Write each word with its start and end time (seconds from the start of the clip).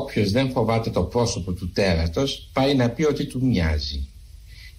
Όποιος 0.00 0.30
δεν 0.30 0.50
φοβάται 0.50 0.90
το 0.90 1.02
πρόσωπο 1.02 1.52
του 1.52 1.70
τέρατος 1.70 2.48
πάει 2.52 2.74
να 2.74 2.88
πει 2.88 3.04
ότι 3.04 3.26
του 3.26 3.46
μοιάζει. 3.46 4.08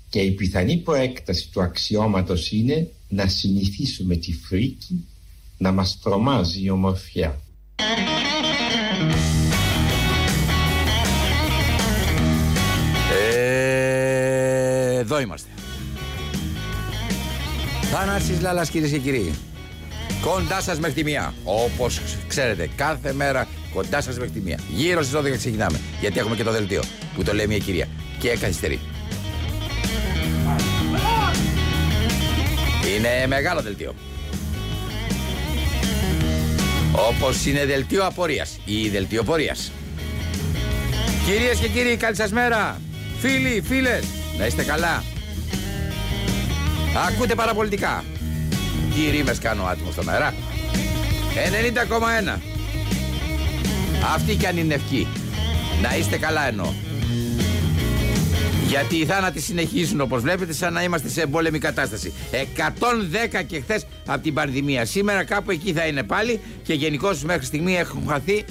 Και 0.10 0.20
η 0.20 0.32
πιθανή 0.32 0.78
προέκταση 0.78 1.50
του 1.52 1.62
αξιώματος 1.62 2.52
είναι 2.52 2.92
να 3.10 3.28
συνηθίσουμε 3.28 4.16
τη 4.16 4.34
φρίκη 4.34 5.08
να 5.58 5.72
μας 5.72 6.00
τρομάζει 6.04 6.64
η 6.64 6.70
ομορφιά. 6.70 7.42
Ε, 13.12 14.98
εδώ 14.98 15.20
είμαστε. 15.20 15.50
Θάνασης 17.92 18.42
Λάλας 18.42 18.70
κυρίες 18.70 18.92
και 18.92 19.00
κύριοι. 19.00 19.34
Κοντά 20.22 20.62
σας 20.62 20.80
μέχρι 20.80 20.96
τη 20.96 21.04
μία. 21.04 21.34
Όπως 21.44 22.02
ξέρετε, 22.28 22.70
κάθε 22.76 23.14
μέρα 23.14 23.48
κοντά 23.74 24.02
σας 24.02 24.18
μέχρι 24.18 24.32
τη 24.32 24.40
μία. 24.40 24.60
Γύρω 24.70 25.02
στις 25.02 25.14
12 25.20 25.38
ξεκινάμε. 25.38 25.80
Γιατί 26.00 26.20
έχουμε 26.20 26.36
και 26.36 26.44
το 26.44 26.52
δελτίο 26.52 26.82
που 27.16 27.24
το 27.24 27.34
λέει 27.34 27.48
μια 27.48 27.58
κυρία. 27.58 27.88
Και 28.20 28.30
καθυστερεί. 28.30 28.80
Είναι 32.98 33.28
μεγάλο 33.28 33.62
δελτίο. 33.62 33.94
Όπως 36.92 37.46
είναι 37.46 37.66
δελτίο 37.66 38.06
απορίας 38.06 38.60
ή 38.66 38.90
δελτίο 38.90 39.24
πορείας. 39.24 39.72
Κυρίες 41.26 41.58
και 41.60 41.68
κύριοι, 41.68 41.96
καλή 41.96 42.16
σας 42.16 42.32
μέρα. 42.32 42.82
Φίλοι, 43.20 43.64
φίλες, 43.68 44.04
να 44.38 44.46
είστε 44.46 44.64
καλά. 44.64 45.04
Ακούτε 47.08 47.36
παραπολιτικά. 47.36 48.04
Τι 48.96 49.10
ρήμες 49.12 49.40
κάνω 49.40 49.64
άτιμο 49.64 49.92
στον 49.92 50.10
αέρα. 50.10 50.34
90,1. 51.34 52.42
Αυτή 54.04 54.36
κι 54.36 54.46
αν 54.46 54.58
είναι 54.58 54.74
ευκή. 54.74 55.08
Να 55.82 55.98
είστε 55.98 56.18
καλά 56.18 56.48
εννοώ. 56.48 56.74
Γιατί 58.68 58.96
οι 58.96 59.06
θάνατοι 59.06 59.42
συνεχίζουν 59.42 60.02
όπως 60.02 60.22
βλέπετε 60.22 60.54
σαν 60.54 60.74
να 60.74 60.84
είμαστε 60.84 61.10
σε 61.10 61.22
εμπόλεμη 61.22 61.60
κατάσταση. 61.60 62.14
110 62.32 63.44
και 63.48 63.62
χθες 63.62 63.86
από 64.06 64.24
την 64.24 64.34
πανδημία. 64.34 64.86
Σήμερα 64.86 65.24
κάπου 65.24 65.52
εκεί 65.52 65.74
θα 65.74 65.86
είναι 65.86 66.04
πάλι 66.04 66.40
και 66.64 66.74
γενικώς 66.74 67.24
μέχρι 67.24 67.46
στιγμή 67.46 67.76
έχουν 67.76 68.04
χαθεί 68.08 68.46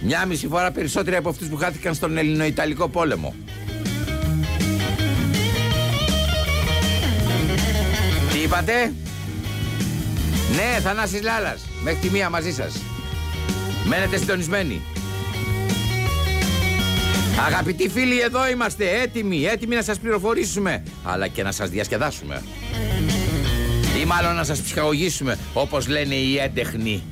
μια 0.00 0.26
μισή 0.26 0.46
φορά 0.46 0.70
περισσότεροι 0.70 1.16
από 1.16 1.28
αυτούς 1.28 1.48
που 1.48 1.56
χάθηκαν 1.56 1.94
στον 1.94 2.16
Ελληνοϊταλικό 2.16 2.88
πόλεμο. 2.88 3.34
Τι 8.32 8.38
είπατε; 8.38 8.92
Ναι, 10.56 10.80
Θανάσης 10.80 11.22
Λάλας. 11.22 11.60
Μέχρι 11.82 12.00
τη 12.00 12.10
μία 12.10 12.30
μαζί 12.30 12.52
σας. 12.52 12.72
Μένετε 13.90 14.16
συντονισμένοι. 14.16 14.80
Αγαπητοί 17.46 17.88
φίλοι, 17.88 18.20
εδώ 18.20 18.48
είμαστε 18.48 19.00
έτοιμοι, 19.00 19.44
έτοιμοι 19.44 19.74
να 19.74 19.82
σας 19.82 19.98
πληροφορήσουμε, 19.98 20.82
αλλά 21.04 21.28
και 21.28 21.42
να 21.42 21.52
σας 21.52 21.70
διασκεδάσουμε. 21.70 22.42
Ή 24.00 24.04
μάλλον 24.04 24.34
να 24.34 24.44
σας 24.44 24.60
ψυχαγωγήσουμε, 24.60 25.38
όπως 25.52 25.88
λένε 25.88 26.14
οι 26.14 26.36
έντεχνοι. 26.36 27.02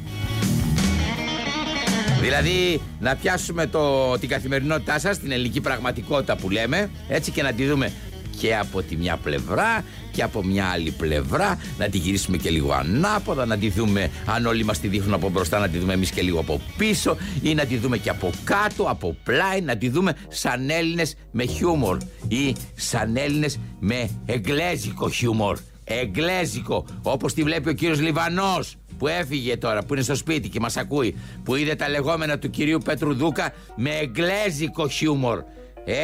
Δηλαδή 2.20 2.80
να 3.00 3.16
πιάσουμε 3.16 3.66
το, 3.66 4.12
την 4.18 4.28
καθημερινότητά 4.28 4.98
σας, 4.98 5.18
την 5.18 5.32
ελληνική 5.32 5.60
πραγματικότητα 5.60 6.36
που 6.36 6.50
λέμε, 6.50 6.90
έτσι 7.08 7.30
και 7.30 7.42
να 7.42 7.52
τη 7.52 7.66
δούμε 7.66 7.92
και 8.40 8.56
από 8.56 8.82
τη 8.82 8.96
μια 8.96 9.16
πλευρά 9.16 9.84
και 10.10 10.22
από 10.22 10.44
μια 10.44 10.66
άλλη 10.66 10.90
πλευρά 10.90 11.58
να 11.78 11.88
τη 11.88 11.98
γυρίσουμε 11.98 12.36
και 12.36 12.50
λίγο 12.50 12.72
ανάποδα 12.72 13.46
να 13.46 13.58
τη 13.58 13.70
δούμε 13.70 14.10
αν 14.26 14.46
όλοι 14.46 14.64
μας 14.64 14.78
τη 14.78 14.88
δείχνουν 14.88 15.14
από 15.14 15.28
μπροστά 15.28 15.58
να 15.58 15.68
τη 15.68 15.78
δούμε 15.78 15.92
εμείς 15.92 16.10
και 16.10 16.22
λίγο 16.22 16.40
από 16.40 16.60
πίσω 16.76 17.16
ή 17.42 17.54
να 17.54 17.64
τη 17.64 17.76
δούμε 17.76 17.98
και 17.98 18.10
από 18.10 18.30
κάτω, 18.44 18.82
από 18.82 19.16
πλάι 19.24 19.60
να 19.60 19.76
τη 19.76 19.88
δούμε 19.88 20.16
σαν 20.28 20.70
Έλληνες 20.70 21.14
με 21.30 21.44
χιούμορ 21.44 21.98
ή 22.28 22.54
σαν 22.74 23.16
Έλληνες 23.16 23.58
με 23.80 24.10
εγγλέζικο 24.26 25.10
χιούμορ 25.10 25.58
εγγλέζικο 25.88 26.86
όπως 27.02 27.34
τη 27.34 27.42
βλέπει 27.42 27.68
ο 27.68 27.72
κύριος 27.72 28.00
Λιβανός 28.00 28.76
που 28.98 29.06
έφυγε 29.06 29.56
τώρα, 29.56 29.84
που 29.84 29.94
είναι 29.94 30.02
στο 30.02 30.14
σπίτι 30.14 30.48
και 30.48 30.60
μας 30.60 30.76
ακούει, 30.76 31.16
που 31.44 31.54
είδε 31.54 31.74
τα 31.74 31.88
λεγόμενα 31.88 32.38
του 32.38 32.50
κυρίου 32.50 32.78
Πέτρου 32.84 33.14
Δούκα 33.14 33.52
με 33.76 33.90
εγγλέζικο 33.90 34.88
χιούμορ. 34.88 35.42
Ε, 35.84 35.94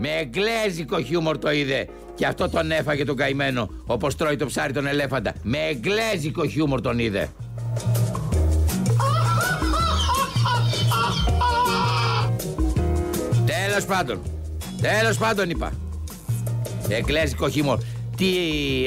με 0.00 0.08
εγγλέζικο 0.08 1.02
χιούμορ 1.02 1.38
το 1.38 1.50
είδε. 1.50 1.88
Και 2.14 2.26
αυτό 2.26 2.48
τον 2.48 2.70
έφαγε 2.70 3.04
τον 3.04 3.16
καημένο, 3.16 3.70
όπως 3.86 4.16
τρώει 4.16 4.36
το 4.36 4.46
ψάρι 4.46 4.72
τον 4.72 4.86
ελέφαντα. 4.86 5.34
Με 5.42 5.58
εγγλέζικο 5.58 6.46
χιούμορ 6.46 6.80
τον 6.80 6.98
είδε. 6.98 7.28
Τέλος 13.46 13.84
πάντων. 13.86 14.20
Τέλος 14.80 15.18
πάντων 15.18 15.50
είπα. 15.50 15.72
Εγγλέζικο 16.88 17.48
χιούμορ. 17.48 17.78
Τι 18.16 18.26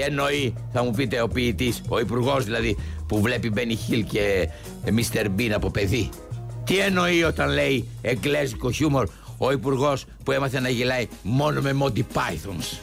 εννοεί, 0.07 0.53
θα 0.73 0.84
μου 0.84 0.91
πείτε, 0.91 1.22
ο 1.22 1.28
ποιητής, 1.28 1.81
ο 1.88 2.00
υπουργός 2.00 2.44
δηλαδή, 2.44 2.78
που 3.07 3.22
βλέπει 3.22 3.50
Μπένι 3.50 3.75
Χιλ 3.75 4.06
και 4.06 4.50
Μίστερ 4.91 5.29
Μπίν 5.29 5.53
από 5.53 5.72
παιδί. 5.72 6.09
Τι 6.63 6.78
εννοεί 6.78 7.23
όταν 7.23 7.50
λέει 7.50 7.88
εγγλέζικο 8.02 8.72
χιούμορ 8.72 9.07
ο 9.46 9.52
υπουργός 9.52 10.06
που 10.24 10.31
έμαθε 10.31 10.59
να 10.59 10.70
γελάει 10.70 11.08
μόνο 11.22 11.62
με 11.62 11.78
Monty 11.81 12.00
Pythons. 12.00 12.78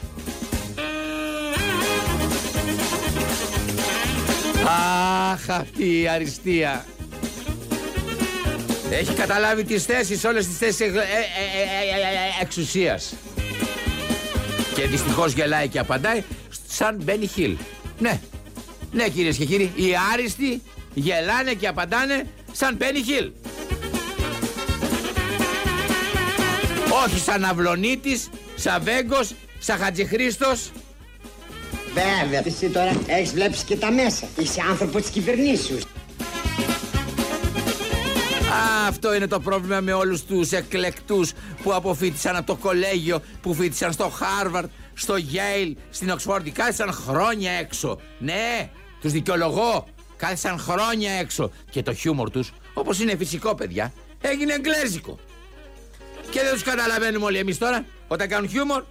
Αχ, 5.31 5.49
αυτή 5.49 6.01
η 6.01 6.07
αριστεία. 6.07 6.85
Έχει 8.91 9.13
καταλάβει 9.13 9.63
τις 9.63 9.85
θέσεις, 9.85 10.23
όλες 10.23 10.47
τις 10.47 10.57
θέσεις 10.57 10.91
εξουσίας. 12.41 13.13
Και 14.75 14.87
δυστυχώς 14.87 15.33
γελάει 15.33 15.67
και 15.67 15.79
απαντάει 15.79 16.23
σαν 16.67 16.99
Μπένι 17.03 17.27
Χιλ. 17.27 17.55
Ναι, 17.99 18.19
ναι 18.91 19.09
κυρίες 19.09 19.37
και 19.37 19.45
κύριοι, 19.45 19.71
οι 19.75 19.89
άριστοι 20.13 20.61
γελάνε 20.93 21.53
και 21.53 21.67
απαντάνε 21.67 22.27
σαν 22.51 22.75
Μπένι 22.75 23.01
Χιλ. 23.03 23.31
Όχι 26.91 27.19
σαν 27.19 27.43
Αυλονίτης, 27.45 28.29
σαν 28.55 28.83
Βέγκος, 28.83 29.33
σαν 29.59 29.77
Χατζηχρήστος. 29.79 30.71
Βέβαια, 31.93 32.41
εσύ 32.45 32.69
τώρα 32.69 32.91
έχεις 33.05 33.33
βλέπεις 33.33 33.65
και 33.65 33.75
τα 33.75 33.91
μέσα. 33.91 34.27
Είσαι 34.37 34.61
άνθρωπος 34.69 35.01
της 35.01 35.11
κυβερνήσεως. 35.11 35.81
Αυτό 38.87 39.13
είναι 39.15 39.27
το 39.27 39.39
πρόβλημα 39.39 39.79
με 39.79 39.93
όλους 39.93 40.23
τους 40.23 40.51
εκλεκτούς 40.51 41.31
που 41.63 41.73
αποφοίτησαν 41.73 42.35
από 42.35 42.45
το 42.45 42.55
κολέγιο, 42.55 43.21
που 43.41 43.53
φοίτησαν 43.53 43.91
στο 43.91 44.09
Χάρβαρντ, 44.09 44.69
στο 44.93 45.15
Yale, 45.15 45.73
στην 45.89 46.09
Οξφόρδη. 46.09 46.51
Κάθισαν 46.51 46.91
χρόνια 46.91 47.51
έξω. 47.51 47.99
Ναι, 48.19 48.69
τους 49.01 49.11
δικαιολογώ. 49.11 49.87
Κάθισαν 50.17 50.59
χρόνια 50.59 51.11
έξω. 51.11 51.51
Και 51.69 51.81
το 51.81 51.93
χιούμορ 51.93 52.29
τους, 52.29 52.51
όπως 52.73 52.99
είναι 52.99 53.15
φυσικό 53.15 53.55
παιδιά, 53.55 53.93
έγινε 54.21 54.53
εγγλέζικο. 54.53 55.19
Και 56.31 56.41
δεν 56.41 56.53
τους 56.53 56.63
καταλαβαίνουμε 56.63 57.25
όλοι 57.25 57.37
εμείς 57.37 57.57
τώρα 57.57 57.85
όταν 58.07 58.27
κάνουν 58.27 58.49
χιούμορ. 58.49 58.83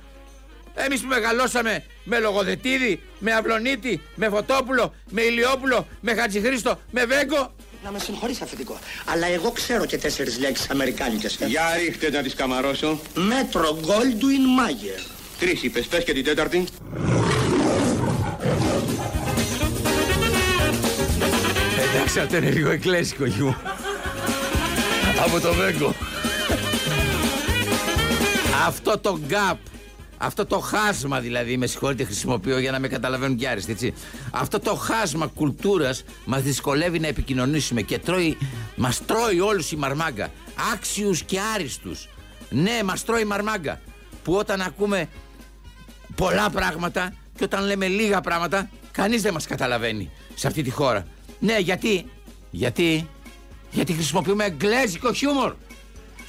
Εμείς 0.75 1.01
που 1.01 1.07
μεγαλώσαμε 1.07 1.85
με 2.05 2.19
Λογοδετήδη, 2.19 3.03
με 3.19 3.33
Αυλονίτη, 3.33 4.01
με 4.15 4.29
Φωτόπουλο, 4.29 4.95
με 5.11 5.23
Ηλιόπουλο, 5.23 5.87
με 6.01 6.15
Χατζηχρήστο, 6.15 6.81
με 6.91 7.05
Βέγκο. 7.05 7.55
Να 7.85 7.91
με 7.91 7.99
συγχωρείς 7.99 8.41
αφεντικό, 8.41 8.79
αλλά 9.05 9.27
εγώ 9.27 9.51
ξέρω 9.51 9.87
και 9.87 9.99
τέσσερις 9.99 10.39
λέξεις 10.39 10.71
αμερικάνικες. 10.71 11.39
Για 11.47 11.63
ρίχτε 11.77 12.11
να 12.11 12.23
τις 12.23 12.35
καμαρώσω. 12.35 13.01
Μέτρο 13.15 13.79
Γκόλντουιν 13.81 14.45
Μάγερ. 14.45 15.01
Τρεις 15.39 15.63
είπες, 15.63 15.87
πες 15.87 16.05
και 16.05 16.13
την 16.13 16.25
τέταρτη. 16.25 16.65
Εντάξει, 21.95 22.21
αυτό 22.21 22.37
είναι 22.37 22.51
λίγο 22.51 22.71
εκκλέσικο 22.71 23.27
χιούμορ. 23.27 23.55
Από 25.25 25.41
το 25.41 25.53
Βέγκο. 25.53 25.95
Αυτό 28.67 28.99
το 28.99 29.19
gap, 29.29 29.57
αυτό 30.19 30.47
το 30.47 30.59
χάσμα 30.59 31.21
δηλαδή, 31.21 31.57
με 31.57 31.67
συγχωρείτε 31.67 32.05
χρησιμοποιώ 32.05 32.59
για 32.59 32.71
να 32.71 32.79
με 32.79 32.89
καταλαβαίνουν 32.89 33.37
και 33.37 33.49
άριστοι, 33.49 33.73
έτσι. 33.73 33.95
Αυτό 34.31 34.61
το 34.61 34.75
χάσμα 34.75 35.27
κουλτούρας 35.27 36.05
μας 36.25 36.43
δυσκολεύει 36.43 36.99
να 36.99 37.07
επικοινωνήσουμε 37.07 37.83
και 37.83 37.99
τρώει, 37.99 38.39
μας 38.77 39.05
τρώει 39.05 39.41
όλους 39.41 39.73
η 39.73 39.77
μαρμάγκα, 39.77 40.31
άξιους 40.73 41.23
και 41.23 41.41
άριστους. 41.55 42.09
Ναι, 42.51 42.81
μας 42.85 43.05
τρώει 43.05 43.21
η 43.21 43.25
μαρμάγκα, 43.25 43.81
που 44.23 44.35
όταν 44.35 44.61
ακούμε 44.61 45.09
πολλά 46.15 46.51
πράγματα 46.51 47.15
και 47.37 47.45
όταν 47.45 47.65
λέμε 47.65 47.87
λίγα 47.87 48.21
πράγματα, 48.21 48.71
κανείς 48.93 49.23
δεν 49.23 49.33
μας 49.33 49.47
καταλαβαίνει 49.47 50.11
σε 50.35 50.47
αυτή 50.47 50.63
τη 50.63 50.71
χώρα. 50.71 51.07
Ναι, 51.39 51.59
γιατί, 51.59 52.05
γιατί, 52.51 53.09
γιατί 53.71 53.93
χρησιμοποιούμε 53.93 54.45
εγγλέζικο 54.45 55.13
χιούμορ. 55.13 55.55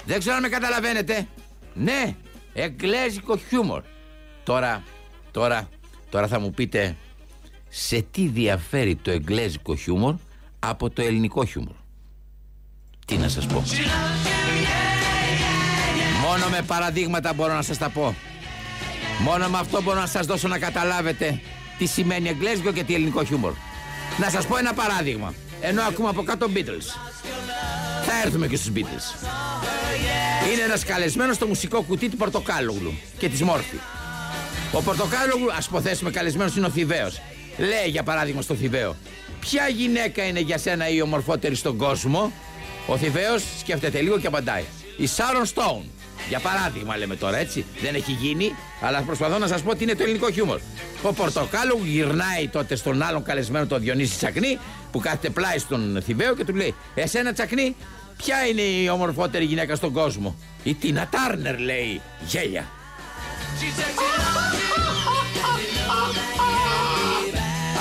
Δεν 0.05 0.19
ξέρω 0.19 0.35
αν 0.35 0.41
με 0.41 0.49
καταλαβαίνετε. 0.49 1.27
Ναι, 1.73 2.15
εγγλέζικο 2.53 3.37
χιούμορ. 3.37 3.81
Τώρα, 4.43 4.83
τώρα, 5.31 5.69
τώρα 6.09 6.27
θα 6.27 6.39
μου 6.39 6.51
πείτε 6.51 6.95
σε 7.69 8.05
τι 8.11 8.27
διαφέρει 8.27 8.95
το 8.95 9.11
εγγλέζικο 9.11 9.75
χιούμορ 9.75 10.15
από 10.59 10.89
το 10.89 11.01
ελληνικό 11.01 11.45
χιούμορ; 11.45 11.73
Τι 13.05 13.17
να 13.17 13.29
σας 13.29 13.45
πω. 13.45 13.63
Μόνο 16.21 16.47
με 16.49 16.61
παραδείγματα 16.67 17.33
μπορώ 17.33 17.53
να 17.53 17.61
σας 17.61 17.77
τα 17.77 17.89
πω. 17.89 18.15
Μόνο 19.19 19.47
με 19.49 19.57
αυτό 19.57 19.81
μπορώ 19.81 19.99
να 19.99 20.07
σας 20.07 20.25
δώσω 20.25 20.47
να 20.47 20.59
καταλάβετε 20.59 21.41
τι 21.77 21.85
σημαίνει 21.85 22.29
εγγλέζικο 22.29 22.71
και 22.71 22.83
τι 22.83 22.93
ελληνικό 22.93 23.23
χιούμορ. 23.23 23.53
Να 24.19 24.29
σας 24.29 24.45
πω 24.47 24.57
ένα 24.57 24.73
παράδειγμα. 24.73 25.33
Ενώ 25.61 25.81
ακούμε 25.81 26.09
από 26.09 26.23
κάτω 26.23 26.47
Beatles. 26.53 26.95
Θα 28.05 28.21
έρθουμε 28.25 28.47
και 28.47 28.55
στους 28.55 28.71
Beatles. 28.75 29.27
Είναι 30.49 30.61
ένας 30.61 30.83
καλεσμένος 30.83 31.35
στο 31.35 31.47
μουσικό 31.47 31.81
κουτί 31.81 32.09
του 32.09 32.17
Πορτοκάλογλου 32.17 32.93
και 33.17 33.29
της 33.29 33.41
Μόρφη. 33.41 33.77
Ο 34.71 34.81
Πορτοκάλογλου, 34.81 35.53
ας 35.53 35.65
υποθέσουμε 35.65 36.11
καλεσμένος 36.11 36.55
είναι 36.55 36.65
ο 36.65 36.69
Θηβαίος. 36.69 37.21
Λέει 37.57 37.89
για 37.89 38.03
παράδειγμα 38.03 38.41
στο 38.41 38.55
Θηβαίο. 38.55 38.95
Ποια 39.39 39.67
γυναίκα 39.67 40.23
είναι 40.23 40.39
για 40.39 40.57
σένα 40.57 40.89
η 40.89 41.01
ομορφότερη 41.01 41.55
στον 41.55 41.77
κόσμο; 41.77 42.31
Ο 42.87 42.97
Θηβαίος 42.97 43.43
σκέφτεται 43.59 44.01
λίγο 44.01 44.19
και 44.19 44.27
απαντάει. 44.27 44.63
Η 44.97 45.07
Σάρον 45.07 45.45
Στόουν. 45.45 45.91
Για 46.29 46.39
παράδειγμα 46.39 46.97
λέμε 46.97 47.15
τώρα 47.15 47.37
έτσι. 47.37 47.65
Δεν 47.81 47.95
έχει 47.95 48.11
γίνει, 48.11 48.55
αλλά 48.81 49.01
προσπαθώ 49.01 49.37
να 49.37 49.47
σας 49.47 49.61
πω 49.61 49.69
ότι 49.69 49.83
είναι 49.83 49.95
το 49.95 50.03
ελληνικό 50.03 50.31
χιούμορ. 50.31 50.59
Ο 51.01 51.13
Πορτοκάλου 51.13 51.81
γυρνάει 51.83 52.47
τότε 52.47 52.75
στον 52.75 53.01
άλλον 53.01 53.23
καλεσμένο 53.23 53.65
τον 53.65 53.81
Διονύση 53.81 54.17
Τσακνή 54.17 54.59
που 54.91 54.99
κάθεται 54.99 55.29
πλάι 55.29 55.57
στον 55.57 56.01
Θηβαίο 56.05 56.35
και 56.35 56.45
του 56.45 56.55
λέει 56.55 56.75
Εσένα 56.95 57.33
Τσακνή, 57.33 57.75
ποια 58.23 58.45
είναι 58.47 58.61
η 58.61 58.89
ομορφότερη 58.89 59.45
γυναίκα 59.45 59.75
στον 59.75 59.91
κόσμο; 59.91 60.35
Η 60.63 60.73
Τίνα 60.73 61.07
Τάρνερ 61.11 61.59
λέει. 61.59 62.01
Γέλια. 62.27 62.65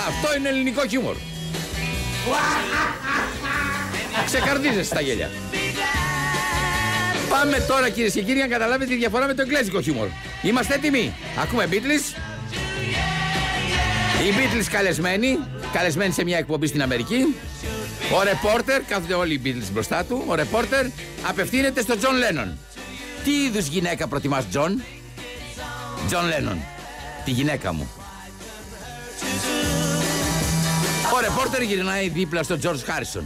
Αυτό 0.09 0.37
είναι 0.37 0.49
ελληνικό 0.49 0.87
χιούμορ. 0.87 1.17
Ξεκαρδίζεσαι 4.25 4.83
στα 4.83 5.01
γέλια. 5.01 5.31
Πάμε 7.31 7.65
τώρα 7.69 7.89
κυρίες 7.89 8.13
και 8.13 8.23
κύριοι 8.23 8.39
να 8.39 8.47
καταλάβετε 8.47 8.91
τη 8.91 8.97
διαφορά 8.97 9.27
με 9.27 9.35
το 9.35 9.43
εγγλέζικο 9.43 9.81
χιούμορ. 9.81 10.09
Είμαστε 10.43 10.75
έτοιμοι. 10.75 11.15
Ακούμε 11.43 11.69
Beatles. 11.71 12.17
Οι 14.23 14.33
Beatles 14.37 14.67
καλεσμένοι. 14.71 15.39
Καλεσμένοι 15.73 16.13
σε 16.13 16.25
μια 16.25 16.39
εκπομπή 16.39 16.67
στην 16.67 16.83
Αμερική. 16.83 17.35
Ο 18.13 18.23
ρεπόρτερ, 18.23 18.83
κάθονται 18.83 19.15
όλοι 19.15 19.35
οι 19.35 19.41
Beatles 19.45 19.73
μπροστά 19.73 20.05
του. 20.05 20.25
Ο 20.27 20.35
ρεπόρτερ 20.35 20.87
απευθύνεται 21.29 21.83
στον 21.83 21.99
Τζον 21.99 22.17
Λένον. 22.17 22.59
Τι 23.25 23.31
είδους 23.31 23.67
γυναίκα 23.67 24.07
προτιμάς 24.07 24.49
Τζον; 24.49 24.83
Τζον 26.07 26.27
Λένον. 26.27 26.59
Τη 27.25 27.31
γυναίκα 27.31 27.73
μου. 27.73 27.91
Ο 31.15 31.21
ρεπόρτερ 31.21 31.63
γυρνάει 31.63 32.09
δίπλα 32.09 32.43
στον 32.43 32.61
George 32.63 32.81
Χάρισον. 32.85 33.25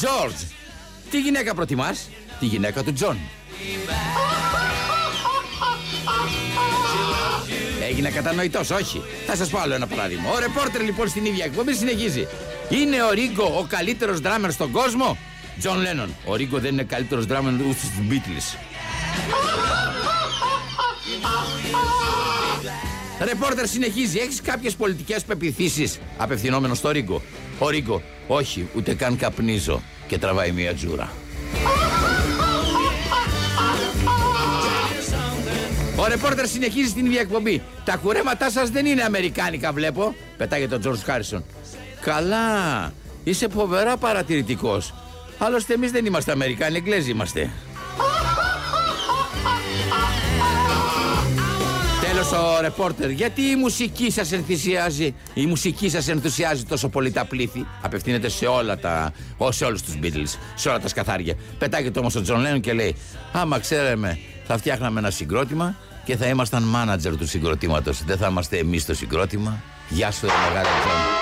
George, 0.00 0.46
τι 1.10 1.20
γυναίκα 1.20 1.54
προτιμάς; 1.54 2.08
Τη 2.40 2.46
γυναίκα 2.46 2.82
του 2.82 2.92
Τζον. 2.92 3.18
Έγινα 7.88 8.10
κατανοητός, 8.10 8.70
όχι. 8.70 9.02
Θα 9.26 9.36
σας 9.36 9.48
πω 9.48 9.58
άλλο 9.58 9.74
ένα 9.74 9.86
παράδειγμα. 9.86 10.30
Ο 10.30 10.38
ρεπόρτερ 10.38 10.82
λοιπόν 10.82 11.08
στην 11.08 11.24
ίδια 11.24 11.44
εκπομπή 11.44 11.74
συνεχίζει. 11.74 12.26
Είναι 12.70 13.02
ο 13.02 13.10
Ρίγκο 13.10 13.44
ο 13.58 13.66
καλύτερος 13.68 14.20
ντράμερ 14.20 14.52
στον 14.52 14.70
κόσμο; 14.70 15.18
Τζον 15.58 15.80
Λένον. 15.80 16.14
Ο 16.24 16.34
Ρίγκο 16.34 16.58
δεν 16.58 16.72
είναι 16.72 16.82
καλύτερος 16.82 17.26
ντράμερ 17.26 17.52
ούτε 17.52 17.72
στους 17.72 17.90
Beatles. 18.10 18.58
Ρεπόρτερ 23.20 23.66
συνεχίζει. 23.66 24.18
Έχεις 24.18 24.40
κάποιες 24.42 24.74
πολιτικές 24.74 25.24
πεπιθήσεις. 25.24 25.98
Απευθυνόμενο 26.16 26.74
στο 26.74 26.90
Ρίγκο; 26.90 27.22
Ο 27.58 27.68
Ρίγκο. 27.68 28.02
Όχι, 28.26 28.68
ούτε 28.76 28.94
καν 28.94 29.16
καπνίζω. 29.16 29.82
Και 30.06 30.18
τραβάει 30.18 30.50
μία 30.50 30.74
τζούρα. 30.74 31.12
Ο 35.96 36.06
ρεπόρτερ 36.06 36.48
συνεχίζει 36.48 36.92
την 36.92 37.06
ίδια 37.06 37.20
εκπομπή. 37.20 37.62
Τα 37.84 37.96
κουρέματά 37.96 38.50
σας 38.50 38.70
δεν 38.70 38.86
είναι 38.86 39.02
αμερικάνικα, 39.02 39.72
βλέπω. 39.72 40.14
Πετάγεται 40.36 40.74
ο 40.74 40.78
Τζορτ 40.78 41.00
Χάρισον. 41.04 41.44
Καλά. 42.00 42.92
Είσαι 43.24 43.48
φοβερά 43.48 43.96
παρατηρητικός. 43.96 44.94
Άλλωστε, 45.38 45.74
εμείς 45.74 45.90
δεν 45.90 46.06
είμαστε 46.06 46.32
Αμερικάνοι, 46.32 46.76
Εγγλέζοι 46.76 47.10
είμαστε. 47.10 47.50
Τέλος 52.00 52.32
ο 52.32 52.60
ρεπόρτερ, 52.60 53.10
γιατί 53.10 53.42
η 53.42 53.56
μουσική 53.56 54.10
σας 54.10 54.32
ενθουσιάζει, 54.32 55.14
η 55.34 55.46
μουσική 55.46 55.88
σας 55.88 56.08
ενθουσιάζει 56.08 56.64
τόσο 56.64 56.88
πολύ 56.88 57.10
τα 57.10 57.24
πλήθη; 57.24 57.66
Απευθύνεται 57.82 58.28
σε 58.28 58.46
όλα 58.46 58.78
τα, 58.78 59.12
σε 59.48 59.64
όλους 59.64 59.82
τους 59.82 59.98
Beatles, 60.02 60.38
σε 60.54 60.68
όλα 60.68 60.80
τα 60.80 60.88
σκαθάρια. 60.88 61.34
Πετάγεται 61.58 61.98
όμως 61.98 62.14
ο 62.14 62.22
Τζον 62.22 62.40
Λένον 62.40 62.60
και 62.60 62.72
λέει: 62.72 62.96
Άμα 63.32 63.58
ξέραμε, 63.58 64.18
θα 64.46 64.58
φτιάχναμε 64.58 65.00
ένα 65.00 65.10
συγκρότημα 65.10 65.76
και 66.04 66.16
θα 66.16 66.26
ήμασταν 66.26 66.62
μάνατζερ 66.62 67.16
του 67.16 67.26
συγκροτήματος. 67.26 68.04
Δεν 68.04 68.16
θα 68.16 68.28
είμαστε 68.30 68.58
εμείς 68.58 68.86
το 68.86 68.94
συγκρότημα. 68.94 69.62
Γεια 69.88 70.10
σου, 70.10 70.26
μεγάλο 70.26 70.68
Τζον. 70.80 71.17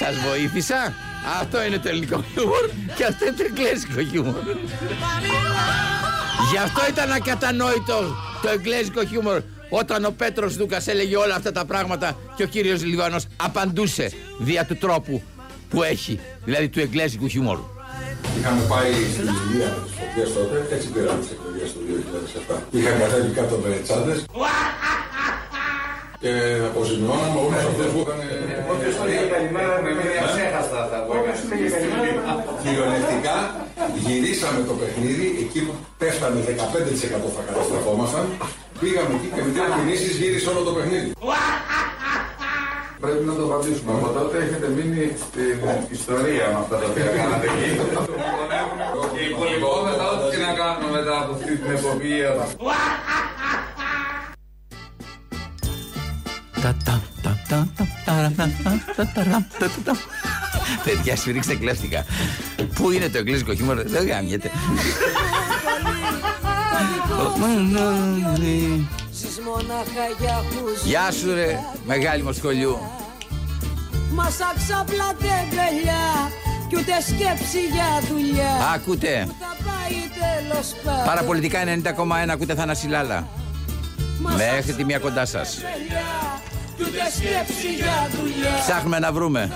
Σας 0.00 0.16
βοήθησα. 0.28 0.94
Αυτό 1.40 1.64
είναι 1.64 1.78
το 1.78 1.88
ελληνικό 1.88 2.24
χιούμορ 2.32 2.64
και 2.96 3.04
αυτό 3.04 3.26
είναι 3.26 3.34
το 3.36 3.44
εγγλέζικο 3.48 4.00
χιούμορ. 4.10 4.40
Γι' 6.50 6.58
αυτό 6.58 6.80
ήταν 6.88 7.12
ακατανόητο 7.12 7.98
το 8.42 8.48
εγγλέζικο 8.48 9.04
χιούμορ 9.04 9.40
όταν 9.68 10.04
ο 10.04 10.10
Πέτρος 10.10 10.56
Δούκας 10.56 10.86
έλεγε 10.86 11.16
όλα 11.16 11.34
αυτά 11.34 11.52
τα 11.52 11.64
πράγματα 11.64 12.16
και 12.36 12.42
ο 12.42 12.46
κύριος 12.46 12.84
Λιβάνος 12.84 13.26
απαντούσε 13.36 14.12
δια 14.38 14.64
του 14.64 14.76
τρόπου 14.76 15.22
που 15.70 15.82
έχει, 15.82 16.20
δηλαδή 16.44 16.68
του 16.68 16.80
εγγλέζικου 16.80 17.28
χιούμορου. 17.28 17.64
Είχαμε 18.38 18.62
πάει 18.68 18.92
στην 19.12 19.22
Ιλία 19.22 19.66
με 19.66 19.84
τις 19.84 19.94
φωτιές 19.98 20.32
τότε, 20.32 20.74
έτσι 20.74 20.88
πήραμε 20.88 21.20
τις 21.20 21.30
εκλογές 21.30 21.72
του 21.72 21.80
2007. 22.52 22.62
Είχαν 22.70 22.98
κατέβει 22.98 23.32
κάτω 23.34 23.56
με 23.56 23.80
τσάντες 23.82 24.24
και 26.22 26.32
αποζημιώναμε 26.68 27.38
όλους 27.44 27.62
αυτούς 27.70 27.88
που 27.92 28.00
είχαν... 28.02 28.20
Όποιος 28.72 28.94
το 28.98 29.04
λέει 29.10 29.26
καλημέρα 29.34 29.74
με 29.84 29.90
μία 29.98 30.22
ξέχαστα 30.32 30.76
αυτά 30.84 30.96
που 31.04 31.10
Κυριολεκτικά 32.62 33.36
γυρίσαμε 34.04 34.60
το 34.70 34.74
παιχνίδι, 34.80 35.26
εκεί 35.42 35.60
που 35.66 35.72
πέφτανε 36.00 36.38
15% 37.26 37.28
θα 37.36 37.42
καταστραφόμασταν. 37.48 38.24
Πήγαμε 38.80 39.12
εκεί 39.16 39.28
και 39.34 39.42
με 39.44 39.50
δύο 39.54 39.66
κινήσεις 39.76 40.14
γύρισε 40.20 40.48
όλο 40.52 40.62
το 40.68 40.72
παιχνίδι. 40.76 41.08
Πρέπει 43.04 43.24
να 43.30 43.34
το 43.38 43.42
απαντήσουμε. 43.48 43.90
Από 43.96 44.08
τότε 44.18 44.36
έχετε 44.44 44.66
μείνει 44.76 45.04
στην 45.24 45.58
ιστορία 45.98 46.44
με 46.52 46.58
αυτά 46.62 46.74
τα 46.80 46.86
οποία 46.90 47.08
κάνατε 47.18 47.46
εκεί. 47.52 47.68
Και 49.12 49.22
υπολοιπόμεθα 49.30 50.04
ό,τι 50.12 50.26
και 50.32 50.40
να 50.46 50.52
κάνουμε 50.60 50.88
μετά 50.98 51.14
από 51.22 51.30
αυτή 51.36 51.52
την 51.60 51.70
εποπία. 51.78 52.28
Παιδιά, 60.84 61.16
σφυρίξτε 61.16 61.54
κλέφτηκα. 61.54 62.04
Πού 62.74 62.90
είναι 62.90 63.08
το 63.08 63.18
εγγλέζικο 63.18 63.54
χιούμορ, 63.54 63.82
δεν 63.82 64.06
γάμιεται. 64.06 64.50
Γεια 70.84 71.10
σου 71.10 71.34
ρε, 71.34 71.58
μεγάλη 71.86 72.22
μου 72.22 72.32
σχολείου. 72.32 72.78
Μας 74.10 74.36
άξαπλα 74.54 75.14
τεμπελιά 75.18 76.30
κι 76.68 76.76
ούτε 76.76 76.92
σκέψη 77.00 77.60
για 77.72 78.02
δουλειά. 78.10 78.72
Ακούτε. 78.74 79.28
Παραπολιτικά 81.06 81.58
90,1 81.64 82.28
ακούτε 82.28 82.54
Θανάση 82.54 82.88
Λάλα. 82.88 83.28
Μέχρι 84.20 84.72
τη 84.72 84.84
μία 84.84 84.98
κοντά 84.98 85.26
σας. 85.26 85.58
Ψάχνουμε 88.60 88.98
να 88.98 89.12
βρούμε 89.12 89.52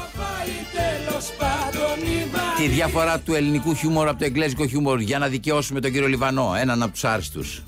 τη 2.56 2.66
διαφορά 2.68 3.18
του 3.18 3.34
ελληνικού 3.34 3.74
χιούμορ 3.74 4.08
από 4.08 4.18
το 4.18 4.24
εγγλέζικο 4.24 4.66
χιούμορ 4.66 5.00
για 5.00 5.18
να 5.18 5.28
δικαιώσουμε 5.28 5.80
τον 5.80 5.92
κύριο 5.92 6.08
Λιβανό, 6.08 6.54
έναν 6.60 6.82
από 6.82 6.92
τους 6.92 7.04
άριστους. 7.04 7.62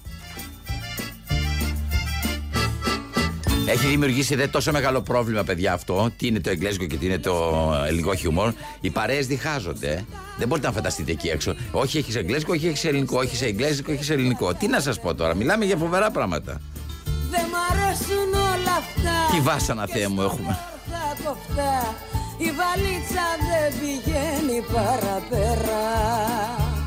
Έχει 3.69 3.87
δημιουργήσει 3.87 4.35
δε 4.35 4.47
τόσο 4.47 4.73
μεγάλο 4.73 5.03
πρόβλημα, 5.03 5.45
παιδιά, 5.45 5.73
αυτό. 5.73 6.11
Τι 6.17 6.27
είναι 6.27 6.41
το 6.41 6.51
εγγλέζικο 6.51 6.85
και 6.85 6.97
τι 6.97 7.07
είναι 7.07 7.19
το 7.19 7.35
ελληνικό 7.87 8.15
χιούμορ. 8.15 8.53
Οι 8.81 8.91
παρέες 8.91 9.27
διχάζονται. 9.27 10.05
Δεν 10.39 10.49
μπορείτε 10.49 10.67
να 10.67 10.73
φανταστείτε 10.73 11.11
εκεί 11.11 11.29
έξω. 11.29 11.55
Όχι 11.71 11.99
έχεις 11.99 12.17
εγγλέζικο, 12.17 12.53
όχι 12.53 12.67
έχεις 12.67 12.85
ελληνικό. 12.85 13.19
Όχι 13.19 13.37
σε 13.37 13.47
εγγλέζικο, 13.47 13.93
όχι 13.93 14.05
σε 14.05 14.13
ελληνικό. 14.13 14.55
Τι 14.55 14.67
να 14.67 14.81
σας 14.81 15.01
πω 15.01 15.15
τώρα, 15.15 15.35
μιλάμε 15.35 15.65
για 15.65 15.77
φοβερά 15.77 16.11
πράγματα. 16.11 16.61
Τι 19.33 19.41
βάσανα, 19.41 19.87
Θεέ 19.87 20.09
μου, 20.09 20.23
έχουμε. 20.23 20.59
Η 22.39 22.51
βαλίτσα 22.51 23.27
δεν 23.49 23.81
πηγαίνει 23.81 24.63
παραπέρα. 24.73 25.81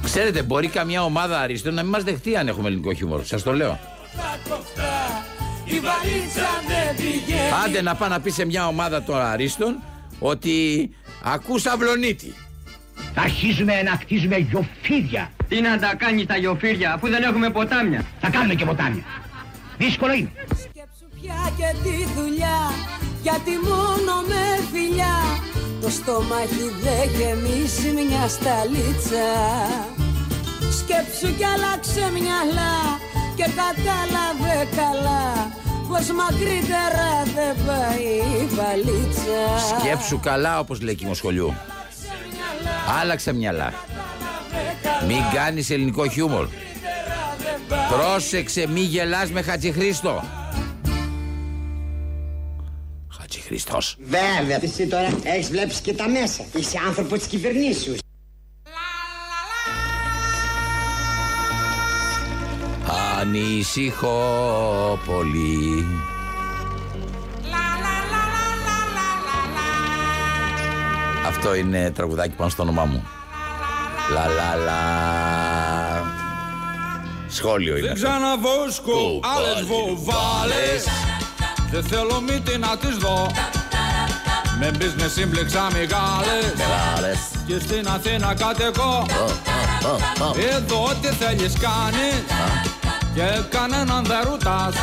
Ξέρετε, 0.03 0.43
μπορεί 0.43 0.67
καμιά 0.67 1.03
ομάδα 1.03 1.39
αριστών 1.39 1.73
να 1.73 1.81
μην 1.81 1.91
μας 1.91 2.03
δεχτεί 2.03 2.35
αν 2.38 2.47
έχουμε 2.47 2.67
ελληνικό 2.67 2.93
χιούμορ. 2.93 3.23
Σας 3.23 3.43
το 3.43 3.53
λέω. 3.53 3.79
Η 5.65 5.79
βαλίτσα 5.79 6.49
δεν 6.67 6.95
πηγαίνει. 6.95 7.51
Άντε 7.65 7.81
να 7.81 7.95
πάει 7.95 8.09
να 8.09 8.19
πει 8.19 8.29
σε 8.29 8.45
μια 8.45 8.67
ομάδα 8.67 9.03
των 9.03 9.21
αρίστων 9.21 9.79
ότι 10.19 10.89
ακούς 11.23 11.65
αυλονίτη. 11.65 12.33
Θα 13.13 13.21
αρχίζουμε 13.21 13.81
να 13.81 13.91
χτίζουμε 13.91 14.38
γιοφύρια. 14.38 15.31
Τι 15.47 15.61
να 15.61 15.79
τα 15.79 15.95
κάνεις 15.95 16.25
τα 16.25 16.38
γιοφύρια 16.38 16.93
αφού 16.93 17.09
δεν 17.09 17.23
έχουμε 17.23 17.49
ποτάμια. 17.49 18.05
Θα 18.21 18.29
κάνουμε 18.29 18.53
και 18.53 18.65
ποτάμια. 18.65 19.03
Δύσκολο 19.77 20.13
είναι. 20.13 20.31
Σκέψου 21.29 21.53
πια 21.55 21.74
και 21.74 21.75
τη 21.83 22.19
δουλειά 22.19 22.59
γιατί 23.21 23.51
μόνο 23.69 24.13
με 24.27 24.43
φιλιά 24.71 25.17
το 25.81 25.89
στομάχι 25.89 26.67
δεν 26.83 27.09
γεμίσει 27.17 27.91
μια 27.91 28.27
σταλίτσα 28.27 29.29
Σκέψου 30.79 31.36
κι 31.38 31.45
άλλαξε 31.45 32.12
μυαλά 32.17 32.77
και 33.36 33.43
κατάλαβε 33.43 34.67
καλά 34.75 35.51
πως 35.88 36.12
μακρύτερα 36.12 37.12
δεν 37.36 37.65
πάει 37.65 38.09
η 38.41 38.45
βαλίτσα 38.55 39.41
Σκέψου 39.79 40.19
καλά 40.19 40.59
όπως 40.59 40.81
λέει 40.81 41.07
ο 41.09 41.13
σχολείου. 41.13 41.55
Άλλαξε 43.01 43.33
μυαλά. 43.33 43.74
Μην 45.07 45.21
κάνεις 45.33 45.69
ελληνικό 45.69 46.09
χιούμορ. 46.09 46.48
Πρόσεξε 47.89 48.67
μη 48.67 48.81
γελάς 48.81 49.31
με 49.31 49.41
Χατζηχρήστο. 49.41 50.24
Χατζηχρήστος. 53.29 53.95
Βέβαια, 54.00 54.59
εσύ 54.62 54.88
τώρα 54.88 55.07
έχεις 55.24 55.50
βλέψει 55.50 55.81
και 55.81 55.93
τα 55.93 56.09
μέσα. 56.09 56.43
Είσαι 56.55 56.77
άνθρωπο 56.88 57.17
της 57.17 57.27
κυβερνήσεως. 57.27 57.98
Ανησυχώ 63.19 65.00
πολύ. 65.05 65.86
Αυτό 71.27 71.55
είναι 71.55 71.91
τραγουδάκι 71.91 72.36
πάνω 72.36 72.50
στο 72.50 72.63
όνομά 72.63 72.86
μου. 72.86 73.07
Λα 74.13 74.27
λα 74.27 74.55
λα. 74.55 74.79
Σχόλιο 77.27 77.77
είναι. 77.77 77.88
Δεν 77.88 77.91
αυτό. 77.91 78.07
ξαναβόσκω 78.07 79.19
άλλες 79.38 79.65
βοβάλες 79.65 80.86
Δεν 81.71 81.83
θέλω 81.83 82.21
μύτη 82.21 82.57
να 82.57 82.77
τις 82.77 82.97
δω. 82.97 83.31
Με 84.59 84.71
business 84.79 85.11
σύμπλεξα 85.13 85.67
μεγάλες. 85.71 86.53
Μεγάλες. 86.57 87.17
Και 87.47 87.59
στην 87.59 87.88
Αθήνα 87.88 88.33
κατοικώ. 88.33 89.05
Εδώ 90.55 90.83
ό,τι 90.83 91.07
θέλεις 91.07 91.53
κάνεις. 91.59 92.23
Και 93.13 93.41
κανέναν 93.49 94.03
δεν 94.03 94.19
ρουτάς 94.23 94.75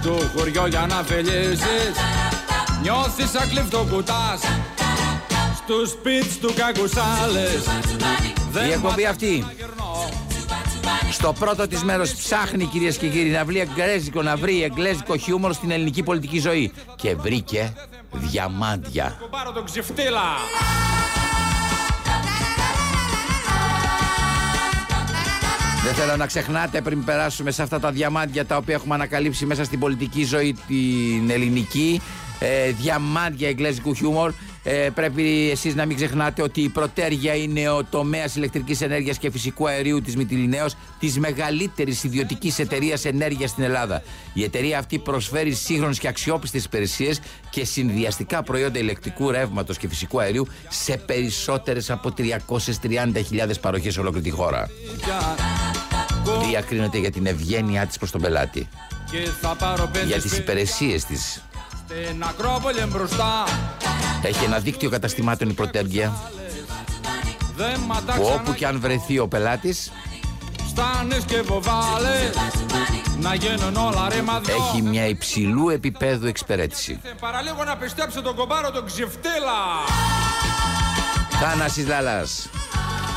Στο 0.00 0.18
χωριό 0.36 0.66
για 0.66 0.86
να 0.88 1.02
φιλήσεις. 1.06 1.94
Νιώθεις 2.82 3.30
σαν 3.30 3.48
κλειφτό 3.48 3.86
κουτάς 3.90 4.40
Στους 5.56 5.90
σπίτς 5.90 6.38
του 6.38 6.54
κακουσάλες 6.56 7.62
Δεν 8.50 8.68
Η 8.68 8.72
εκπομπή 8.72 9.02
μάθα 9.02 9.10
αυτή. 9.10 9.44
να 9.46 9.52
γυρνώ. 9.52 9.61
Στο 11.12 11.32
πρώτο 11.32 11.66
της 11.68 11.82
μέρος 11.84 12.14
ψάχνει 12.14 12.64
κυρίες 12.64 12.96
και 12.96 13.08
κύριοι 13.08 13.30
να 13.30 13.44
βρει 13.44 13.58
εγγλέζικο, 13.58 14.22
να 14.22 14.36
βρει 14.36 14.62
εγγλέζικο 14.62 15.16
χιούμορ 15.16 15.52
στην 15.52 15.70
ελληνική 15.70 16.02
πολιτική 16.02 16.38
ζωή. 16.38 16.72
Και 16.96 17.14
βρήκε 17.14 17.72
διαμάντια. 18.12 19.18
Πάρω 19.30 19.52
τον 19.52 19.64
ξεφτύλα 19.64 20.22
Δεν 25.84 25.94
θέλω 25.94 26.16
να 26.16 26.26
ξεχνάτε 26.26 26.80
πριν 26.80 27.04
περάσουμε 27.04 27.50
σε 27.50 27.62
αυτά 27.62 27.80
τα 27.80 27.90
διαμάντια 27.90 28.46
τα 28.46 28.56
οποία 28.56 28.74
έχουμε 28.74 28.94
ανακαλύψει 28.94 29.46
μέσα 29.46 29.64
στην 29.64 29.78
πολιτική 29.78 30.24
ζωή 30.24 30.56
την 30.66 31.30
ελληνική. 31.30 32.00
Ε, 32.38 32.70
διαμάντια 32.70 33.48
εγγλέζικου 33.48 33.94
χιούμορ. 33.94 34.32
Ε, 34.64 34.88
πρέπει 34.94 35.50
εσείς 35.50 35.74
να 35.74 35.86
μην 35.86 35.96
ξεχνάτε 35.96 36.42
ότι 36.42 36.60
η 36.60 36.68
πρωτέργεια 36.68 37.34
είναι 37.34 37.68
ο 37.68 37.84
τομέας 37.84 38.36
ηλεκτρικής 38.36 38.80
ενέργειας 38.80 39.18
και 39.18 39.30
φυσικού 39.30 39.68
αερίου 39.68 40.00
της 40.00 40.16
Μητυλινέως, 40.16 40.74
της 40.98 41.18
μεγαλύτερης 41.18 42.04
ιδιωτικής 42.04 42.58
εταιρείας 42.58 43.04
ενέργειας 43.04 43.50
στην 43.50 43.64
Ελλάδα. 43.64 44.02
Η 44.32 44.42
εταιρεία 44.42 44.78
αυτή 44.78 44.98
προσφέρει 44.98 45.52
σύγχρονες 45.52 45.98
και 45.98 46.08
αξιόπιστες 46.08 46.64
υπηρεσίες 46.64 47.20
και 47.50 47.64
συνδυαστικά 47.64 48.42
προϊόντα 48.42 48.78
ηλεκτρικού 48.78 49.30
ρεύματος 49.30 49.78
και 49.78 49.88
φυσικού 49.88 50.20
αερίου 50.20 50.46
σε 50.68 50.96
περισσότερες 50.96 51.90
από 51.90 52.12
330.000 52.18 53.60
παροχές 53.60 53.92
σε 53.92 54.00
ολόκληρη 54.00 54.24
τη 54.24 54.30
χώρα 54.36 54.68
διακρίνεται 56.48 56.98
για 56.98 57.10
την 57.10 57.26
ευγένειά 57.26 57.86
της 57.86 57.98
προς 57.98 58.10
τον 58.10 58.20
πελάτη. 58.20 58.68
Και 59.10 59.28
θα 59.40 59.54
πάρω 59.54 59.86
πέντε 59.92 60.06
Για 60.06 60.20
τις 60.20 60.30
σπι- 60.30 60.42
υπηρεσίες 60.42 61.04
της. 61.04 61.42
Στην 61.86 62.22
Ακρόπολη 62.22 62.84
μπροστά 62.88 63.44
Έχει 64.22 64.44
ένα 64.44 64.58
δίκτυο 64.58 64.90
καταστημάτων 64.90 65.48
η 65.48 65.52
πρωτέργεια 65.52 66.22
Δεν 67.56 67.80
μ' 67.80 67.86
που 67.86 67.94
ατάξαν 67.96 68.34
όπου 68.34 68.54
και 68.54 68.66
αν 68.66 68.80
βρεθεί 68.80 69.18
ο 69.18 69.28
πελάτης 69.28 69.92
Στάνες 70.68 71.24
και 71.24 71.40
βοβάλες 71.40 72.34
Να 73.20 73.34
γίνουν 73.34 73.76
όλα 73.76 74.08
ρήμα 74.08 74.40
δυο 74.40 74.54
έχει 74.54 74.82
μια 74.82 75.06
υψηλού 75.06 75.68
επίπεδου 75.68 76.26
εξυπηρέτηση. 76.26 76.98
Θε 77.02 77.08
παραλίγο 77.20 77.64
να 77.64 77.76
πιστέψω 77.76 78.22
τον 78.22 78.34
κομπάρο 78.34 78.70
τον 78.70 78.86
ξεφτύλα 78.86 79.60
Θάνασης 81.40 81.86
Λάλας. 81.86 82.48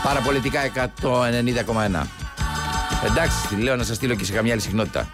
Παραπολιτικά 0.04 0.60
190,1. 1.02 2.08
Εντάξει, 3.06 3.48
τη 3.48 3.56
λέω 3.56 3.76
να 3.76 3.84
σας 3.84 3.96
στείλω 3.96 4.16
και 4.16 4.26
σε 4.26 4.32
καμιά 4.32 4.52
άλλη 4.52 4.62
συχνότητα. 4.62 5.10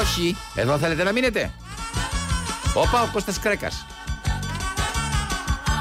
Όχι, 0.00 0.36
εδώ 0.54 0.78
θέλετε 0.78 1.02
να 1.02 1.12
μείνετε. 1.12 1.50
Όπα, 2.76 3.02
ο 3.02 3.08
Κώστας 3.12 3.38
Κρέκας. 3.38 3.86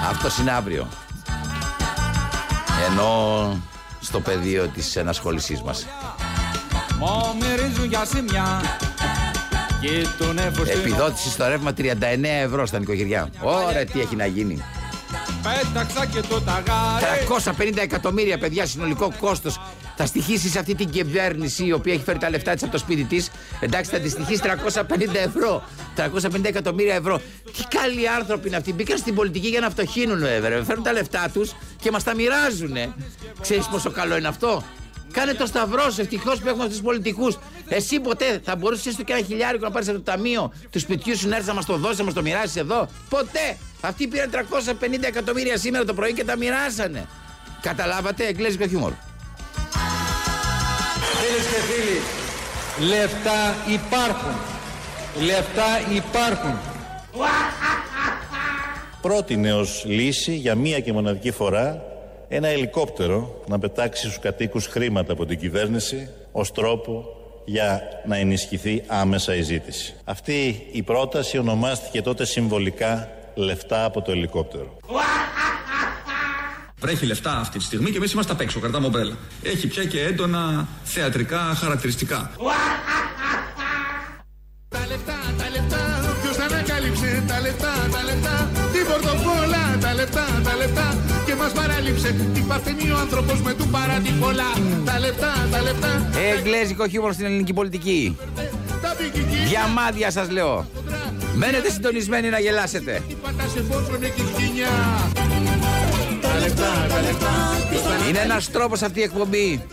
Αυτός 0.10 0.38
είναι 0.38 0.52
αύριο. 0.52 0.88
Ενώ 2.90 3.60
στο 4.02 4.20
πεδίο 4.20 4.68
της 4.68 4.96
ενασχόλησής 4.96 5.62
μας. 5.62 5.86
Μου 7.00 7.36
μυρίζουν 7.40 7.86
για 7.86 8.06
σημιά 8.06 8.62
Κοίτουνε 9.82 10.52
φωστινό 10.56 10.80
Επιδότηση 10.80 11.30
στο 11.30 11.48
ρεύμα 11.48 11.74
39 11.78 12.42
ευρώ 12.44 12.66
στα 12.66 12.80
νοικοκυριά. 12.80 13.30
Ωραία, 13.42 13.86
τι 13.86 14.00
έχει 14.00 14.16
να 14.16 14.25
γίνει. 14.25 14.64
Πέταξα 15.44 16.06
και 16.06 16.22
το 16.22 16.42
ταγάρι 16.42 17.25
350 17.58 17.78
εκατομμύρια 17.78 18.38
παιδιά 18.38 18.66
συνολικό 18.66 19.14
κόστος 19.20 19.60
θα 19.96 20.06
στοιχήσει 20.06 20.50
σε 20.50 20.60
αυτή 20.60 20.75
την 20.75 20.90
κυβέρνηση 20.90 21.66
η 21.66 21.72
οποία 21.72 21.94
έχει 21.94 22.04
φέρει 22.04 22.18
τα 22.18 22.30
λεφτά 22.30 22.54
της 22.54 22.64
από 22.64 22.72
το 22.72 22.78
σπίτι 22.78 23.04
της. 23.04 23.30
Εντάξει, 23.60 23.92
θα 23.92 24.00
τη 24.00 24.10
στοιχήσει 24.10 24.42
350 24.44 25.16
ευρώ. 25.16 25.64
350 25.96 26.44
εκατομμύρια 26.44 26.96
ευρώ. 26.96 27.22
Τι 27.58 27.64
καλοί 27.78 28.10
άνθρωποι 28.10 28.48
είναι 28.48 28.58
αυτοί. 28.58 28.74
Μπήκαν 28.74 28.98
στην 28.98 29.16
πολιτική 29.16 29.48
για 29.48 29.60
να 29.60 29.70
φτωχύνουν, 29.70 30.20
βέβαια. 30.20 30.64
Φέρνουν 30.64 30.84
τα 30.84 30.94
λεφτά 30.94 31.30
τους 31.34 31.56
και 31.82 31.92
μας 31.92 32.04
τα 32.04 32.16
μοιράζουν. 32.16 32.75
Ξέρεις 33.42 33.68
πόσο 33.68 33.92
καλό 33.92 34.18
είναι 34.18 34.28
αυτό; 34.28 34.64
Κάνε 35.12 35.34
το 35.34 35.46
σταυρό 35.46 35.90
σου, 35.90 36.02
ευτυχώς 36.02 36.40
που 36.40 36.48
έχουμε 36.48 36.64
αυτούς 36.64 36.78
τους 36.78 36.86
πολιτικούς. 36.86 37.38
Εσύ 37.68 38.00
ποτέ 38.00 38.42
θα 38.44 38.56
μπορούσες 38.56 38.86
έστω 38.86 39.04
και 39.04 39.14
ένα 39.14 39.25
χιλιάρικο 39.25 39.66
να 39.66 39.72
πάρεις 39.72 39.88
από 39.88 39.98
το 39.98 40.04
ταμείο 40.04 40.54
του 40.70 40.80
σπιτιού 40.80 41.18
σου 41.18 41.28
να 41.28 41.34
έρθεις 41.36 41.48
να 41.48 41.54
μας 41.54 41.66
το 41.66 41.78
δώσεις, 41.78 41.98
να 41.98 42.04
μας 42.04 42.14
το 42.14 42.22
μοιράσεις 42.22 42.56
εδώ; 42.56 42.90
Ποτέ! 43.10 43.58
Αυτοί 43.82 44.08
πήραν 44.08 44.30
350 44.30 45.08
εκατομμύρια 45.08 45.58
σήμερα 45.58 45.86
το 45.86 45.94
πρωί 45.94 46.14
και 46.14 46.24
τα 46.24 46.38
μοιράσανε. 46.38 47.08
Καταλάβατε, 47.62 48.25
εγγλέζικο 48.25 48.68
χιούμορ. 48.68 48.92
Φίλες 51.27 51.46
και 51.46 51.62
φίλοι, 51.62 52.00
λεφτά 52.89 53.55
υπάρχουν. 53.74 54.36
Λεφτά 55.25 55.94
υπάρχουν. 55.96 56.60
πρότεινε 59.01 59.53
ως 59.53 59.84
λύση 59.86 60.36
για 60.36 60.55
μία 60.55 60.79
και 60.79 60.94
μοναδική 60.94 61.32
φορά 61.32 61.84
ένα 62.27 62.48
ελικόπτερο 62.48 63.41
να 63.48 63.60
πετάξει 63.60 64.01
στους 64.01 64.20
κατοίκους 64.20 64.67
χρήματα 64.67 65.13
από 65.13 65.25
την 65.25 65.39
κυβέρνηση 65.39 66.10
ως 66.32 66.51
τρόπο 66.51 67.05
για 67.46 67.82
να 68.05 68.17
ενισχυθεί 68.17 68.84
άμεσα 68.88 69.36
η 69.36 69.41
ζήτηση. 69.41 69.96
Αυτή 70.03 70.67
η 70.72 70.84
πρόταση 70.84 71.38
ονομάστηκε 71.38 72.01
τότε 72.01 72.25
συμβολικά 72.25 73.10
λεφτά 73.36 73.86
από 73.86 74.01
το 74.01 74.12
ελικόπτερο. 74.12 74.77
Βρέχει 76.86 77.06
λεφτά 77.06 77.38
αυτή 77.38 77.58
τη 77.58 77.63
στιγμή 77.63 77.92
και 77.92 77.98
εμείς 77.98 78.12
είμαστε 78.12 78.32
απ' 78.32 78.42
έξω, 78.42 78.60
κρατάμε 78.60 78.86
ομπρέλα. 78.86 79.15
Έχει 79.42 79.68
πια 79.68 79.84
και 79.86 80.01
έντονα 80.01 80.68
θεατρικά 80.84 81.38
χαρακτηριστικά. 81.38 82.32
Τα 84.68 84.80
λεφτά, 84.88 85.18
τα 85.38 85.50
λεφτά, 85.50 85.82
ποιος 86.22 86.36
τα 86.36 86.44
ανακάλυψε 86.44 87.24
Τα 87.27 87.39
λεφτά, 87.42 87.74
τα 87.92 88.04
λεφτά, 88.04 88.50
την 88.74 88.86
πορτοφόλα 88.86 89.77
Τα 89.82 89.94
λεφτά, 89.94 90.25
τα 90.44 90.56
λεφτά 90.56 90.98
και 91.25 91.36
μας 91.36 91.51
παράλειψε 91.51 92.15
Τι 92.34 92.39
παθαίνει 92.39 92.92
ο 92.92 92.98
άνθρωπος 92.98 93.42
με 93.42 93.54
του 93.54 93.68
παρά 93.68 94.00
την 94.00 94.20
πολλά 94.20 94.51
Τα 94.86 95.00
λεφτά, 95.00 95.48
τα 95.51 95.62
λεφτά, 95.62 96.10
Εγγλέζικο 96.36 96.88
χιούμορ 96.88 97.13
στην 97.13 97.25
ελληνική 97.25 97.54
πολιτική. 97.54 98.18
τα 98.82 98.96
πικική 98.98 99.46
Διαμάδια 99.48 100.12
σας 100.12 100.30
λέω. 100.30 100.68
Μένετε 101.36 101.70
συντονισμένοι 101.72 102.30
να 102.30 102.39
γελάσετε. 102.39 103.04
Είναι 108.10 108.20
ένας 108.20 108.52
τρόπος 108.52 108.82
αυτή 108.82 109.00
η 109.00 109.04
εκπομπή 109.04 109.66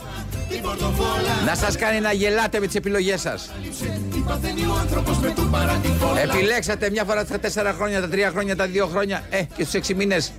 την 0.52 0.62
πορτοφόλα 0.62 1.42
να 1.46 1.54
σας 1.54 1.76
κάνει 1.76 2.00
να 2.00 2.12
γελάτε 2.12 2.60
με 2.60 2.66
τις 2.66 2.74
επιλογές 2.74 3.20
σας. 3.20 3.50
Την 3.80 4.10
Τι 4.10 4.18
παθαίνει 4.18 4.66
ο 4.66 4.74
άνθρωπος 4.80 5.18
με 5.18 5.30
του 5.30 5.48
παρατηφόλα 5.50 6.20
Επιλέξατε 6.20 6.90
μια 6.90 7.04
φορά 7.04 7.24
τα 7.24 7.38
τέσσερα 7.38 7.72
χρόνια, 7.72 8.00
τα 8.00 8.08
τρία 8.08 8.30
χρόνια, 8.30 8.56
τα 8.56 8.66
δύο 8.66 8.86
χρόνια, 8.86 9.22
ε, 9.30 9.42
και 9.56 9.64
στου 9.64 9.76
έξι 9.76 9.94
μήνες. 9.94 10.32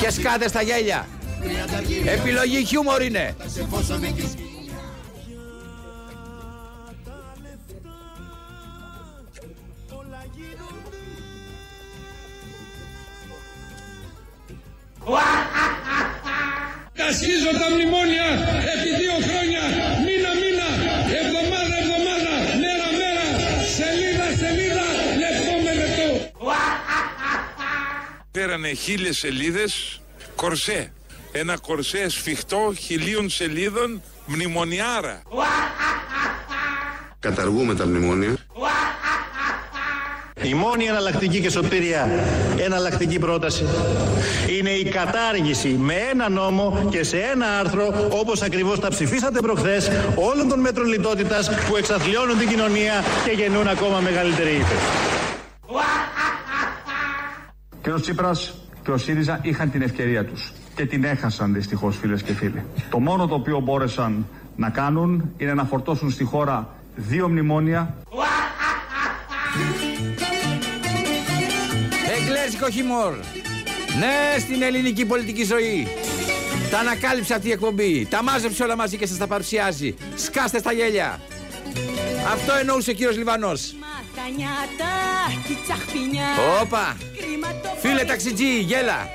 Και 0.00 0.10
σκάτε 0.10 0.48
στα 0.48 0.62
γέλια. 0.62 1.06
Επιλογή 2.06 2.64
χιούμορ 2.64 3.02
είναι. 3.02 3.34
Κασίζω 16.94 17.50
τα 17.60 17.70
μνημόνια 17.70 18.26
επί 18.72 18.90
δύο 19.00 19.16
χρόνια, 19.26 19.62
μήνα 20.04 20.30
μήνα, 20.40 20.68
εβδομάδα 21.20 21.74
εβδομάδα, 21.82 22.32
μέρα 22.62 22.88
μέρα, 22.98 23.26
σελίδα 23.76 24.26
σελίδα, 24.38 24.86
λεπτό 25.22 25.52
με 25.64 25.74
λεπτό. 25.74 26.30
Πέρανε 28.30 28.72
χίλιες 28.72 29.16
σελίδες 29.18 30.00
κορσέ. 30.36 30.92
Ένα 31.32 31.58
κορσέ 31.58 32.08
σφιχτό 32.08 32.72
χιλίων 32.78 33.30
σελίδων 33.30 34.02
μνημονιάρα. 34.26 35.22
Καταργούμε 37.18 37.74
τα 37.74 37.86
μνημόνια. 37.86 38.36
Η 40.42 40.54
μόνη 40.54 40.84
εναλλακτική 40.84 41.40
και 41.40 41.50
σωτήρια 41.50 42.08
εναλλακτική 42.56 43.18
πρόταση 43.18 43.64
είναι 44.58 44.70
η 44.70 44.84
κατάργηση 44.84 45.68
με 45.68 45.94
ένα 46.12 46.28
νόμο 46.28 46.86
και 46.90 47.02
σε 47.02 47.18
ένα 47.18 47.46
άρθρο 47.58 48.08
όπως 48.10 48.42
ακριβώς 48.42 48.80
τα 48.80 48.88
ψηφίσατε 48.88 49.40
προχθές 49.40 49.90
όλων 50.14 50.48
των 50.48 50.60
μέτρων 50.60 50.86
λιτότητας 50.86 51.50
που 51.68 51.76
εξαθλιώνουν 51.76 52.38
την 52.38 52.48
κοινωνία 52.48 52.92
και 53.24 53.30
γεννούν 53.30 53.68
ακόμα 53.68 54.00
μεγαλύτερη 54.00 54.50
ύφεση. 54.50 54.86
Και 57.82 57.92
ο 57.92 58.00
Τσίπρας 58.00 58.54
και 58.84 58.90
ο 58.90 58.96
ΣΥΡΙΖΑ 58.96 59.38
είχαν 59.42 59.70
την 59.70 59.82
ευκαιρία 59.82 60.24
τους 60.24 60.52
και 60.74 60.86
την 60.86 61.04
έχασαν 61.04 61.52
δυστυχώς 61.52 61.96
φίλες 61.96 62.22
και 62.22 62.32
φίλοι. 62.32 62.64
Το 62.90 62.98
μόνο 62.98 63.26
το 63.26 63.34
οποίο 63.34 63.60
μπόρεσαν 63.60 64.26
να 64.56 64.70
κάνουν 64.70 65.32
είναι 65.36 65.54
να 65.54 65.64
φορτώσουν 65.64 66.10
στη 66.10 66.24
χώρα 66.24 66.68
δύο 66.96 67.28
μνημόνια 67.28 67.94
Εγγλέζικο 72.56 72.70
χιμόρ. 72.70 73.14
Ναι, 73.98 74.38
στην 74.38 74.62
ελληνική 74.62 75.04
πολιτική 75.04 75.44
ζωή. 75.44 75.88
Τα 76.70 76.78
ανακάλυψε 76.78 77.34
αυτή 77.34 77.48
η 77.48 77.50
εκπομπή. 77.50 78.06
Τα 78.10 78.22
μάζεψε 78.22 78.62
όλα 78.62 78.76
μαζί 78.76 78.96
και 78.96 79.06
σας 79.06 79.18
τα 79.18 79.26
παρουσιάζει. 79.26 79.94
Σκάστε 80.16 80.58
στα 80.58 80.72
γέλια. 80.72 81.20
Αυτό 82.32 82.52
εννοούσε 82.60 82.90
ο 82.90 82.92
κύριος 82.92 83.16
Λιβανός. 83.16 83.74
Μακανιάτα 83.80 84.94
και 85.48 85.54
τσαχπινιά. 85.64 86.26
Όπα. 86.62 86.96
Φίλε 87.80 88.04
ταξιτζή, 88.04 88.60
γέλα. 88.60 89.08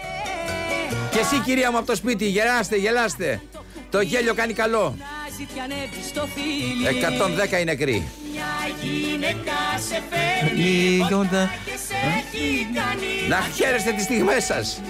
Και 1.11 1.19
εσύ 1.19 1.39
κυρία 1.45 1.71
μου 1.71 1.77
από 1.77 1.87
το 1.87 1.95
σπίτι, 1.95 2.25
γελάστε, 2.25 2.75
γελάστε. 2.75 3.41
Το 3.89 4.01
γέλιο 4.01 4.33
κάνει 4.33 4.53
καλό. 4.53 4.97
Ζητιανεύει 5.37 6.01
στο 6.09 6.27
φίλι. 6.35 6.87
110 7.49 7.51
είναι 7.51 7.63
νεκροί. 7.63 8.07
Μια 8.31 8.53
γυναίκα 8.81 9.57
σε 9.87 10.01
φέρνει 10.09 10.61
Λίγο 10.61 11.05
ποτά 11.05 11.27
τα- 11.31 11.49
και 11.65 11.71
σε 11.87 11.93
έχει 12.17 12.67
κάνει 12.73 13.27
Να 13.29 13.39
χαίρεστε 13.55 13.91
τις 13.91 14.03
στιγμές 14.03 14.43
σας 14.43 14.81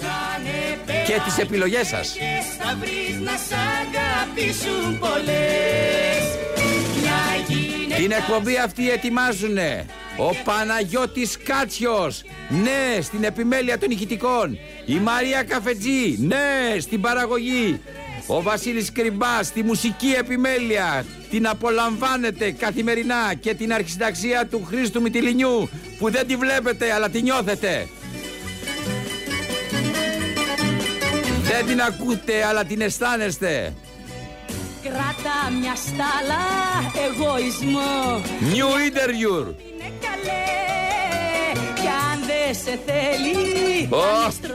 κάνε 0.00 1.02
και 1.06 1.20
τις 1.24 1.38
επιλογές 1.38 1.86
σας. 1.86 2.12
Και 2.12 2.62
θα 2.62 2.76
βρεις 2.80 3.20
να 3.20 3.30
σ' 3.30 3.52
αγαπήσουν 3.80 4.98
πολλές. 4.98 6.22
Μια 7.00 7.22
γυναίκα 7.48 8.00
Την 8.00 8.10
εκπομπή 8.10 8.56
αυτή 8.58 8.90
ετοιμάζουνε 8.90 9.86
ο 10.16 10.34
Παναγιώτης 10.44 11.38
Κάτσιος 11.44 12.22
Ναι 12.48 13.00
στην 13.02 13.24
επιμέλεια 13.24 13.78
των 13.78 13.90
ηχητικών 13.90 14.58
Η 14.86 14.94
Μαρία 14.94 15.42
Καφετζή 15.42 16.16
Ναι 16.20 16.76
στην 16.80 17.00
παραγωγή 17.00 17.80
Ο 18.26 18.42
Βασίλης 18.42 18.92
Κρυμπάς 18.92 19.46
στη 19.46 19.62
μουσική 19.62 20.14
επιμέλεια 20.18 21.04
Την 21.30 21.48
απολαμβάνετε 21.48 22.50
καθημερινά 22.50 23.34
Και 23.40 23.54
την 23.54 23.72
αρχισυνταξία 23.72 24.46
του 24.46 24.64
Χρήστου 24.68 25.00
Μητυλινιού 25.00 25.68
Που 25.98 26.10
δεν 26.10 26.26
τη 26.26 26.36
βλέπετε 26.36 26.92
αλλά 26.92 27.08
τη 27.08 27.22
νιώθετε. 27.22 27.88
Δεν 31.42 31.66
την 31.66 31.80
ακούτε 31.80 32.44
αλλά 32.44 32.64
την 32.64 32.80
αισθάνεστε. 32.80 33.74
Κράτα 34.82 35.50
μια 35.60 35.74
στάλα 35.74 36.44
εγωισμό. 37.06 38.20
New 38.40 38.70
interview 38.88 39.54
Είναι 39.78 39.92
καλέ. 40.00 40.44
Κι 41.74 41.86
αν 41.86 42.20
δεν 42.26 42.54
σε 42.54 42.78
θέλει 42.86 43.88
Ω. 43.90 44.53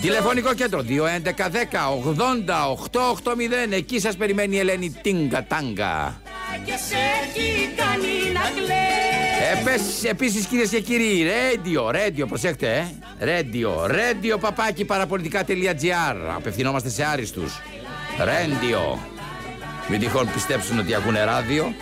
κάνει 0.00 0.14
στροφή 0.14 0.44
Τηλεφωνικό 0.44 0.54
κέντρο 0.54 0.84
211 0.88 1.50
10 1.50 1.84
80 2.16 3.22
880 3.22 3.72
Εκεί 3.72 4.00
σας 4.00 4.16
περιμένει 4.16 4.56
η 4.56 4.58
Ελένη 4.58 4.96
Τίνγκα 5.02 5.44
Τάγκα. 5.44 6.20
Και 6.64 6.72
σε 6.72 6.96
έχει 7.22 7.68
κάνει 7.76 8.32
να 8.32 8.40
κλαις. 8.40 9.68
Επίσης, 9.68 10.04
επίσης 10.04 10.46
κυρίες 10.46 10.68
και 10.68 10.80
κύριοι 10.80 11.26
Radio, 11.30 11.94
radio 11.94 12.28
προσέχτε 12.28 12.94
ε. 13.18 13.40
Radio, 13.40 13.90
radio 13.90 14.40
παπάκι 14.40 14.84
παραπολιτικά.gr 14.84 16.16
Απευθυνόμαστε 16.36 16.88
σε 16.88 17.04
άριστους. 17.04 17.60
Radio 18.18 18.98
Μην 19.88 20.00
τυχόν 20.00 20.30
πιστέψουν 20.32 20.78
ότι 20.78 20.94
ακούνε 20.94 21.24
ράδιο. 21.24 21.74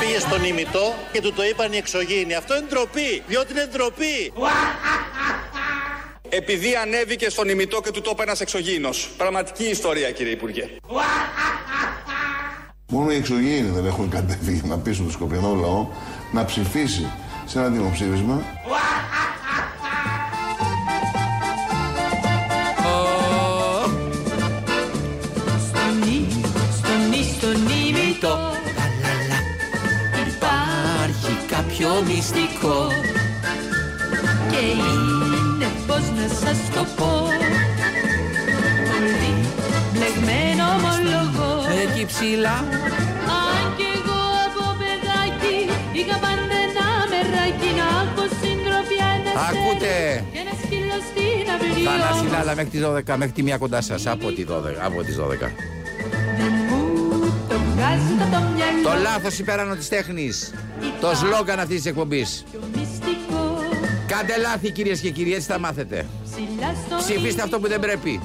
Πήγε 0.00 0.18
στον 0.18 0.44
ημιτό 0.44 0.94
και 1.12 1.20
του 1.20 1.32
το 1.32 1.44
είπαν 1.44 1.72
οι 1.72 1.76
εξωγήινοι. 1.76 2.34
Αυτό 2.34 2.56
είναι 2.56 2.66
ντροπή, 2.68 3.22
διότι 3.26 3.52
είναι 3.52 3.68
ντροπή. 3.72 4.32
Επειδή 6.28 6.74
ανέβηκε 6.74 7.30
στον 7.30 7.48
ημιτό 7.48 7.80
και 7.80 7.90
του 7.90 8.00
το 8.00 8.10
είπε 8.12 8.22
ένας 8.22 8.40
εξωγήινος. 8.40 9.10
Πραγματική 9.16 9.64
ιστορία 9.64 10.10
κύριε 10.10 10.32
Υπουργέ. 10.32 10.68
Μόνο 12.90 13.10
οι 13.10 13.16
εξωγήινοι 13.16 13.70
δεν 13.70 13.86
έχουν 13.86 14.10
κατέβει 14.10 14.52
για 14.52 14.62
να 14.64 14.78
πείσουν 14.78 15.04
το 15.06 15.12
σκοπιανό 15.12 15.54
λαό 15.54 15.88
να 16.32 16.44
ψηφίσει 16.44 17.12
σε 17.46 17.58
ένα 17.58 17.68
δημοψήφισμα 17.68 18.42
Στον 25.66 26.02
ι, 26.02 26.28
στον 26.78 27.12
ι, 27.12 27.24
στον 27.36 27.68
ημιτό 27.68 28.52
Υπάρχει 30.28 31.46
κάποιο 31.48 32.02
μυστικό 32.06 32.92
Και 34.50 34.56
είναι 34.56 35.17
πως 35.17 35.17
να 36.18 36.26
σας 36.40 36.58
το 36.74 36.82
πω. 36.96 37.12
Πολύ 38.90 39.32
μπλεγμένο 39.92 40.64
ομολογώ 40.76 41.50
Εκεί 41.82 42.02
ψηλά. 42.12 42.56
Αν 43.40 43.64
κι 43.76 43.86
εγώ 43.96 44.20
από 44.46 44.64
παιδάκι 44.80 45.56
Είχα 45.98 46.16
πάντα 46.24 46.56
ένα 46.66 46.86
μεράκι 47.10 47.70
Να 47.80 47.86
έχω 48.02 48.24
συντροφιά 48.40 49.10
να 49.24 49.30
σε 49.30 49.46
Ακούτε. 49.50 49.96
Και 50.32 50.38
ένα 50.44 50.54
σκύλο 50.62 50.96
στην 51.08 51.44
αυλή. 51.54 51.84
Θανάσιλα 51.88 52.38
αλλά 52.42 52.54
μέχρι 52.54 52.70
τις 52.70 52.82
12 52.84 53.16
Μέχρι 53.16 53.34
τη 53.36 53.42
μία 53.42 53.58
κοντά 53.58 53.80
σας 53.80 54.06
Από, 54.06 54.26
τη 54.32 54.44
12, 54.50 54.54
από 54.88 55.02
τις 55.02 55.16
12 55.16 55.20
Δεν 56.40 56.52
μου 56.68 56.80
το 57.48 57.56
βγάζει 57.74 58.12
το 58.20 58.26
το 58.34 58.40
μυαλό 58.54 58.82
Το 58.82 58.92
λάθος 59.02 59.38
υπέρανο 59.38 59.74
της 59.74 59.88
τέχνης. 59.88 60.52
Το 61.00 61.14
σλόγκαν 61.14 61.58
αυτής 61.58 61.76
της 61.76 61.86
εκπομπής. 61.86 62.44
Το 62.52 62.58
μυστικό 62.58 62.77
Κάντε 64.08 64.36
λάθη 64.36 64.70
κυρίες 64.70 65.00
και 65.00 65.10
κύριοι, 65.10 65.34
έτσι 65.34 65.46
θα 65.46 65.58
μάθετε. 65.58 66.06
Ψηλά 66.24 66.74
στο 66.86 66.96
Ψηφίστε 66.96 67.42
αυτό 67.42 67.60
που 67.60 67.68
δεν 67.68 67.80
πρέπει. 67.80 68.20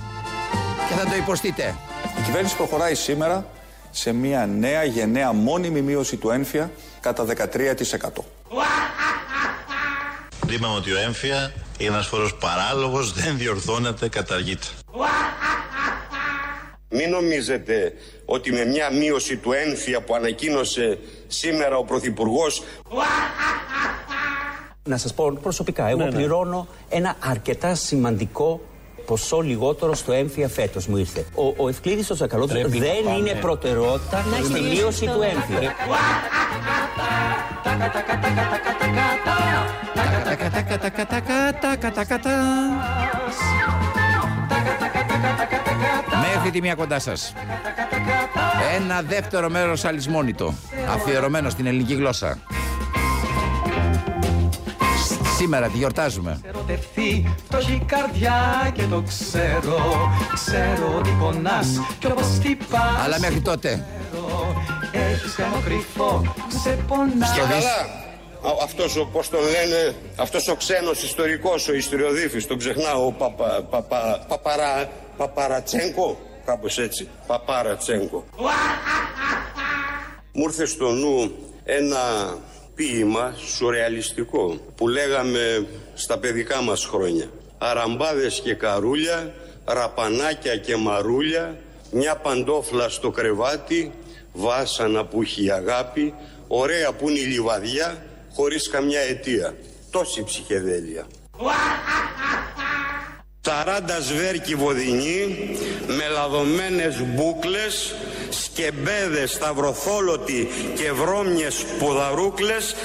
Και 0.90 0.94
θα 0.94 1.10
το 1.10 1.16
υποστείτε. 1.16 1.76
Η 2.20 2.22
κυβέρνηση 2.26 2.56
προχωράει 2.56 2.96
σήμερα 2.96 3.46
σε 3.92 4.12
μια 4.12 4.46
νέα 4.46 4.84
γενναία 4.84 5.32
μόνιμη 5.32 5.82
μείωση 5.82 6.18
του 6.18 6.30
ΕΝΦΙΑ 6.30 6.72
κατά 7.00 7.26
13%. 7.26 8.24
Είπαμε 10.50 10.76
ότι 10.76 10.92
ο 10.92 10.98
ΕΝΦΙΑ 10.98 11.54
είναι 11.78 11.90
ένας 11.90 12.08
φόρος 12.08 12.36
παράλογος, 12.36 13.14
δεν 13.14 13.38
διορθώνεται, 13.38 14.10
καταργείται. 14.10 14.68
Μην 16.90 17.10
νομίζετε 17.10 17.94
ότι 18.26 18.52
με 18.52 18.66
μια 18.66 18.92
μείωση 18.92 19.38
του 19.38 19.52
ένφια 19.52 20.02
που 20.02 20.16
ανακοίνωσε 20.16 21.00
σήμερα 21.28 21.78
ο 21.78 21.84
Πρωθυπουργός. 21.84 22.64
Να 24.86 24.98
σας 24.98 25.14
πω 25.14 25.38
προσωπικά, 25.42 25.88
εγώ 25.88 26.08
πληρώνω 26.08 26.68
ένα 26.90 27.16
αρκετά 27.20 27.76
σημαντικό 27.76 28.62
ποσό 29.06 29.40
λιγότερο 29.40 29.94
στο 29.96 30.12
έμφυα 30.12 30.48
φέτος 30.48 30.88
μου 30.88 30.98
ήρθε. 30.98 31.26
Ο, 31.36 31.64
ο 31.64 31.68
Ευκλήδης 31.70 32.10
ο 32.10 32.14
Τσακαλώτος 32.14 32.60
Πρέπει 32.60 32.78
να 32.80 32.86
δεν 32.86 33.04
πάμε. 33.04 33.18
είναι 33.18 33.34
προτεραιότητα 33.34 34.24
στη 34.44 34.62
μείωση 34.62 35.06
του 35.06 35.22
έμφυα. 35.22 35.74
Μέχρι 46.36 46.52
τη 46.52 46.62
μία 46.62 46.76
κοντά 46.76 47.00
σας. 47.00 47.34
Ένα 48.76 49.02
δεύτερο 49.02 49.50
μέρος 49.50 49.86
αλυσμόνητο, 49.86 50.54
αφιερωμένο 50.90 51.50
στην 51.50 51.66
ελληνική 51.66 51.94
γλώσσα. 51.94 52.38
Σήμερα 55.44 55.68
τη 55.68 55.78
γιορτάζουμε. 55.78 56.42
ερωτευτεί 56.48 57.36
Το 57.50 57.58
έχει 57.58 57.84
καρδιά 57.86 58.72
και 58.74 58.82
το 58.84 59.04
ξέρω 59.08 59.78
Ξέρω 60.34 60.96
ότι 60.98 61.10
πονάς 61.20 61.68
κι 62.00 62.06
όπως 62.08 62.26
χτυπάς 62.36 63.04
Αλλά 63.04 63.20
μέχρι 63.20 63.42
τότε. 63.42 63.86
Έχεις 64.92 65.36
κάνω 65.36 65.56
κρυφό 65.66 66.34
Σε 66.64 66.70
πονάς 66.88 67.38
Καλά. 67.38 67.58
Α- 67.58 68.64
Αυτός 68.64 68.96
ο, 68.98 69.06
πώς 69.06 69.30
τον 69.30 69.40
λένε, 69.40 69.96
αυτός 70.16 70.48
ο 70.48 70.56
ξένος 70.56 71.04
ιστορικός, 71.04 71.68
ο 71.68 71.74
ιστοριοδίφης, 71.74 72.48
τον 72.48 72.58
ξεχνάω, 72.58 73.06
ο 73.06 73.12
παπα, 73.12 73.68
παπα, 73.70 74.26
παπαρα, 74.28 74.90
Παπαρατσέγκο, 75.18 76.18
κάπως 76.46 76.78
έτσι, 76.78 77.08
Παπαρατσέγκο. 77.28 78.24
Μου 80.34 80.44
ήρθε 80.44 80.66
στο 80.66 80.92
νου 80.92 81.32
ένα 81.64 81.98
ποίημα 82.76 83.36
σουρεαλιστικό 83.56 84.60
που 84.76 84.88
λέγαμε 84.88 85.68
στα 85.94 86.18
παιδικά 86.20 86.62
μας 86.62 86.86
χρόνια. 86.86 87.30
Αραμπάδες 87.58 88.42
και 88.44 88.54
καρούλια, 88.54 89.34
ραπανάκια 89.66 90.58
και 90.58 90.76
μαρούλια, 90.76 91.58
μια 91.92 92.16
παντόφλα 92.16 92.90
στο 92.90 93.10
κρεβάτι, 93.10 93.92
βάσανα 94.34 95.06
που 95.06 95.22
έχει 95.22 95.46
η 95.46 95.52
αγάπη, 95.52 96.14
ωραία 96.48 96.92
που 96.92 97.10
είναι 97.10 97.20
η 97.20 97.24
λιβαδιά, 97.24 98.06
χωρίς 98.34 98.70
καμιά 98.70 99.00
αιτία. 99.00 99.56
Τόση 99.92 100.24
ψυχεδέλεια. 100.24 101.08
Ταράντα 103.42 104.00
σβέρκι 104.02 104.56
βοδινή, 104.56 105.50
με 105.88 106.08
λαδωμένες 106.08 107.02
μπούκλες, 107.04 107.96
σκεμπέδες, 108.42 109.32
σταυροθόλωτοι 109.32 110.48
και 110.76 110.92
βρώμιες 110.92 111.66
ποδαρούκλες 111.80 112.76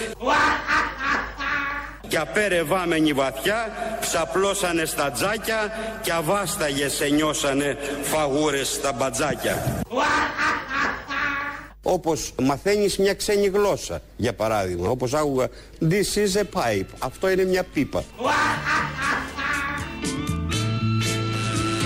και 2.08 2.18
απέρευάμενοι 2.18 3.12
βαθιά 3.12 3.68
ξαπλώσανε 4.00 4.84
στα 4.84 5.10
τζάκια 5.10 5.72
και 6.02 6.12
αβάσταγες 6.12 7.00
ενιώσανε 7.00 7.76
φαγούρες 8.02 8.68
στα 8.68 8.92
μπατζάκια. 8.92 9.82
Όπως 11.82 12.32
μαθαίνεις 12.42 12.98
μια 12.98 13.14
ξένη 13.14 13.46
γλώσσα, 13.46 14.02
για 14.16 14.34
παράδειγμα, 14.34 14.88
όπως 14.88 15.14
άκουγα 15.14 15.48
This 15.80 16.16
is 16.16 16.40
a 16.40 16.60
pipe, 16.60 16.86
αυτό 16.98 17.30
είναι 17.30 17.44
μια 17.44 17.62
πίπα. 17.62 18.04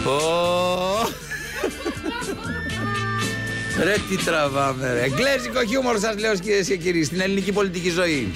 Ω. 0.06 1.21
Ρε 3.80 3.94
τι 4.08 4.24
τραβάμε 4.24 4.92
ρε. 4.92 5.02
Εγγλέζικο 5.02 5.64
χιούμορ 5.68 5.98
σας 5.98 6.18
λέω 6.18 6.34
κυρίες 6.34 6.66
και 6.66 6.76
κύριοι 6.76 7.04
Στην 7.04 7.20
ελληνική 7.20 7.52
πολιτική 7.52 7.90
ζωή. 7.90 8.32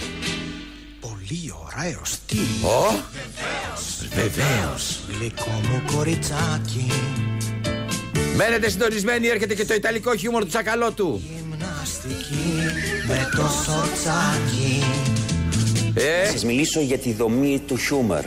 Πολύ 1.00 1.54
ωραίος 1.64 2.10
τι; 2.26 2.36
Ω. 2.62 2.94
Βεβαίως. 4.14 5.00
Γλυκό 5.18 5.60
μου 5.62 5.82
κοριτσάκι. 5.96 6.90
Μένετε 8.36 8.68
συντονισμένοι 8.68 9.26
έρχεται 9.28 9.54
και 9.54 9.64
το 9.64 9.74
ιταλικό 9.74 10.16
χιούμορ 10.16 10.42
του 10.42 10.48
τσακαλώτου 10.48 11.22
Γυμναστική 11.36 12.52
με 13.08 13.28
το 13.36 13.42
σορτσάκι. 13.64 14.82
Ε, 15.94 16.30
Σας 16.30 16.44
μιλήσω 16.44 16.80
για 16.80 16.98
τη 16.98 17.12
δομή 17.12 17.62
του 17.66 17.76
χιούμορ. 17.76 18.24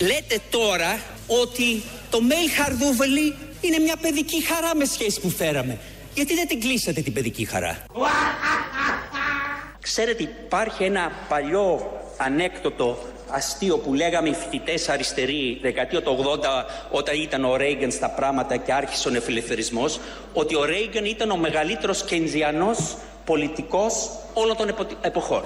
Λέτε 0.00 0.40
τώρα 0.50 1.00
ότι 1.26 1.82
το 2.10 2.18
mail 2.28 2.62
χαρδούβελη 2.62 3.34
είναι 3.60 3.78
μια 3.78 3.96
παιδική 3.96 4.42
χαρά 4.42 4.76
με 4.76 4.84
σχέση 4.84 5.20
που 5.20 5.30
φέραμε. 5.30 5.78
Γιατί 6.14 6.34
δεν 6.34 6.46
την 6.48 6.60
κλείσατε 6.60 7.00
την 7.00 7.12
παιδική 7.12 7.44
χαρά; 7.44 7.84
Ξέρετε, 9.80 10.22
υπάρχει 10.22 10.84
ένα 10.84 11.12
παλιό 11.28 11.92
ανέκδοτο 12.16 12.98
αστείο 13.30 13.78
που 13.78 13.94
λέγαμε 13.94 14.28
οι 14.28 14.34
φοιτητές 14.34 14.88
αριστεροί 14.88 15.58
δεκαετία 15.62 16.02
του 16.02 16.38
80 16.40 16.64
όταν 16.90 17.20
ήταν 17.22 17.44
ο 17.44 17.56
Ρέιγκαν 17.56 17.90
στα 17.90 18.10
πράγματα 18.10 18.56
και 18.56 18.72
άρχισε 18.72 19.08
ο 19.08 19.10
νεφιλελευθερισμός 19.10 20.00
ότι 20.32 20.54
ο 20.56 20.64
Ρέιγκαν 20.64 21.04
ήταν 21.04 21.30
ο 21.30 21.36
μεγαλύτερος 21.36 22.04
κενζιανός 22.04 22.96
πολιτικός 23.24 24.10
όλων 24.34 24.56
των 24.56 24.68
επο- 24.68 24.86
εποχών. 25.00 25.42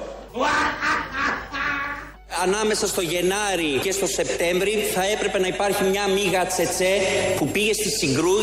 Ανάμεσα 2.43 2.87
στο 2.87 3.01
Γενάρη 3.01 3.79
και 3.83 3.93
στο 3.93 4.07
Σεπτέμβρη 4.07 4.71
θα 4.95 5.03
έπρεπε 5.07 5.39
να 5.39 5.47
υπάρχει 5.47 5.85
μια 5.85 6.09
μίγα 6.09 6.47
τσετσέ 6.47 6.99
που 7.37 7.49
πήγε 7.49 7.73
στη 7.73 7.91
Συγκρού 7.91 8.35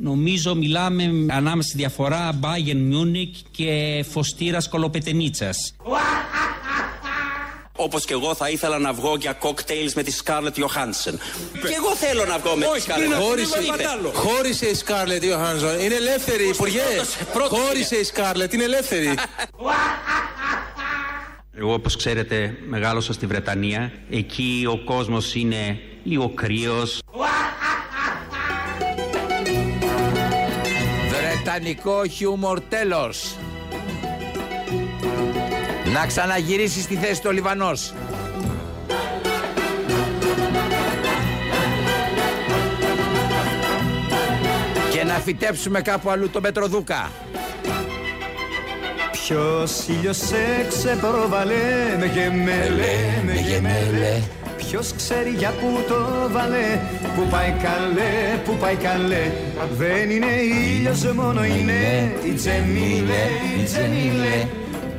Νομίζω 0.00 0.54
μιλάμε 0.54 1.04
ανάμεσα 1.32 1.68
στη 1.68 1.76
διαφορά 1.76 2.38
Bayern 2.42 2.94
Munich 2.94 3.42
και 3.50 4.04
Φωστήρας 4.10 4.68
Κολοπετενίτσας. 4.68 5.74
Όπως 7.76 8.04
και 8.04 8.12
εγώ 8.12 8.34
θα 8.34 8.50
ήθελα 8.50 8.78
να 8.78 8.92
βγω 8.92 9.16
για 9.16 9.32
κόκτέιλς 9.32 9.94
με 9.94 10.02
τη 10.02 10.10
Σκάρλετ 10.10 10.56
Ιωχάνσεν. 10.56 11.18
Και 11.52 11.74
εγώ 11.76 11.94
θέλω 11.96 12.24
να 12.24 12.38
βγω 12.38 12.56
με 12.56 12.66
τη 12.74 12.80
Σκάρλετ. 12.80 13.12
Χώρισε, 13.12 13.56
χώρισε 14.12 14.66
η 14.66 14.74
Σκάρλετ 14.74 15.24
Ιωχάνσον. 15.24 15.80
Είναι 15.80 15.94
ελεύθερη, 15.94 16.48
Υπουργέ. 16.48 16.82
Χώρισε 17.48 17.96
η 17.96 18.04
Σκάρλετ, 18.04 18.52
είναι 18.52 18.64
ελεύθερη. 18.64 19.14
Εγώ 21.60 21.72
όπως 21.72 21.96
ξέρετε 21.96 22.58
μεγάλωσα 22.68 23.12
στη 23.12 23.26
Βρετανία. 23.26 23.92
Εκεί 24.10 24.66
ο 24.70 24.78
κόσμος 24.84 25.34
είναι 25.34 25.78
λίγο 26.04 26.28
κρύος. 26.28 27.00
Βρετανικό 31.08 32.06
χιούμορ 32.06 32.60
τέλος 32.60 33.36
Να 35.92 36.06
ξαναγυρίσεις 36.06 36.82
στη 36.82 36.94
θέση 36.94 37.20
του 37.20 37.26
ο 37.30 37.32
Λιβανός 37.32 37.94
Και 44.92 45.04
να 45.04 45.14
φυτέψουμε 45.14 45.80
κάπου 45.80 46.10
αλλού 46.10 46.30
τον 46.30 46.42
Πετροδούκα 46.42 47.10
Ποιος 49.28 49.86
ήλιος 49.88 50.16
σε 50.16 50.66
ξεπροβαλέ 50.68 51.96
με 51.98 52.06
γεμέλε, 52.06 53.22
με 53.26 53.32
γεμέλε. 53.32 54.20
Ποιος 54.56 54.92
ξέρει 54.96 55.30
για 55.30 55.50
πού 55.50 55.84
το 55.88 56.28
βαλέ, 56.30 56.78
που 57.16 57.28
πάει 57.30 57.54
καλέ, 57.62 58.38
που 58.44 58.52
πάει 58.60 58.74
καλέ. 58.74 59.32
Δεν 59.76 60.10
είναι 60.10 60.32
ήλιος 60.76 61.02
μόνο 61.04 61.44
είναι 61.44 62.12
η 62.24 62.32
Τζεμίλε, 62.32 63.22
η 63.60 63.62
Τζεμίλε. 63.64 64.46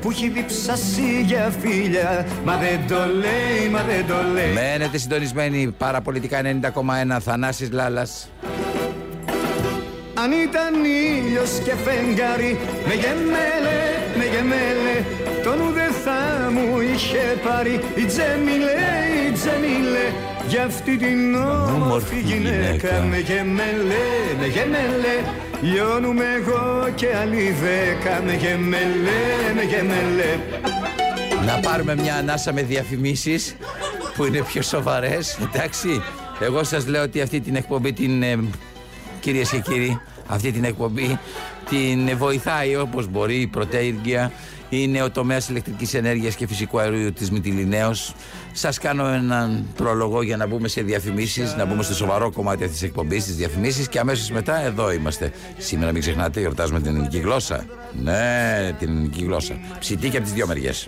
Που 0.02 0.10
έχει 0.12 0.30
διψάσει 0.30 1.24
για 1.26 1.54
φίλια, 1.60 2.26
μα 2.46 2.58
δεν 2.58 2.80
το 2.88 3.06
λέει, 3.14 3.70
μα 3.72 3.82
δεν 3.84 4.08
το 4.08 4.16
λέει. 4.34 4.54
Μένετε 4.54 4.98
συντονισμένοι 4.98 5.74
παραπολιτικά 5.78 6.42
90,1 6.42 7.18
Θανάσης 7.20 7.72
Λάλας. 7.72 8.30
Αν 10.24 10.32
ήταν 10.32 10.74
ήλιος 10.84 11.52
και 11.64 11.74
φεγγάρι 11.86 12.58
Με 12.88 12.94
γεμέλε, 12.94 13.69
με 14.44 14.56
γεμέλε 14.56 15.06
Τον 15.44 15.68
ουδε 15.68 15.88
θα 16.04 16.52
μου 16.52 16.80
είχε 16.80 17.40
πάρει. 17.44 17.80
Η 17.96 18.06
Τζέμιλε, 18.06 18.80
η 19.28 19.32
Τζέμιλε 19.32 20.06
Για 20.48 20.64
αυτή 20.64 20.98
την 20.98 21.36
όμορφη 21.76 22.20
γυναίκα 22.20 23.02
Με 23.10 23.18
γεμέλε, 23.18 24.06
με 24.40 24.48
γεμέλε. 24.48 25.16
Λιώνουμε 25.62 26.26
εγώ 26.40 26.90
και 26.96 27.08
άλλοι 27.22 27.56
δέκα 27.62 28.22
Με 28.26 28.34
γεμέλε, 28.34 29.22
με 29.56 29.64
γεμέλε. 29.64 30.40
Να 31.46 31.60
πάρουμε 31.60 31.96
μια 31.96 32.16
ανάσα 32.16 32.54
με 32.54 32.62
διαφημίσεις 32.62 33.56
που 34.16 34.26
είναι 34.26 34.42
πιο 34.42 34.62
σοβαρές, 34.62 35.38
εντάξει. 35.42 36.02
Εγώ 36.40 36.64
σας 36.64 36.88
λέω 36.88 37.04
ότι 37.04 37.22
αυτή 37.22 37.40
την 37.40 37.56
εκπομπή 37.56 37.94
την, 37.94 38.24
ε, 38.24 38.40
κυρίες 39.20 39.50
και 39.50 39.60
κύριοι, 39.60 40.02
αυτή 40.28 40.52
την 40.52 40.64
εκπομπή 40.64 41.20
την 41.70 42.18
βοηθάει 42.18 42.76
όπως 42.76 43.08
μπορεί 43.08 43.36
η 43.36 43.48
πρωτέργεια. 43.48 44.32
Είναι 44.70 45.02
ο 45.04 45.12
τομέας 45.12 45.50
ηλεκτρικής 45.50 45.94
ενέργειας 45.94 46.36
και 46.36 46.48
φυσικού 46.48 46.80
αερίου 46.80 47.14
της 47.14 47.32
Μυτιλινέως. 47.32 48.14
Σας 48.54 48.78
κάνω 48.78 49.08
έναν 49.08 49.66
πρόλογο 49.76 50.22
για 50.22 50.38
να 50.38 50.48
μπούμε 50.48 50.68
σε 50.68 50.82
διαφημίσεις, 50.82 51.56
να 51.56 51.66
μπούμε 51.66 51.84
στο 51.84 51.94
σοβαρό 51.94 52.32
κομμάτι 52.32 52.64
αυτής 52.64 52.80
της 52.80 52.88
εκπομπής, 52.88 53.24
τις 53.24 53.36
διαφημίσεις 53.36 53.88
και 53.88 54.00
αμέσως 54.00 54.30
μετά 54.32 54.66
εδώ 54.66 54.92
είμαστε. 54.92 55.32
Σήμερα 55.58 55.92
μην 55.92 56.02
ξεχνάτε, 56.02 56.40
γιορτάζουμε 56.40 56.80
την 56.80 56.96
ελληνική 56.96 57.18
γλώσσα. 57.18 57.66
Ναι, 58.04 58.72
την 58.80 58.90
ελληνική 58.90 59.24
γλώσσα. 59.24 59.60
Ψητή 59.80 60.10
και 60.10 60.18
από 60.18 60.26
τις 60.26 60.34
δύο 60.34 60.48
μεριές. 60.48 60.88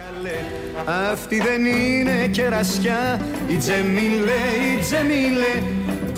Αυτή 1.12 1.42
δεν 1.42 1.66
είναι 1.66 2.28
κερασιά 2.28 3.22
Η 3.48 3.56
Τζεμίλε, 3.56 4.42
η 4.78 4.82
Τζεμίλε 4.82 5.64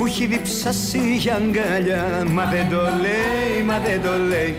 Που 0.04 0.10
έχει 0.10 0.26
διψάσει 0.26 1.16
για 1.16 1.36
αγκαλιά. 1.36 2.26
Μα 2.30 2.46
δεν 2.46 2.70
το 2.70 2.82
λέει, 2.82 3.63
μα 3.66 3.80
δεν 3.80 4.02
το 4.02 4.18
λέει. 4.28 4.56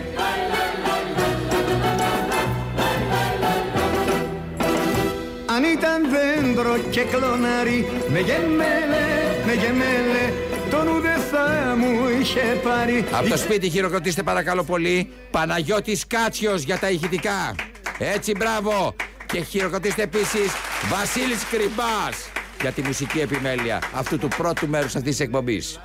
Αν 5.45 5.63
ήταν 5.63 6.01
δέντρο 6.09 6.77
και 6.89 7.01
κλονάρι 7.01 7.87
Με 8.11 8.19
γεμέλε, 8.19 9.05
με 9.45 9.53
γεμέλε 9.53 10.33
τον 10.69 10.87
ουδέ 10.87 11.17
θα 11.31 11.75
μου 11.77 12.19
είχε 12.19 12.59
πάρει. 12.63 13.05
Από 13.11 13.29
το 13.29 13.37
σπίτι 13.37 13.69
χειροκροτήστε 13.69 14.23
παρακαλώ 14.23 14.63
πολύ. 14.63 15.09
Παναγιώτης 15.31 16.07
Κάτσιος 16.07 16.61
για 16.61 16.77
τα 16.77 16.89
ηχητικά. 16.89 17.55
Έτσι 17.97 18.31
μπράβο. 18.37 18.95
Και 19.25 19.39
χειροκροτήστε 19.39 20.01
επίσης 20.01 20.51
Βασίλης 20.89 21.43
Κρυμπάς 21.51 22.29
Για 22.61 22.71
τη 22.71 22.81
μουσική 22.81 23.19
επιμέλεια 23.19 23.81
Αυτού 23.93 24.17
του 24.17 24.27
πρώτου 24.27 24.67
μέρους 24.67 24.95
αυτής 24.95 25.15
της 25.15 25.19
εκπομπής. 25.25 25.79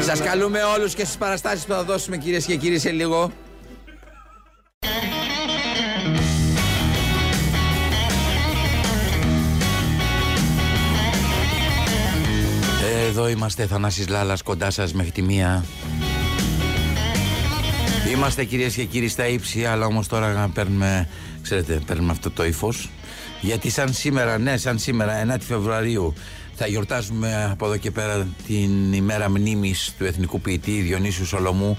Σας 0.00 0.20
καλούμε 0.20 0.62
όλους 0.62 0.94
και 0.94 1.04
στις 1.04 1.16
παραστάσεις 1.16 1.64
που 1.64 1.72
θα 1.72 1.82
δώσουμε 1.82 2.16
κυρίες 2.16 2.44
και 2.44 2.56
κύριοι 2.56 2.78
σε 2.78 2.90
λίγο. 2.90 3.32
Εδώ 13.08 13.28
είμαστε 13.28 13.66
Θανάσης 13.66 14.08
Λάλας 14.08 14.42
κοντά 14.42 14.70
σας 14.70 14.92
μέχρι 14.92 15.10
τη 15.10 15.22
μία 15.22 15.64
Είμαστε 18.12 18.44
κυρίες 18.44 18.74
και 18.74 18.84
κύριοι 18.84 19.08
στα 19.08 19.28
ύψη 19.28 19.64
αλλά 19.64 19.86
όμως 19.86 20.06
τώρα 20.06 20.50
παίρνουμε, 20.54 21.08
ξέρετε, 21.42 21.80
παίρνουμε 21.86 22.10
αυτό 22.10 22.30
το 22.30 22.44
ύφος. 22.44 22.90
γιατί 23.40 23.70
σαν 23.70 23.92
σήμερα, 23.92 24.38
ναι 24.38 24.56
σαν 24.56 24.78
σήμερα 24.78 25.36
9 25.36 25.40
Φεβρουαρίου 25.40 26.14
θα 26.54 26.66
γιορτάζουμε 26.66 27.48
από 27.50 27.66
εδώ 27.66 27.76
και 27.76 27.90
πέρα 27.90 28.26
την 28.46 28.92
ημέρα 28.92 29.30
μνήμης 29.30 29.94
του 29.98 30.04
εθνικού 30.04 30.40
ποιητή 30.40 30.80
Διονύσιου 30.80 31.24
Σολομού 31.24 31.78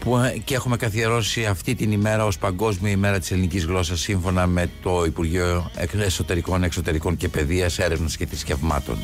που 0.00 0.16
ε, 0.16 0.38
και 0.44 0.54
έχουμε 0.54 0.76
καθιερώσει 0.76 1.44
αυτή 1.46 1.74
την 1.74 1.92
ημέρα 1.92 2.24
ως 2.24 2.38
παγκόσμια 2.38 2.90
ημέρα 2.90 3.18
της 3.18 3.30
ελληνικής 3.30 3.64
γλώσσας 3.64 4.00
σύμφωνα 4.00 4.46
με 4.46 4.70
το 4.82 5.04
Υπουργείο 5.04 5.70
Εσωτερικών, 6.04 6.62
Εξωτερικών 6.62 7.16
και 7.16 7.28
Παιδείας, 7.28 7.78
Έρευνας 7.78 8.16
και 8.16 8.26
Θρησκευμάτων. 8.26 8.98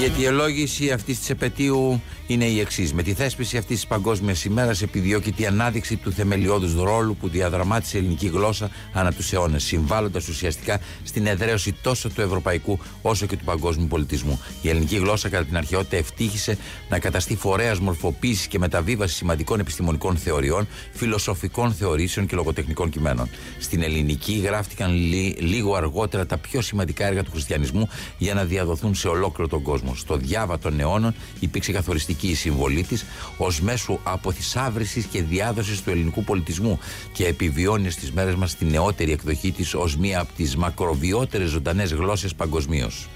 Η 0.00 0.04
αιτιολόγηση 0.04 0.90
αυτής 0.90 1.18
της 1.18 1.30
επαιτίου 1.30 2.02
είναι 2.32 2.44
η 2.44 2.60
εξής. 2.60 2.92
Με 2.92 3.02
τη 3.02 3.14
θέσπιση 3.14 3.56
αυτής 3.56 3.76
της 3.76 3.86
Παγκόσμιας 3.86 4.44
ημέρας 4.44 4.82
επιδιώκει 4.82 5.34
η 5.36 5.46
ανάδειξη 5.46 5.96
του 5.96 6.12
θεμελιώδους 6.12 6.74
ρόλου 6.74 7.16
που 7.16 7.28
διαδραμάτισε 7.28 7.96
η 7.96 8.00
ελληνική 8.00 8.26
γλώσσα 8.26 8.70
ανά 8.92 9.12
τους 9.12 9.32
αιώνες, 9.32 9.64
συμβάλλοντας 9.64 10.28
ουσιαστικά 10.28 10.80
στην 11.04 11.26
εδραίωση 11.26 11.72
τόσο 11.82 12.08
του 12.08 12.20
ευρωπαϊκού 12.20 12.78
όσο 13.02 13.26
και 13.26 13.36
του 13.36 13.44
παγκόσμιου 13.44 13.86
πολιτισμού. 13.86 14.40
Η 14.62 14.68
ελληνική 14.68 14.96
γλώσσα 14.96 15.28
κατά 15.28 15.44
την 15.44 15.56
αρχαιότητα 15.56 15.96
ευτύχησε 15.96 16.58
να 16.88 16.98
καταστεί 16.98 17.36
φορέας 17.36 17.78
μορφοποίησης 17.78 18.46
και 18.46 18.58
μεταβίβασης 18.58 19.16
σημαντικών 19.16 19.60
επιστημονικών 19.60 20.16
θεωριών, 20.16 20.68
φιλοσοφικών 20.92 21.72
θεωρήσεων 21.72 22.26
και 22.26 22.36
λογοτεχνικών 22.36 22.90
κειμένων. 22.90 23.28
Στην 23.58 23.82
ελληνική 23.82 24.42
γράφτηκαν 24.44 24.94
λί- 24.94 25.40
λίγο 25.40 25.74
αργότερα 25.74 26.26
τα 26.26 26.38
πιο 26.38 26.60
σημαντικά 26.60 27.06
έργα 27.06 27.22
του 27.22 27.30
χριστιανισμού 27.30 27.88
για 28.18 28.34
να 28.34 28.44
διαδοθούν 28.44 28.94
σε 28.94 29.08
ολόκληρο 29.08 29.48
τον 29.48 29.62
κόσμο. 29.62 29.94
Στο 29.94 30.16
διάβα 30.16 30.58
των 30.58 30.80
αιώνων 30.80 31.14
υπήρξε 31.40 31.72
καθοριστική 31.72 32.18
η 32.26 32.34
συμβολή 32.34 32.82
της 32.82 33.04
ως 33.36 33.60
μέσο 33.60 34.00
αποθυσάβρηση 34.02 35.06
και 35.10 35.22
διάδοσης 35.22 35.82
του 35.82 35.90
ελληνικού 35.90 36.24
πολιτισμού 36.24 36.78
και 37.12 37.26
επιβιώνει 37.26 37.90
στις 37.90 38.12
μέρες 38.12 38.34
μας 38.34 38.56
τη 38.56 38.64
νεότερη 38.64 39.12
εκδοχή 39.12 39.52
της 39.52 39.74
ως 39.74 39.96
μία 39.96 40.20
από 40.20 40.32
τις 40.36 40.56
μακροβιότερες 40.56 41.48
ζωντανές 41.48 41.92
γλώσσες 41.92 42.34
παγκοσμίως. 42.34 43.08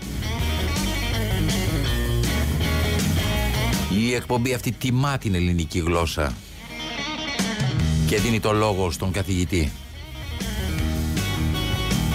Η 3.98 4.14
εκπομπή 4.14 4.54
αυτή 4.54 4.72
τιμά 4.72 5.18
την 5.18 5.34
ελληνική 5.34 5.78
γλώσσα 5.78 6.34
και 8.06 8.18
δίνει 8.18 8.40
το 8.40 8.52
λόγο 8.52 8.90
στον 8.90 9.10
καθηγητή 9.10 9.72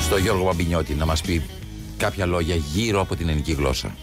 στο 0.09 0.17
Γιώργο 0.17 0.43
Μπαμπινιώτη 0.43 0.93
να 0.93 1.05
μας 1.05 1.21
πει 1.21 1.41
κάποια 1.97 2.25
λόγια 2.25 2.55
γύρω 2.55 3.01
από 3.01 3.15
την 3.15 3.27
ελληνική 3.27 3.51
γλώσσα. 3.51 3.95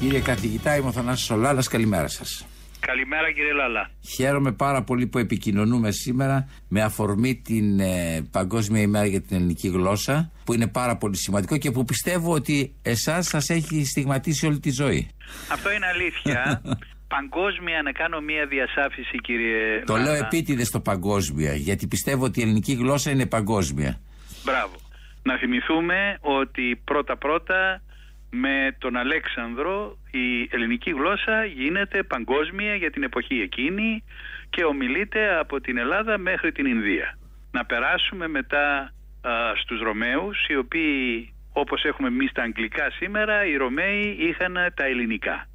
Κύριε 0.00 0.20
καθηγητά, 0.20 0.76
είμαι 0.76 0.88
ο 0.88 0.92
Θανάσης 0.92 1.26
Σολάλας, 1.26 1.68
καλημέρα 1.68 2.08
σας. 2.08 2.46
Καλημέρα 2.80 3.32
κύριε 3.32 3.52
Λάλα. 3.52 3.90
Χαίρομαι 4.14 4.52
πάρα 4.52 4.82
πολύ 4.82 5.06
που 5.06 5.18
επικοινωνούμε 5.18 5.90
σήμερα 5.90 6.48
με 6.68 6.82
αφορμή 6.82 7.34
την 7.36 7.80
ε, 7.80 8.20
Παγκόσμια 8.30 8.80
ημέρα 8.80 9.06
για 9.06 9.20
την 9.20 9.36
ελληνική 9.36 9.68
γλώσσα 9.68 10.30
που 10.44 10.52
είναι 10.54 10.66
πάρα 10.66 10.96
πολύ 10.96 11.16
σημαντικό 11.16 11.56
και 11.56 11.70
που 11.70 11.84
πιστεύω 11.84 12.32
ότι 12.32 12.74
εσάς 12.82 13.26
σας 13.26 13.50
έχει 13.50 13.84
στιγματίσει 13.84 14.46
όλη 14.46 14.60
τη 14.60 14.70
ζωή. 14.70 15.08
Αυτό 15.52 15.72
είναι 15.72 15.86
αλήθεια. 15.86 16.62
Παγκόσμια 17.16 17.82
να 17.82 17.92
κάνω 17.92 18.20
μία 18.20 18.46
διασάφηση 18.46 19.16
κύριε 19.22 19.82
Το 19.86 19.92
Λάλα. 19.92 20.04
λέω 20.04 20.14
επίτηδες 20.14 20.66
στο 20.66 20.80
παγκόσμια 20.80 21.54
γιατί 21.54 21.86
πιστεύω 21.86 22.24
ότι 22.24 22.40
η 22.40 22.42
ελληνική 22.42 22.72
γλώσσα 22.72 23.10
είναι 23.10 23.26
παγκόσμια. 23.26 24.00
Μπράβο. 24.44 24.74
Να 25.22 25.36
θυμηθούμε 25.38 26.18
ότι 26.20 26.80
πρώτα 26.84 27.16
πρώτα 27.16 27.82
με 28.30 28.76
τον 28.78 28.96
Αλέξανδρο 28.96 29.98
η 30.10 30.48
ελληνική 30.50 30.90
γλώσσα 30.90 31.44
γίνεται 31.44 32.02
παγκόσμια 32.02 32.74
για 32.74 32.90
την 32.90 33.02
εποχή 33.02 33.40
εκείνη 33.40 34.04
και 34.50 34.64
ομιλείται 34.64 35.38
από 35.38 35.60
την 35.60 35.78
Ελλάδα 35.78 36.18
μέχρι 36.18 36.52
την 36.52 36.66
Ινδία. 36.66 37.18
Να 37.52 37.64
περάσουμε 37.64 38.28
μετά 38.28 38.92
α, 39.20 39.32
στους 39.56 39.80
Ρωμαίους 39.80 40.46
οι 40.48 40.56
οποίοι 40.56 41.32
όπως 41.52 41.84
έχουμε 41.84 42.08
εμεί 42.08 42.28
τα 42.32 42.42
αγγλικά 42.42 42.90
σήμερα 42.90 43.44
οι 43.44 43.56
Ρωμαίοι 43.56 44.16
είχαν 44.18 44.54
τα 44.74 44.84
ελληνικά. 44.84 45.46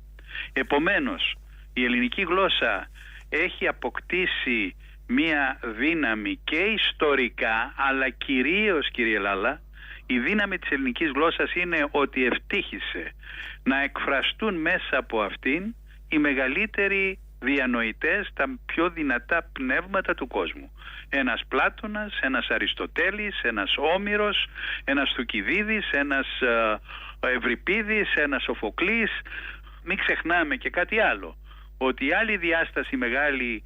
Επομένως 0.53 1.35
η 1.73 1.83
ελληνική 1.83 2.21
γλώσσα 2.21 2.87
έχει 3.29 3.67
αποκτήσει 3.67 4.75
μία 5.07 5.59
δύναμη 5.77 6.39
και 6.43 6.57
ιστορικά 6.57 7.73
αλλά 7.75 8.09
κυρίως 8.09 8.91
κύριε 8.91 9.19
Λάλα 9.19 9.61
η 10.07 10.19
δύναμη 10.19 10.57
της 10.57 10.69
ελληνικής 10.69 11.11
γλώσσας 11.15 11.53
είναι 11.53 11.87
ότι 11.91 12.25
ευτύχησε 12.25 13.11
να 13.63 13.81
εκφραστούν 13.81 14.55
μέσα 14.55 14.97
από 14.97 15.21
αυτήν 15.21 15.75
οι 16.09 16.17
μεγαλύτεροι 16.17 17.19
διανοητές, 17.39 18.29
τα 18.33 18.45
πιο 18.65 18.89
δυνατά 18.89 19.49
πνεύματα 19.53 20.13
του 20.15 20.27
κόσμου. 20.27 20.71
Ένας 21.09 21.41
Πλάτωνας, 21.47 22.19
ένας 22.21 22.47
Αριστοτέλης, 22.49 23.41
ένας 23.41 23.75
Όμηρος, 23.95 24.47
ένας 24.83 25.13
Θουκυδίδης, 25.15 25.89
ένας 25.91 26.27
ε, 26.41 26.79
Ευρυπίδης, 27.19 28.13
ένας 28.13 28.43
Σοφοκλής. 28.43 29.11
Μην 29.83 29.97
ξεχνάμε 29.97 30.55
και 30.55 30.69
κάτι 30.69 30.99
άλλο, 30.99 31.37
ότι 31.77 32.05
η 32.05 32.13
άλλη 32.13 32.37
διάσταση 32.37 32.97
μεγάλη 32.97 33.63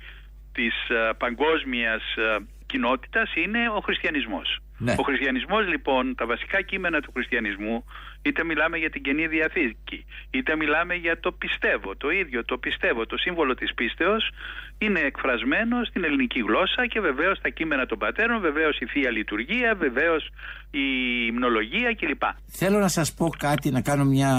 της 0.52 0.90
ε, 0.90 1.10
παγκόσμιας 1.18 2.04
ε, 2.16 2.38
κοινότητας 2.66 3.36
είναι 3.36 3.70
ο 3.70 3.80
χριστιανισμός. 3.80 4.60
Ναι. 4.80 4.96
Ο 4.98 5.04
χριστιανισμός 5.04 5.68
λοιπόν, 5.68 6.16
τα 6.16 6.26
βασικά 6.26 6.62
κείμενα 6.62 7.02
του 7.02 7.12
χριστιανισμού, 7.12 7.86
είτε 8.22 8.44
μιλάμε 8.44 8.78
για 8.78 8.90
την 8.90 9.02
Καινή 9.02 9.28
Διαθήκη, 9.28 10.06
είτε 10.30 10.56
μιλάμε 10.56 10.96
για 10.96 11.20
το 11.20 11.32
πιστεύω, 11.32 11.96
το 11.96 12.10
ίδιο 12.10 12.46
το 12.46 12.58
πιστεύω, 12.58 13.06
το 13.06 13.18
σύμβολο 13.18 13.56
της 13.56 13.74
πίστεως, 13.74 14.30
είναι 14.78 15.00
εκφρασμένο 15.00 15.84
στην 15.84 16.04
ελληνική 16.04 16.40
γλώσσα 16.40 16.88
και 16.88 17.00
βεβαίως 17.00 17.40
τα 17.42 17.50
κείμενα 17.50 17.86
των 17.86 17.98
πατέρων, 17.98 18.42
βεβαίως 18.42 18.80
η 18.80 18.86
Θεία 18.86 19.12
Λειτουργία, 19.12 19.76
βεβαίως 19.76 20.30
η 20.72 20.86
υμνολογία 21.28 21.94
κλπ. 22.00 22.22
Θέλω 22.48 22.80
να 22.80 22.88
σας 22.88 23.14
πω 23.14 23.30
κάτι, 23.38 23.72
να 23.72 23.82
κάνω 23.82 24.06
μια, 24.06 24.34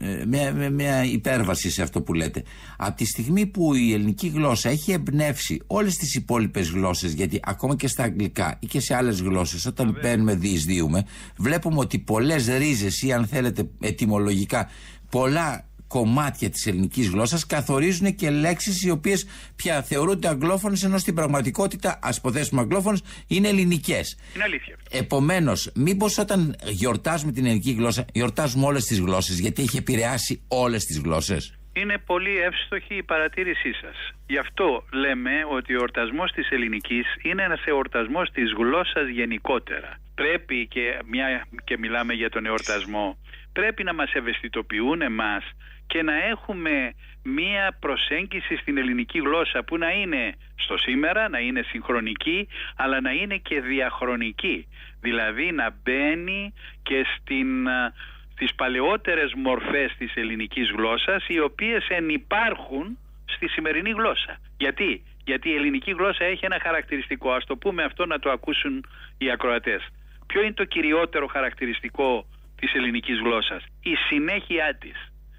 ε, 0.00 0.24
μια, 0.26 0.52
μια, 0.52 0.70
μια 0.70 1.04
υπέρβαση 1.04 1.70
σε 1.70 1.82
αυτό 1.82 2.02
που 2.02 2.14
λέτε. 2.14 2.42
Από 2.76 2.96
τη 2.96 3.04
στιγμή 3.04 3.46
που 3.46 3.74
η 3.74 3.92
ελληνική 3.92 4.28
γλώσσα 4.28 4.68
έχει 4.68 4.92
εμπνεύσει 4.92 5.62
όλες 5.66 5.96
τις 5.96 6.14
υπόλοιπες 6.14 6.70
γλώσσες, 6.70 7.12
γιατί 7.12 7.40
ακόμα 7.44 7.76
και 7.76 7.88
στα 7.88 8.02
αγγλικά 8.02 8.58
ή 8.60 8.66
και 8.66 8.80
σε 8.80 8.94
άλλες 8.94 9.20
γλώσσες, 9.20 9.66
όταν 9.66 9.98
μπαίνουμε 10.00 10.34
διεισδύουμε, 10.34 11.06
βλέπουμε 11.36 11.78
ότι 11.78 11.98
πολλές 11.98 12.46
ρίζες 12.58 13.02
ή 13.02 13.12
αν 13.16 13.26
θέλετε 13.26 13.68
ετυμολογικά, 13.80 14.70
πολλά 15.10 15.64
κομμάτια 15.88 16.50
της 16.50 16.66
ελληνικής 16.66 17.08
γλώσσας 17.08 17.46
καθορίζουν 17.46 18.14
και 18.14 18.30
λέξεις 18.30 18.82
οι 18.82 18.90
οποίες 18.90 19.26
πια 19.56 19.82
θεωρούνται 19.82 20.28
αγγλόφωνες 20.28 20.84
ενώ 20.84 20.98
στην 20.98 21.14
πραγματικότητα 21.14 21.98
ας 22.02 22.16
υποθέσουμε 22.16 22.60
αγγλόφωνες 22.60 23.02
είναι 23.26 23.48
ελληνικές. 23.48 24.18
Είναι 24.34 24.44
αλήθεια. 24.44 24.76
Επομένως, 24.90 25.70
μήπως 25.74 26.18
όταν 26.18 26.56
γιορτάζουμε 26.64 27.32
την 27.32 27.44
ελληνική 27.46 27.72
γλώσσα, 27.72 28.04
γιορτάζουμε 28.12 28.66
όλες 28.66 28.84
τις 28.84 29.00
γλώσσες, 29.00 29.38
γιατί 29.38 29.62
έχει 29.62 29.76
επηρεάσει 29.76 30.42
όλες 30.48 30.84
τις 30.84 30.98
γλώσσες; 30.98 31.58
Είναι 31.72 31.98
πολύ 31.98 32.38
εύστοχη 32.38 32.94
η 32.94 33.02
παρατήρησή 33.02 33.72
σας. 33.72 33.96
Γι' 34.26 34.38
αυτό 34.38 34.84
λέμε 34.92 35.30
ότι 35.50 35.72
ο 35.72 35.76
εορτασμός 35.80 36.32
της 36.32 36.48
ελληνικής 36.50 37.06
είναι 37.22 37.42
ένας 37.42 37.62
εορτασμός 37.64 38.30
της 38.30 38.52
γλώσσας 38.58 39.08
γενικότερα. 39.08 40.00
Πρέπει 40.16 40.66
και, 40.66 40.98
μια, 41.06 41.46
και 41.64 41.78
μιλάμε 41.78 42.12
για 42.12 42.30
τον 42.30 42.46
εορτασμό, 42.46 43.18
πρέπει 43.52 43.82
να 43.84 43.94
μας 43.94 44.12
ευαισθητοποιούν 44.12 45.00
εμάς 45.02 45.44
και 45.86 46.02
να 46.02 46.14
έχουμε 46.24 46.94
μία 47.22 47.76
προσέγγιση 47.80 48.56
στην 48.56 48.78
ελληνική 48.78 49.18
γλώσσα 49.18 49.62
που 49.64 49.78
να 49.78 49.90
είναι 49.90 50.34
στο 50.56 50.76
σήμερα, 50.76 51.28
να 51.28 51.38
είναι 51.38 51.62
συγχρονική, 51.62 52.48
αλλά 52.76 53.00
να 53.00 53.10
είναι 53.10 53.36
και 53.36 53.60
διαχρονική. 53.60 54.68
Δηλαδή 55.00 55.52
να 55.52 55.74
μπαίνει 55.82 56.52
και 56.82 57.06
στην 57.14 57.68
α, 57.68 57.92
τις 58.36 58.54
παλαιότερες 58.54 59.32
μορφές 59.34 59.94
της 59.98 60.14
ελληνικής 60.14 60.70
γλώσσας 60.70 61.24
οι 61.28 61.40
οποίες 61.40 61.86
ενυπάρχουν 61.88 62.98
στη 63.24 63.48
σημερινή 63.48 63.90
γλώσσα. 63.90 64.38
Γιατί; 64.56 65.02
Γιατί 65.24 65.48
η 65.48 65.54
ελληνική 65.54 65.90
γλώσσα 65.90 66.24
έχει 66.24 66.44
ένα 66.44 66.58
χαρακτηριστικό, 66.62 67.30
ας 67.32 67.44
το 67.44 67.56
πούμε 67.56 67.82
αυτό 67.82 68.06
να 68.06 68.18
το 68.18 68.30
ακούσουν 68.30 68.84
οι 69.18 69.30
ακροατές. 69.30 69.88
Ποιο 70.26 70.42
είναι 70.42 70.52
το 70.52 70.64
κυριότερο 70.64 71.26
χαρακτηριστικό 71.26 72.26
της 72.60 72.74
ελληνικής 72.74 73.18
γλώσσας; 73.18 73.62
Η 73.82 73.94
συνέχειά 74.08 74.76
της. 74.80 74.96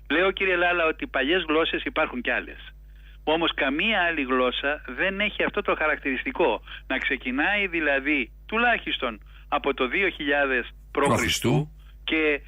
Λέω 0.10 0.32
κύριε 0.32 0.56
Λάλα 0.56 0.86
ότι 0.86 1.08
παλιές 1.08 1.44
γλώσσες 1.48 1.84
υπάρχουν 1.84 2.22
κι 2.22 2.32
άλλες. 2.32 2.60
Όμως 3.24 3.52
καμία 3.54 4.02
άλλη 4.02 4.24
γλώσσα 4.24 4.82
δεν 4.88 5.20
έχει 5.20 5.44
αυτό 5.44 5.62
το 5.62 5.76
χαρακτηριστικό. 5.76 6.62
Να 6.88 6.98
ξεκινάει 6.98 7.68
δηλαδή 7.68 8.32
τουλάχιστον 8.48 9.20
από 9.48 9.74
το 9.74 9.88
2000 9.88 10.64
π.Χ. 10.92 11.40
και 12.04 12.42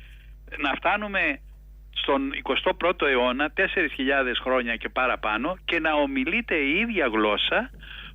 να 0.58 0.71
φτάνουμε 0.75 1.39
στον 2.02 2.32
21ο 2.43 3.08
αιώνα, 3.08 3.54
4.000 3.58 3.65
χρόνια 4.43 4.75
και 4.75 4.89
παραπάνω 4.89 5.58
και 5.65 5.80
να 5.80 5.93
ομιλείται 5.93 6.56
η 6.56 6.80
ίδια 6.80 7.08
γλώσσα 7.08 7.69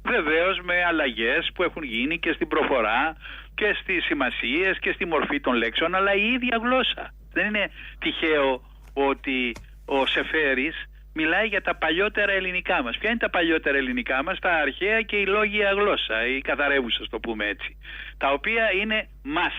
βεβαίως 0.04 0.56
με 0.68 0.76
αλλαγές 0.90 1.50
που 1.54 1.62
έχουν 1.62 1.82
γίνει 1.82 2.18
και 2.18 2.32
στην 2.32 2.48
προφορά 2.48 3.16
και 3.54 3.68
στις 3.80 4.04
σημασίες 4.04 4.78
και 4.78 4.92
στη 4.92 5.04
μορφή 5.06 5.40
των 5.40 5.54
λέξεων 5.54 5.94
αλλά 5.94 6.12
η 6.14 6.24
ίδια 6.34 6.56
γλώσσα. 6.64 7.04
Δεν 7.32 7.46
είναι 7.46 7.70
τυχαίο 7.98 8.50
ότι 8.92 9.52
ο 9.84 10.06
Σεφέρης 10.06 10.76
μιλάει 11.14 11.46
για 11.46 11.62
τα 11.62 11.76
παλιότερα 11.76 12.32
ελληνικά 12.32 12.82
μας. 12.82 12.96
Ποια 12.98 13.08
είναι 13.10 13.18
τα 13.18 13.30
παλιότερα 13.30 13.76
ελληνικά 13.76 14.22
μας, 14.22 14.38
τα 14.38 14.52
αρχαία 14.64 15.00
και 15.02 15.16
η 15.16 15.26
λόγια 15.26 15.70
γλώσσα, 15.78 16.26
η 16.36 16.40
καθαρεύουσα, 16.40 17.02
το 17.10 17.18
πούμε 17.18 17.44
έτσι. 17.46 17.76
Τα 18.16 18.28
οποία 18.32 18.64
είναι 18.80 19.08
μας, 19.22 19.56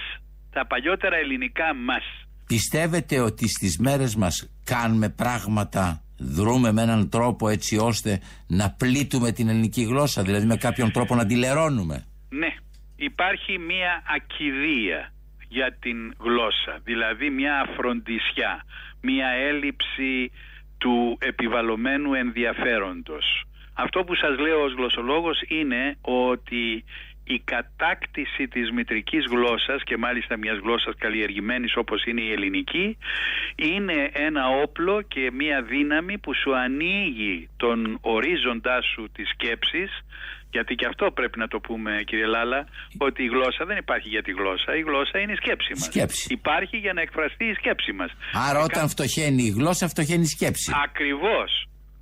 τα 0.52 0.66
παλιότερα 0.68 1.16
ελληνικά 1.16 1.74
μας. 1.74 2.06
Πιστεύετε 2.46 3.20
ότι 3.20 3.48
στις 3.48 3.78
μέρες 3.80 4.16
μας 4.16 4.36
κάνουμε 4.64 5.10
πράγματα, 5.10 6.05
δρούμε 6.18 6.72
με 6.72 6.82
έναν 6.82 7.10
τρόπο 7.10 7.50
έτσι 7.50 7.78
ώστε 7.78 8.22
να 8.48 8.72
πλήττουμε 8.72 9.32
την 9.32 9.50
ελληνική 9.50 9.84
γλώσσα, 9.84 10.22
δηλαδή 10.24 10.46
με 10.46 10.56
κάποιον 10.56 10.92
τρόπο 10.92 11.16
να 11.16 11.26
τη 11.26 11.36
λερώνουμε. 11.36 12.06
Ναι, 12.30 12.54
υπάρχει 12.96 13.58
μία 13.58 14.04
ακιδεία 14.16 15.14
για 15.48 15.78
την 15.80 16.16
γλώσσα, 16.20 16.80
δηλαδή 16.84 17.30
μια 17.30 17.60
αφροντισιά, 17.60 18.66
μια 19.02 19.28
έλλειψη 19.28 20.32
του 20.78 21.18
επιβαλωμένου 21.20 22.14
ενδιαφέροντος. 22.14 23.44
Αυτό 23.74 24.04
που 24.04 24.16
σας 24.16 24.40
λέω 24.40 24.64
ως 24.64 24.74
γλωσσολόγος 24.74 25.42
είναι 25.48 25.98
ότι 26.02 26.84
η 27.28 27.40
κατάκτηση 27.40 28.48
της 28.48 28.72
μητρικής 28.72 29.24
γλώσσας 29.30 29.84
και 29.84 29.98
μάλιστα 29.98 30.38
μιας 30.38 30.58
γλώσσας 30.64 30.96
καλλιεργημένης 30.98 31.74
όπως 31.76 32.04
είναι 32.06 32.22
η 32.22 32.32
ελληνική 32.32 32.98
είναι 33.56 34.10
ένα 34.14 34.44
όπλο 34.64 35.02
και 35.02 35.32
μια 35.32 35.62
δύναμη 35.62 36.18
που 36.18 36.34
σου 36.34 36.56
ανοίγει 36.56 37.50
τον 37.58 37.98
ορίζοντά 38.02 38.82
σου 38.82 39.10
της 39.14 39.30
σκέψης 39.30 39.90
γιατί 40.52 40.76
και 40.76 40.86
αυτό 40.86 41.12
πρέπει 41.12 41.40
να 41.40 41.48
το 41.48 41.60
πούμε 41.60 41.92
κύριε 42.06 42.26
Λάλα 42.26 42.68
ότι 42.98 43.24
η 43.24 43.28
γλώσσα 43.28 43.66
δεν 43.66 43.78
υπάρχει 43.78 44.10
για 44.10 44.24
τη 44.24 44.32
γλώσσα 44.32 44.76
η 44.76 44.82
γλώσσα 44.82 45.20
είναι 45.20 45.32
η 45.32 45.36
σκέψη 45.36 45.72
μας 45.80 45.86
Σκέψη. 45.86 46.28
υπάρχει 46.30 46.78
για 46.78 46.94
να 46.94 47.02
εκφραστεί 47.02 47.46
η 47.46 47.54
σκέψη 47.54 47.92
μας 47.92 48.12
Άρα 48.50 48.60
όταν 48.60 48.90
φτωχαίνει 48.90 49.44
η 49.44 49.50
γλώσσα, 49.58 49.88
φτωχαίνει 49.88 50.22
η 50.22 50.32
σκέψη. 50.38 50.72
Ακριβώς. 50.84 51.50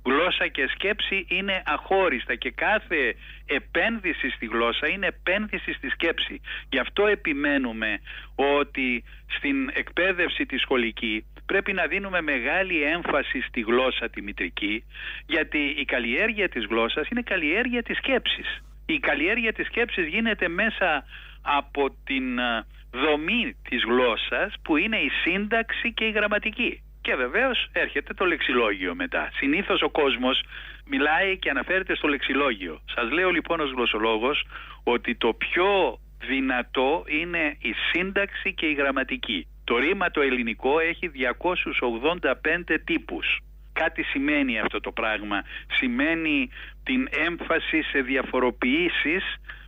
Γλώσσα 0.04 0.46
και 0.48 0.68
σκέψη 0.74 1.26
είναι 1.28 1.62
αχώριστα 1.66 2.34
και 2.34 2.50
κάθε 2.50 3.14
επένδυση 3.46 4.30
στη 4.30 4.46
γλώσσα 4.46 4.88
είναι 4.88 5.06
επένδυση 5.06 5.72
στη 5.72 5.88
σκέψη. 5.88 6.40
Γι' 6.70 6.78
αυτό 6.78 7.06
επιμένουμε 7.06 8.00
ότι 8.34 9.04
στην 9.36 9.70
εκπαίδευση 9.74 10.46
τη 10.46 10.58
σχολική 10.58 11.24
πρέπει 11.46 11.72
να 11.72 11.86
δίνουμε 11.86 12.20
μεγάλη 12.20 12.82
έμφαση 12.82 13.40
στη 13.40 13.60
γλώσσα 13.60 14.08
τη 14.10 14.22
μητρική 14.22 14.84
γιατί 15.26 15.58
η 15.58 15.84
καλλιέργεια 15.84 16.48
της 16.48 16.64
γλώσσας 16.64 17.08
είναι 17.08 17.22
καλλιέργεια 17.22 17.82
της 17.82 17.96
σκέψης. 17.96 18.62
Η 18.86 18.98
καλλιέργεια 18.98 19.52
της 19.52 19.66
σκέψης 19.66 20.06
γίνεται 20.06 20.48
μέσα 20.48 21.04
από 21.42 21.96
την 22.04 22.40
α, 22.40 22.66
δομή 22.90 23.56
της 23.68 23.82
γλώσσας 23.84 24.54
που 24.62 24.76
είναι 24.76 24.96
η 24.96 25.10
σύνταξη 25.24 25.92
και 25.92 26.04
η 26.04 26.10
γραμματική. 26.10 26.82
Και 27.04 27.14
βεβαίως 27.14 27.68
έρχεται 27.72 28.14
το 28.14 28.24
λεξιλόγιο 28.24 28.94
μετά. 28.94 29.30
Συνήθως 29.34 29.82
ο 29.82 29.90
κόσμος 29.90 30.42
μιλάει 30.86 31.38
και 31.38 31.50
αναφέρεται 31.50 31.94
στο 31.96 32.08
λεξιλόγιο. 32.08 32.80
Σας 32.94 33.10
λέω 33.10 33.30
λοιπόν 33.30 33.60
ως 33.60 33.70
γλωσσολόγος 33.70 34.44
ότι 34.84 35.14
το 35.14 35.32
πιο 35.34 35.98
δυνατό 36.26 37.04
είναι 37.06 37.56
η 37.58 37.72
σύνταξη 37.90 38.54
και 38.54 38.66
η 38.66 38.72
γραμματική. 38.72 39.46
Το 39.64 39.78
ρήμα 39.78 40.10
το 40.10 40.20
ελληνικό 40.20 40.78
έχει 40.80 41.08
285 41.08 42.78
τύπους. 42.84 43.38
Κάτι 43.72 44.02
σημαίνει 44.02 44.60
αυτό 44.60 44.80
το 44.80 44.92
πράγμα. 44.92 45.42
Σημαίνει 45.78 46.48
την 46.84 47.08
έμφαση 47.26 47.82
σε 47.82 48.00
διαφοροποιήσεις 48.00 49.24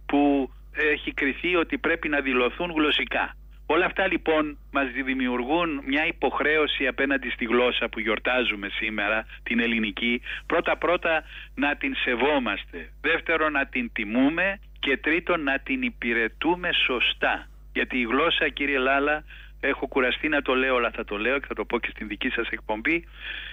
που 0.06 0.50
έχει 0.72 1.12
κριθεί 1.12 1.56
ότι 1.56 1.78
πρέπει 1.78 2.08
να 2.08 2.20
δηλωθούν 2.20 2.70
γλωσσικά. 2.70 3.36
Όλα 3.66 3.84
αυτά 3.84 4.06
λοιπόν 4.06 4.58
μας 4.72 4.90
δημιουργούν 5.04 5.82
μια 5.86 6.06
υποχρέωση 6.06 6.86
απέναντι 6.86 7.30
στη 7.30 7.44
γλώσσα 7.44 7.88
που 7.88 8.00
γιορτάζουμε 8.00 8.68
σήμερα, 8.68 9.26
την 9.42 9.60
ελληνική. 9.60 10.22
Πρώτα 10.46 10.76
πρώτα 10.76 11.24
να 11.54 11.76
την 11.76 11.94
σεβόμαστε. 11.94 12.92
Δεύτερον 13.00 13.52
να 13.52 13.66
την 13.66 13.92
τιμούμε 13.92 14.60
και 14.78 14.96
τρίτον 14.96 15.42
να 15.42 15.58
την 15.58 15.82
υπηρετούμε 15.82 16.68
σωστά. 16.86 17.48
Γιατί 17.72 17.98
η 17.98 18.04
γλώσσα 18.04 18.48
κύριε 18.48 18.78
Λάλα, 18.78 19.24
έχω 19.60 19.86
κουραστεί 19.86 20.28
να 20.28 20.42
το 20.42 20.54
λέω 20.54 20.76
αλλά 20.76 20.90
θα 20.90 21.04
το 21.04 21.16
λέω 21.16 21.38
και 21.38 21.46
θα 21.46 21.54
το 21.54 21.64
πω 21.64 21.78
και 21.78 21.90
στην 21.90 22.08
δική 22.08 22.28
σας 22.28 22.48
εκπομπή, 22.48 23.04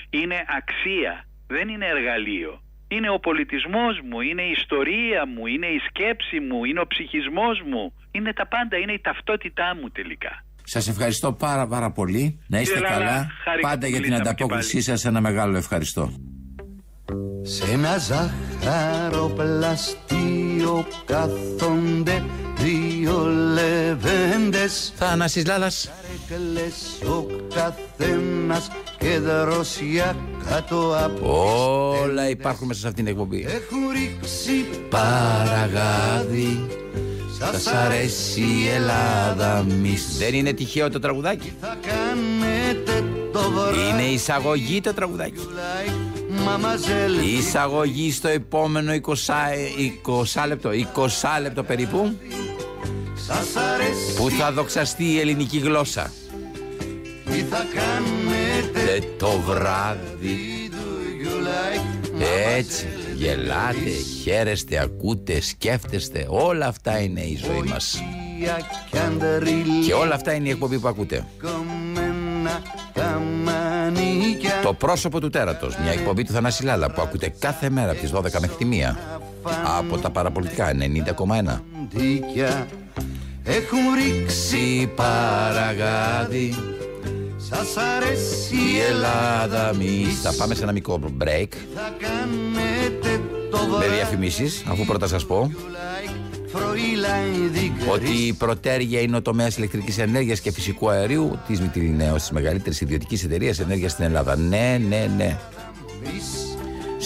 είναι 0.09 0.45
αξία, 0.47 1.25
δεν 1.47 1.69
είναι 1.69 1.85
εργαλείο. 1.85 2.61
Είναι 2.87 3.09
ο 3.09 3.19
πολιτισμός 3.19 3.99
μου, 3.99 4.21
είναι 4.21 4.41
η 4.41 4.51
ιστορία 4.51 5.25
μου, 5.25 5.45
είναι 5.47 5.67
η 5.67 5.79
σκέψη 5.87 6.39
μου, 6.39 6.65
είναι 6.65 6.79
ο 6.79 6.87
ψυχισμός 6.87 7.61
μου. 7.61 7.93
Είναι 8.15 8.33
τα 8.33 8.47
πάντα, 8.47 8.77
είναι 8.77 8.91
η 8.93 8.99
ταυτότητά 8.99 9.75
μου 9.81 9.89
τελικά. 9.89 10.43
Σας 10.63 10.87
ευχαριστώ 10.87 11.33
πάρα 11.33 11.67
πάρα 11.67 11.91
πολύ. 11.91 12.39
Να 12.47 12.59
είστε 12.59 12.73
Κύριε 12.73 12.89
Λάλα, 12.89 13.05
καλά. 13.05 13.27
χάρηκα 13.43 13.67
Πάντα 13.67 13.85
που 13.85 13.91
για 13.91 14.01
την 14.01 14.11
μιλήσαμε 14.11 14.33
και 14.33 14.43
ανταπόκρισή 14.43 14.71
πάλι. 14.71 14.83
σας 14.83 15.05
ένα 15.05 15.21
μεγάλο 15.21 15.57
ευχαριστώ. 15.57 16.13
Σε 17.41 17.71
ένα 17.71 17.97
ζαχαροπλαστείο 17.97 20.85
κάθονται 21.05 22.23
δύο 22.57 23.25
λεβέντες 23.27 24.93
Θανάσης 24.95 25.45
Λάλας 25.45 25.91
Καρέκλες 26.29 27.01
ο 27.09 27.25
καθένας 27.53 28.69
και 28.97 29.19
δροσιά 29.19 30.15
κάτω 30.49 30.97
από 31.03 31.49
Όλα 32.03 32.29
υπάρχουν 32.29 32.67
μέσα 32.67 32.79
σε 32.79 32.87
αυτήν 32.87 33.03
την 33.05 33.13
εκπομπή. 33.13 33.45
Έχουν 33.47 33.89
ρίξει 33.93 34.65
Παραγάδι 34.89 36.67
Σας 37.51 37.67
αρέσει 37.67 38.41
η 38.41 38.67
Ελλάδα 38.73 39.65
μισ... 39.81 40.17
Δεν 40.17 40.33
είναι 40.33 40.53
τυχαίο 40.53 40.89
το 40.89 40.99
τραγουδάκι. 40.99 41.53
θα 41.61 41.77
κάνετε 41.87 43.03
το 43.31 43.39
βράδυ. 43.51 43.79
Είναι 43.89 44.03
εισαγωγή 44.03 44.81
το 44.81 44.93
τραγουδάκι. 44.93 45.39
Μαμαζέλ 46.45 47.37
Εισαγωγή 47.37 48.11
στο 48.11 48.27
επόμενο 48.27 48.93
20, 48.93 49.13
20 50.05 50.47
λεπτό, 50.47 50.69
20 50.95 51.41
λεπτό 51.41 51.63
περίπου. 51.63 52.17
Σας 53.27 53.55
αρέσει. 53.73 54.13
Που 54.15 54.29
θα 54.29 54.51
δοξαστεί 54.51 55.03
η 55.03 55.19
ελληνική 55.19 55.57
γλώσσα. 55.57 56.11
τι 57.25 57.39
θα 57.49 57.65
κάνετε; 57.73 58.91
Ε, 58.95 58.99
το 59.17 59.29
βράδυ. 59.45 60.37
You 61.23 61.47
like 61.47 62.21
έτσι 62.57 62.87
γελάτε, 63.15 63.91
χαίρεστε, 64.23 64.79
ακούτε, 64.79 65.41
σκέφτεστε. 65.41 66.25
Όλα 66.29 66.67
αυτά 66.67 66.99
είναι 66.99 67.21
η 67.21 67.39
ζωή 67.45 67.61
μας. 67.61 68.03
Και 68.91 68.99
αντρίλια 68.99 69.85
και 69.85 69.93
όλα 69.93 70.15
αυτά 70.15 70.33
είναι 70.33 70.47
η 70.47 70.51
εκπομπή 70.51 70.79
που 70.79 70.87
ακούτε. 70.87 71.25
Κομμένα 71.41 72.61
τα 72.93 73.21
μανίκια. 73.43 74.59
Το 74.63 74.73
πρόσωπο 74.73 75.19
του 75.19 75.29
τέρατος, 75.29 75.77
μια 75.77 75.91
εκπομπή 75.91 76.23
του 76.23 76.31
Θανάση 76.31 76.63
Λάλα 76.63 76.91
που 76.91 77.01
ακούτε 77.01 77.33
κάθε 77.39 77.69
μέρα 77.69 77.91
από 77.91 77.99
τις 77.99 78.11
12 78.11 78.21
μέχρι 78.21 78.55
τη 78.57 78.65
1 78.65 78.95
από 79.77 79.97
τα 79.97 80.09
παραπολιτικά 80.09 80.71
90,1 80.71 81.61
δίκια 81.89 82.67
έχουν 83.43 83.79
ρίξει 83.95 84.25
Ξι 84.25 84.91
παραγάδι. 84.95 86.55
Σας 87.37 87.77
αρέσει 87.77 88.55
η 88.55 88.79
Ελλάδα 88.89 89.75
μη 89.75 90.05
Θα 90.21 90.33
πάμε 90.37 90.55
σε 90.55 90.63
ένα 90.63 90.71
μικρό 90.71 90.99
break. 91.19 91.47
Θα 91.75 91.93
κάνετε 91.99 92.52
το 92.52 92.52
με 93.77 93.85
βράδυ 93.85 93.95
διαφημίσεις 93.95 94.63
αφού 94.67 94.85
πρώτα 94.85 95.07
σας 95.07 95.25
πω 95.25 95.51
Φροϊλάιν 96.47 97.51
δίκρυ 97.51 97.89
ότι 97.89 98.11
η 98.11 98.33
προτέρια 98.33 98.99
είναι 98.99 99.15
ο 99.15 99.21
τομέας 99.21 99.57
ηλεκτρικής 99.57 99.97
ενέργειας 99.97 100.39
και 100.39 100.51
φυσικού 100.51 100.89
αερίου 100.89 101.39
της 101.47 101.61
Μητυλινέω, 101.61 102.15
της 102.15 102.31
μεγαλύτερης 102.31 102.81
ιδιωτικής 102.81 103.23
εταιρείας 103.23 103.59
ενέργειας 103.59 103.91
στην 103.91 104.05
Ελλάδα. 104.05 104.37
Ναι, 104.37 104.77
ναι, 104.87 105.09
ναι. 105.17 105.37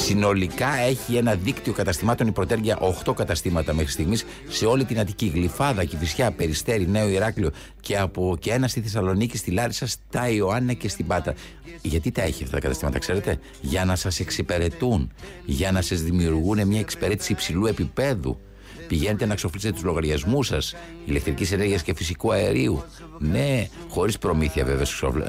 Συνολικά 0.07 0.75
έχει 0.77 1.15
ένα 1.15 1.35
δίκτυο 1.35 1.73
καταστημάτων 1.73 2.27
η 2.27 2.31
Πρωτέργεια 2.31 2.79
8 3.05 3.15
καταστήματα 3.15 3.73
μέχρι 3.73 3.91
στιγμής 3.91 4.25
σε 4.47 4.65
όλη 4.65 4.85
την 4.85 4.99
Αττική. 4.99 5.31
Γλυφάδα, 5.33 5.85
Κυφυσιά, 5.85 6.31
Περιστέρη, 6.31 6.87
Νέο 6.87 7.07
Ηράκλειο 7.09 7.51
και, 7.79 7.97
από, 7.97 8.37
και 8.39 8.51
ένα 8.51 8.67
στη 8.67 8.81
Θεσσαλονίκη, 8.81 9.37
στη 9.37 9.51
Λάρισα, 9.51 9.87
στα 9.87 10.29
Ιωάννα 10.29 10.73
και 10.73 10.89
στην 10.89 11.07
Πάτρα. 11.07 11.33
Γιατί 11.81 12.11
τα 12.11 12.21
έχει 12.21 12.43
αυτά 12.43 12.55
τα 12.55 12.61
καταστήματα, 12.61 12.99
ξέρετε, 12.99 13.39
Για 13.61 13.85
να 13.85 13.95
σας 13.95 14.19
εξυπηρετούν, 14.19 15.11
για 15.45 15.71
να 15.71 15.81
σας 15.81 16.01
δημιουργούν 16.01 16.67
μια 16.67 16.79
εξυπηρέτηση 16.79 17.31
υψηλού 17.31 17.65
επίπεδου. 17.65 18.39
Πηγαίνετε 18.88 19.25
να 19.25 19.35
ξοφλήσετε 19.35 19.73
τους 19.73 19.83
λογαριασμούς 19.83 20.47
σας 20.47 20.75
ηλεκτρικής 21.05 21.51
ενέργειας 21.51 21.83
και 21.83 21.93
φυσικού 21.93 22.31
αερίου. 22.31 22.83
Ναι, 23.19 23.67
χωρίς 23.89 24.17
προμήθεια 24.17 24.65
βέβαια 24.65 24.85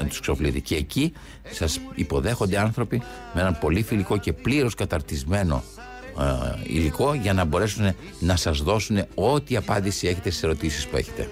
τους 0.07 0.19
ξοφλείτε. 0.19 0.59
Και 0.59 0.75
εκεί 0.75 1.13
σας 1.51 1.79
υποδέχονται 1.95 2.59
άνθρωποι 2.59 3.01
με 3.33 3.41
έναν 3.41 3.57
πολύ 3.59 3.81
φιλικό 3.81 4.17
και 4.17 4.33
πλήρως 4.33 4.75
καταρτισμένο 4.75 5.63
ε, 6.19 6.59
υλικό 6.63 7.13
για 7.13 7.33
να 7.33 7.45
μπορέσουν 7.45 7.95
να 8.19 8.35
σας 8.35 8.61
δώσουν 8.61 9.05
ό,τι 9.15 9.55
απάντηση 9.55 10.07
έχετε 10.07 10.29
στις 10.29 10.43
ερωτήσεις 10.43 10.87
που 10.87 10.97
έχετε. 10.97 11.29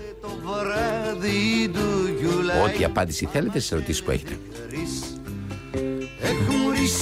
Ό,τι 2.63 2.83
απάντηση 2.83 3.29
θέλετε 3.31 3.59
στις 3.59 3.71
ερωτήσεις 3.71 4.03
που 4.03 4.11
έχετε. 4.11 4.37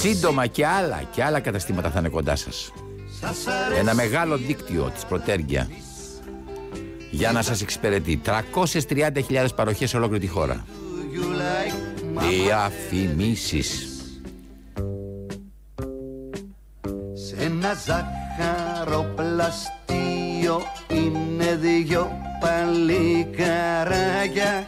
Σύντομα 0.00 0.46
και 0.46 0.66
άλλα 0.66 1.02
και 1.14 1.24
άλλα 1.24 1.40
καταστήματα 1.40 1.90
θα 1.90 1.98
είναι 1.98 2.08
κοντά 2.08 2.36
σας. 2.36 2.72
Ένα 3.78 3.94
μεγάλο 3.94 4.36
δίκτυο 4.36 4.90
της 4.94 5.04
Πρωτέργεια 5.04 5.68
για 7.10 7.32
να 7.32 7.42
σας 7.42 7.62
εξυπηρετεί 7.62 8.20
330.000 8.24 9.46
παροχές 9.56 9.90
σε 9.90 9.96
ολόκληρη 9.96 10.26
τη 10.26 10.30
χώρα. 10.30 10.64
Διαφημίσεις. 12.28 13.90
Σε 17.14 17.36
ένα 17.38 17.74
ζάχαροπλαστείο 17.86 20.62
είναι 20.88 21.54
δυο 21.54 22.10
παλικαράκια 22.40 24.66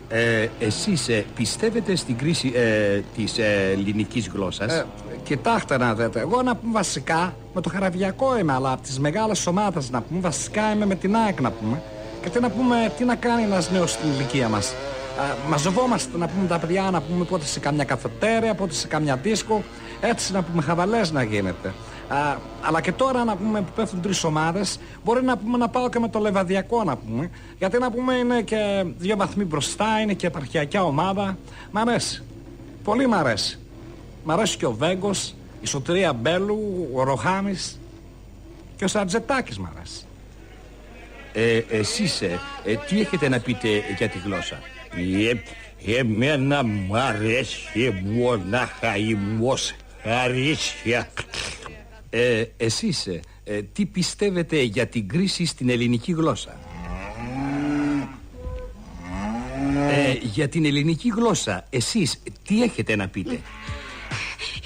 Ε, 0.08 0.48
εσείς 0.58 1.08
ε, 1.08 1.24
πιστεύετε 1.34 1.96
στην 1.96 2.16
κρίση 2.16 2.52
ε, 2.54 3.00
της 3.16 3.38
ε, 3.38 3.70
ελληνικής 3.72 4.28
γλώσσας; 4.28 4.72
Ε, 4.72 4.86
Κοιτάξτε 5.26 5.78
να 5.78 5.94
δείτε, 5.94 6.20
εγώ 6.20 6.42
να 6.42 6.56
πούμε 6.56 6.72
βασικά 6.72 7.34
με 7.54 7.60
το 7.60 7.68
χαραβιακό 7.68 8.38
είμαι 8.38 8.52
αλλά 8.52 8.72
από 8.72 8.82
τις 8.82 8.98
μεγάλες 8.98 9.46
ομάδες 9.46 9.90
να 9.90 10.02
πούμε 10.02 10.20
βασικά 10.20 10.72
είμαι 10.72 10.86
με 10.86 10.94
την 10.94 11.16
ΑΕΚ 11.16 11.40
να 11.40 11.50
πούμε 11.50 11.82
και 12.22 12.28
τι 12.28 12.40
να 12.40 12.50
πούμε, 12.50 12.92
τι 12.96 13.04
να 13.04 13.14
κάνει 13.14 13.42
ένας 13.42 13.70
νέος 13.70 13.90
στην 13.90 14.10
ηλικία 14.10 14.48
μας 14.48 14.70
ε, 14.70 15.48
μαζευόμαστε 15.48 16.18
να 16.18 16.26
πούμε 16.28 16.46
τα 16.48 16.58
παιδιά 16.58 16.90
να 16.90 17.00
πούμε 17.00 17.24
πότε 17.24 17.44
σε 17.44 17.60
καμιά 17.60 17.84
καφετέρια, 17.84 18.54
πότε 18.54 18.72
σε 18.72 18.86
καμιά 18.86 19.16
δίσκο 19.16 19.62
έτσι 20.00 20.32
να 20.32 20.42
πούμε 20.42 20.62
χαβαλές 20.62 21.12
να 21.12 21.22
γίνεται 21.22 21.74
Α, 22.08 22.36
αλλά 22.62 22.80
και 22.80 22.92
τώρα 22.92 23.24
να 23.24 23.36
πούμε 23.36 23.60
που 23.60 23.72
πέφτουν 23.74 24.00
τρεις 24.00 24.24
ομάδες, 24.24 24.78
μπορεί 25.04 25.24
να 25.24 25.36
πούμε 25.36 25.58
να 25.58 25.68
πάω 25.68 25.88
και 25.88 25.98
με 25.98 26.08
το 26.08 26.18
λεβαδιακό 26.18 26.84
να 26.84 26.96
πούμε. 26.96 27.30
Γιατί 27.58 27.78
να 27.78 27.90
πούμε 27.90 28.14
είναι 28.14 28.42
και 28.42 28.84
δύο 28.98 29.16
βαθμοί 29.16 29.44
μπροστά, 29.44 30.00
είναι 30.02 30.12
και 30.12 30.26
επαρχιακιά 30.26 30.82
ομάδα. 30.82 31.38
Μ' 31.70 31.78
αρέσει. 31.78 32.24
Πολύ 32.84 33.06
μ' 33.06 33.14
αρέσει. 33.14 33.58
Μ' 34.28 34.30
αρέσει 34.30 34.56
και 34.56 34.66
ο 34.66 34.72
Βέγκος, 34.72 35.34
η 35.60 35.66
Σωτηρία 35.66 36.12
Μπέλου, 36.12 36.88
ο 36.92 37.02
Ροχάμι 37.02 37.58
και 38.76 38.84
ο 38.84 38.88
Σαρτζετάκης 38.88 39.58
μ' 39.58 39.66
αρέσει. 39.76 40.04
Ε, 41.32 41.62
εσείς 41.78 42.22
ε, 42.22 42.40
ε, 42.64 42.74
τι 42.74 43.00
έχετε 43.00 43.28
να 43.28 43.38
πείτε 43.40 43.68
για 43.96 44.08
τη 44.08 44.18
γλώσσα; 44.18 44.60
Ε, 45.86 45.96
Εμένα 45.98 46.62
μ' 46.64 46.94
αρέσει 46.94 48.02
μονάχα 48.04 48.96
η 48.96 49.14
μοσχαρίσια 49.14 51.08
ε, 52.10 52.44
εσείς 52.56 53.06
ε, 53.06 53.20
ε, 53.44 53.62
τι 53.62 53.86
πιστεύετε 53.86 54.62
για 54.62 54.86
την 54.86 55.08
κρίση 55.08 55.44
στην 55.44 55.68
ελληνική 55.70 56.12
γλώσσα; 56.12 56.58
Ε, 59.90 60.12
Για 60.22 60.48
την 60.48 60.64
ελληνική 60.64 61.12
γλώσσα 61.16 61.66
εσείς 61.70 62.22
τι 62.46 62.62
έχετε 62.62 62.96
να 62.96 63.08
πείτε; 63.08 63.40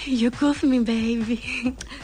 You 0.07 0.31
cough 0.31 0.63
me 0.63 0.89
baby. 0.89 1.39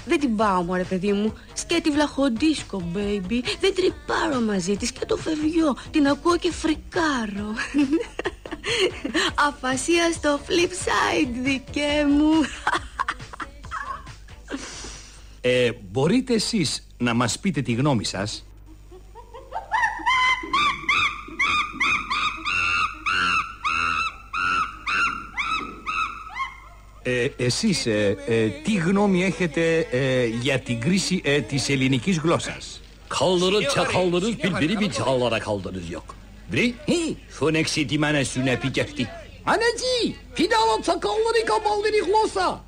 Δεν 0.07 0.21
την 0.21 0.37
πάω 0.37 0.63
μωρέ 0.63 0.85
παιδί 0.85 1.13
μου. 1.13 1.33
Σκέτη 1.55 1.91
βλαχοντίσκο 1.91 2.83
baby. 2.95 3.41
Δεν 3.61 3.75
τρυπάρω 3.75 4.41
μαζί 4.41 4.77
της 4.77 4.93
και 4.93 5.05
το 5.07 5.17
φευγιό. 5.17 5.77
Την 5.91 6.07
ακούω 6.07 6.37
και 6.37 6.53
φρικάρω. 6.53 7.55
Αφασία 9.49 10.13
στο 10.13 10.41
flip 10.47 10.71
side 10.71 11.35
δικέ 11.43 12.07
μου. 12.09 12.33
Ε, 15.41 15.71
μπορείτε 15.91 16.35
εσείς 16.35 16.87
να 16.99 17.15
μας 17.15 17.39
πείτε 17.39 17.63
τη 17.63 17.73
γνώμη 17.73 18.05
σας; 18.05 18.46
Ε, 27.09 27.29
εσείς 27.37 27.87
ε, 27.87 28.17
ε, 28.27 28.49
τι 28.49 28.75
γνώμη 28.75 29.25
έχετε 29.25 29.87
ε, 29.91 30.27
για 30.27 30.59
την 30.59 30.81
κρίση 30.81 31.21
ε, 31.25 31.41
της 31.41 31.69
ελληνικής 31.69 32.19
γλώσσας; 32.19 32.81
Kaldırız 33.09 33.65
çakaldırız 33.75 34.43
birbiri 34.43 34.81
bir 34.81 34.91
çağlara 34.91 35.39
kaldırız 35.39 35.91
yok. 35.91 36.15
Βρει, 36.51 36.75
φώναξε 37.29 37.85
τη 37.85 37.99
μάνα 37.99 38.25
σου 38.25 38.41
να 38.47 38.57
πει 38.57 38.69
κι 38.71 38.81
αυτή 38.81 39.09
Anacı, 39.53 40.15
pidala 40.37 40.83
çakalları 40.83 41.45
kabalları 41.47 42.01
γλώσσα. 42.07 42.66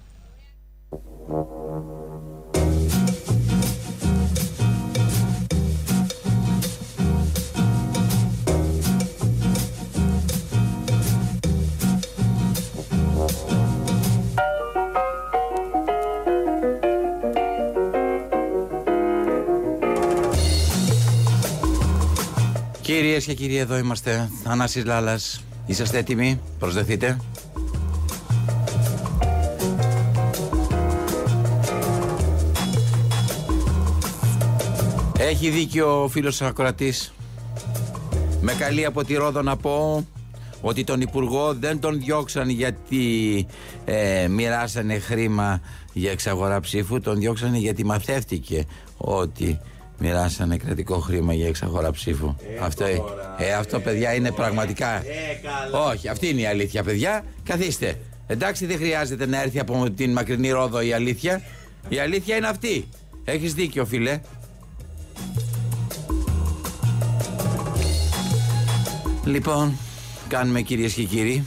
Κυρίες 23.18 23.36
και 23.36 23.44
κύριοι, 23.44 23.58
εδώ 23.58 23.78
είμαστε. 23.78 24.30
Θανάσης 24.42 24.84
Λάλας. 24.84 25.40
Είσαστε 25.66 25.98
έτοιμοι, 25.98 26.40
προσδεθείτε. 26.58 27.16
Έχει 35.18 35.50
δίκιο 35.50 36.02
ο 36.02 36.08
φίλος 36.08 36.42
ακροατής. 36.42 37.12
Με 38.40 38.52
καλή 38.52 38.84
από 38.84 39.04
τη 39.04 39.14
Ρόδο 39.14 39.42
να 39.42 39.56
πω 39.56 40.06
ότι 40.60 40.84
τον 40.84 41.00
Υπουργό 41.00 41.54
δεν 41.54 41.80
τον 41.80 41.98
διώξαν 41.98 42.48
γιατί 42.48 43.46
ε, 43.84 44.28
μοιράσανε 44.28 44.98
χρήμα 44.98 45.60
για 45.92 46.10
εξαγορά 46.10 46.60
ψήφου, 46.60 47.00
τον 47.00 47.18
διώξανε 47.18 47.58
γιατί 47.58 47.84
μαθεύτηκε 47.84 48.64
ότι 48.96 49.60
μοιράσανε 49.98 50.56
κρατικό 50.56 50.98
χρήμα 50.98 51.34
για 51.34 51.46
εξαγορά 51.46 51.90
ψήφου. 51.90 52.34
αυτό, 52.62 52.84
ε, 53.38 53.52
αυτό, 53.52 53.80
παιδιά, 53.80 54.14
είναι 54.14 54.30
πραγματικά. 54.30 55.02
Όχι, 55.90 56.08
αυτή 56.08 56.28
είναι 56.28 56.40
η 56.40 56.46
αλήθεια, 56.46 56.82
παιδιά. 56.82 57.24
Καθίστε. 57.44 57.98
Εντάξει, 58.26 58.66
δεν 58.66 58.76
χρειάζεται 58.76 59.26
να 59.26 59.42
έρθει 59.42 59.58
από 59.58 59.90
την 59.90 60.12
μακρινή 60.12 60.50
Ρόδο 60.50 60.80
η 60.80 60.92
αλήθεια. 60.92 61.42
Η 61.88 61.98
αλήθεια 61.98 62.36
είναι 62.36 62.46
αυτή. 62.46 62.88
Έχεις 63.24 63.54
δίκιο, 63.54 63.84
φίλε. 63.84 64.20
Λοιπόν, 69.24 69.78
κάνουμε 70.28 70.60
κυρίες 70.62 70.92
και 70.92 71.02
κύριοι 71.02 71.44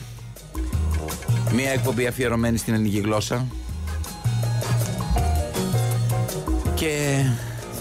Μία 1.54 1.70
εκπομπή 1.70 2.08
αφιερωμένη 2.08 2.58
στην 2.58 2.74
ελληνική 2.74 3.00
γλώσσα 3.00 3.48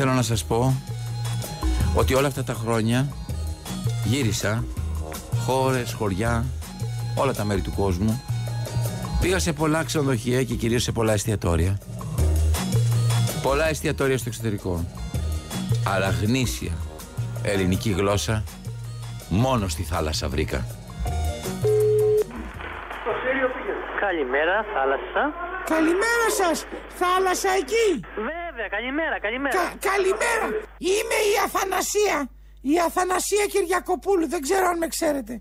θέλω 0.03 0.13
να 0.13 0.23
σας 0.23 0.45
πω 0.45 0.83
Ότι 1.95 2.15
όλα 2.15 2.27
αυτά 2.27 2.45
τα 2.45 2.53
χρόνια 2.53 3.09
Γύρισα 4.05 4.65
Χώρες, 5.47 5.93
χωριά 5.93 6.45
Όλα 7.17 7.35
τα 7.35 7.45
μέρη 7.45 7.61
του 7.61 7.73
κόσμου. 7.77 8.23
Πήγα 9.21 9.39
σε 9.39 9.53
πολλά 9.53 9.85
ξενοδοχεία 9.85 10.43
και 10.43 10.55
κυρίως 10.55 10.83
σε 10.83 10.93
πολλά 10.93 11.13
εστιατόρια. 11.13 11.79
Πολλά 13.43 13.69
εστιατόρια 13.69 14.19
στο 14.19 14.29
εξωτερικό. 14.29 14.85
Αλλά 15.95 16.11
γνήσια 16.11 16.73
ελληνική 17.43 17.91
γλώσσα 17.91 18.45
Μόνο 19.29 19.69
στη 19.69 19.83
θάλασσα 19.83 20.29
βρήκα. 20.29 20.67
Καλημέρα, 24.01 24.65
θάλασσα. 24.75 25.35
Καλημέρα 25.65 26.29
σας, 26.39 26.67
θάλασσα 26.89 27.51
εκεί. 27.61 28.01
Βέβαια, 28.61 28.79
καλημέρα, 28.79 29.17
καλημέρα. 29.27 29.55
Κα- 29.59 29.75
καλημέρα. 29.91 30.47
Είμαι 30.93 31.19
η 31.33 31.35
Αθανασία. 31.47 32.17
Η 32.73 32.75
Αθανασία 32.89 33.45
Κυριακοπούλου, 33.55 34.27
δεν 34.35 34.41
ξέρω 34.47 34.65
αν 34.73 34.79
με 34.83 34.87
ξέρετε. 34.95 35.33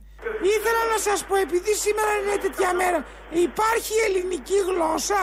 Ήθελα 0.55 0.81
να 0.93 0.97
σας 1.07 1.19
πω, 1.27 1.35
επειδή 1.35 1.73
σήμερα 1.85 2.11
είναι 2.19 2.35
τέτοια 2.45 2.71
μέρα, 2.81 2.99
υπάρχει 3.45 3.93
ελληνική 4.07 4.57
γλώσσα; 4.69 5.21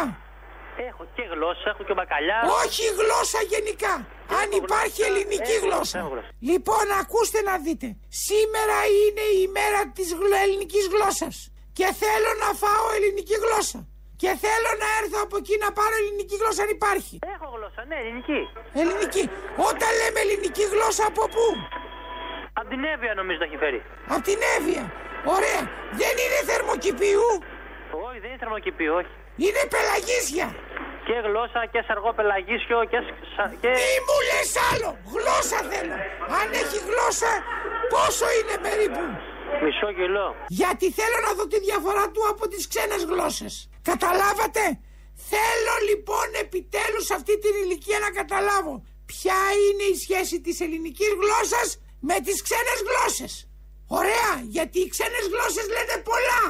Έχω 0.88 1.03
και 1.16 1.24
γλώσσα, 1.32 1.66
έχω 1.72 1.82
και 1.88 1.94
μπακαλιά. 1.99 2.38
Όχι 2.62 2.84
γλώσσα 2.99 3.40
γενικά. 3.53 3.94
Αν 4.40 4.49
υπάρχει 4.62 5.01
ελληνική 5.11 5.55
έχω 5.59 5.64
γλώσσα. 5.66 5.99
έχω 5.99 6.09
γλώσσα. 6.12 6.30
Λοιπόν, 6.51 6.84
ακούστε 7.03 7.38
να 7.49 7.55
δείτε. 7.66 7.88
Σήμερα 8.26 8.78
είναι 8.99 9.24
η 9.42 9.44
μέρα 9.59 9.80
της 9.97 10.09
γλω- 10.18 10.40
ελληνικής 10.44 10.84
γλώσσας. 10.92 11.34
Και 11.78 11.86
θέλω 12.03 12.30
να 12.44 12.49
φάω 12.62 12.84
ελληνική 12.97 13.36
γλώσσα. 13.44 13.80
Και 14.23 14.31
θέλω 14.45 14.71
να 14.83 14.89
έρθω 15.01 15.19
από 15.27 15.37
εκεί 15.43 15.55
να 15.64 15.69
πάρω 15.79 15.95
ελληνική 16.03 16.37
γλώσσα 16.41 16.61
αν 16.67 16.71
υπάρχει. 16.79 17.14
Έχω 17.35 17.47
γλώσσα, 17.57 17.81
ναι, 17.91 17.97
ελληνική. 18.03 18.41
Ελληνική. 18.83 19.25
Όταν 19.71 19.91
λέμε 20.01 20.19
ελληνική 20.25 20.64
γλώσσα 20.73 21.05
από 21.12 21.23
πού; 21.35 21.47
Απ' 22.61 22.69
την 22.73 22.81
Εύβοια 22.93 23.12
νομίζω 23.21 23.39
τα 23.43 23.47
έχει 23.49 23.59
φέρει. 23.64 23.81
Από 24.14 24.23
την 24.31 24.39
Εύβοια. 24.57 24.85
Ωραία. 25.37 25.61
Δεν 26.01 26.14
είναι 26.23 26.39
θερμοκηπίου. 26.51 27.27
Όχι, 28.07 28.19
δεν 28.23 28.29
είναι 28.31 28.41
θερμοκηπίο, 28.45 28.93
όχι. 29.01 29.12
Είναι 29.45 29.62
πελαγίσια. 29.75 30.47
Και 31.07 31.17
γλώσσα 31.27 31.61
και 31.73 31.81
σαργό 31.89 32.11
πελαγίσιο 32.19 32.79
και. 32.93 32.99
σα- 33.37 33.53
και... 33.62 33.71
Μη 33.81 33.95
μου 34.07 34.17
λες 34.29 34.51
άλλο. 34.71 34.91
Γλώσσα 35.14 35.59
θέλω. 35.71 35.97
Αν 36.39 36.47
έχει 36.62 36.79
γλώσσα, 36.89 37.31
πόσο 37.95 38.27
είναι 38.39 38.57
περίπου; 38.67 39.03
Μισό 39.64 39.89
κιλό. 39.99 40.29
Γιατί 40.61 40.87
θέλω 40.99 41.19
να 41.27 41.31
δω 41.39 41.45
τη 41.53 41.59
διαφορά 41.69 42.05
του 42.14 42.23
από 42.33 42.45
τις 42.53 42.62
ξένες 42.71 43.03
γλώσσες. 43.11 43.55
Καταλάβατε; 43.91 44.64
Θέλω 45.32 45.74
λοιπόν 45.91 46.26
επιτέλους 46.45 47.07
αυτή 47.18 47.34
την 47.45 47.55
ηλικία 47.62 47.99
να 48.07 48.11
καταλάβω 48.20 48.74
ποια 49.12 49.41
είναι 49.64 49.87
η 49.95 49.97
σχέση 50.05 50.37
της 50.47 50.57
ελληνικής 50.64 51.11
γλώσσας 51.20 51.68
με 52.09 52.16
τις 52.26 52.39
ξένες 52.47 52.78
γλώσσες; 52.89 53.32
Ωραία, 54.01 54.30
γιατί 54.57 54.78
οι 54.84 54.89
ξένες 54.95 55.24
γλώσσες 55.32 55.66
λένε 55.76 55.95
πολλά. 56.11 56.43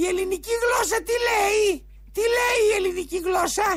Η 0.00 0.02
ελληνική 0.10 0.54
γλώσσα 0.62 0.98
τι 1.08 1.14
λέει; 1.28 1.64
Τι 2.16 2.22
λέει 2.38 2.58
η 2.70 2.72
ελληνική 2.78 3.18
γλώσσα; 3.26 3.68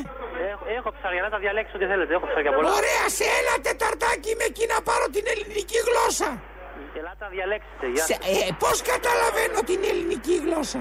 Έχω, 0.52 0.64
έχω 0.78 0.88
ψάρια, 0.96 1.22
να 1.26 1.30
τα 1.34 1.38
διαλέξω 1.44 1.72
ό,τι 1.78 1.86
θέλετε. 1.92 2.12
Έχω 2.16 2.26
ψάρια 2.30 2.52
πολλά. 2.56 2.68
Ωραία, 2.78 3.04
σε 3.18 3.26
ένα 3.40 3.54
τεταρτάκι 3.66 4.30
με 4.38 4.44
εκεί 4.50 4.64
να 4.72 4.78
πάρω 4.88 5.06
την 5.16 5.24
ελληνική 5.32 5.78
γλώσσα. 5.88 6.28
Ελάτε 6.98 7.22
να 7.26 7.30
διαλέξετε. 7.36 7.84
Γεια 7.94 8.04
Σε, 8.08 8.14
σας. 8.20 8.48
ε, 8.48 8.56
πώς 8.62 8.76
καταλαβαίνω 8.92 9.58
την 9.70 9.80
ελληνική 9.90 10.34
γλώσσα; 10.44 10.80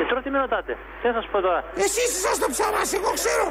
Ε, 0.00 0.02
τώρα 0.08 0.20
τι 0.24 0.30
με 0.34 0.38
ρωτάτε; 0.44 0.72
Τι 1.00 1.04
να 1.08 1.14
σας 1.18 1.26
πω 1.32 1.38
τώρα; 1.46 1.60
Εσείς 1.84 2.08
είσαστε 2.16 2.40
το 2.44 2.48
ψαράς, 2.54 2.88
εγώ 2.98 3.10
ξέρω. 3.20 3.46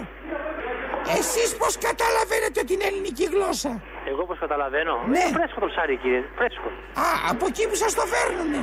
Εσείς 1.20 1.50
πώς 1.60 1.74
καταλαβαίνετε 1.88 2.62
την 2.70 2.80
ελληνική 2.88 3.26
γλώσσα; 3.34 3.72
Εγώ 4.12 4.22
πώς 4.30 4.38
καταλαβαίνω; 4.44 4.94
Ναι. 5.14 5.26
Φρέσκο 5.38 5.60
το 5.64 5.70
ψάρι, 5.74 5.96
κύριε. 6.02 6.22
Φρέσκο. 6.38 6.70
Α, 7.06 7.08
από 7.32 7.44
εκεί 7.52 7.64
που 7.70 7.76
σας 7.84 7.92
το 8.00 8.04
φέρνουνε. 8.14 8.62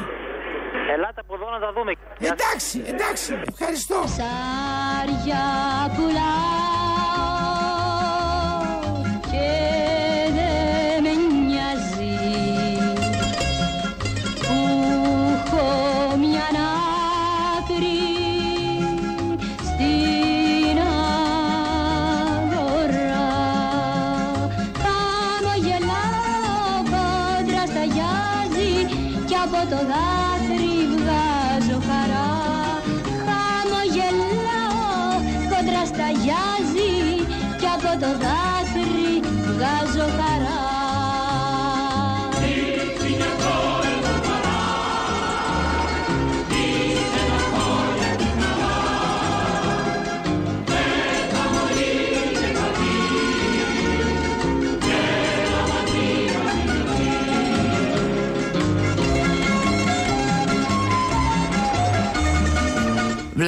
Ελάτε 0.95 1.21
από 1.25 1.35
εδώ 1.35 1.51
να 1.51 1.61
τα 1.65 1.71
δούμε. 1.77 1.93
Εντάξει, 2.33 2.77
εντάξει, 2.93 3.31
ευχαριστώ. 3.53 3.99
Ψάρια 4.11 5.45
πουλάω 5.97 6.94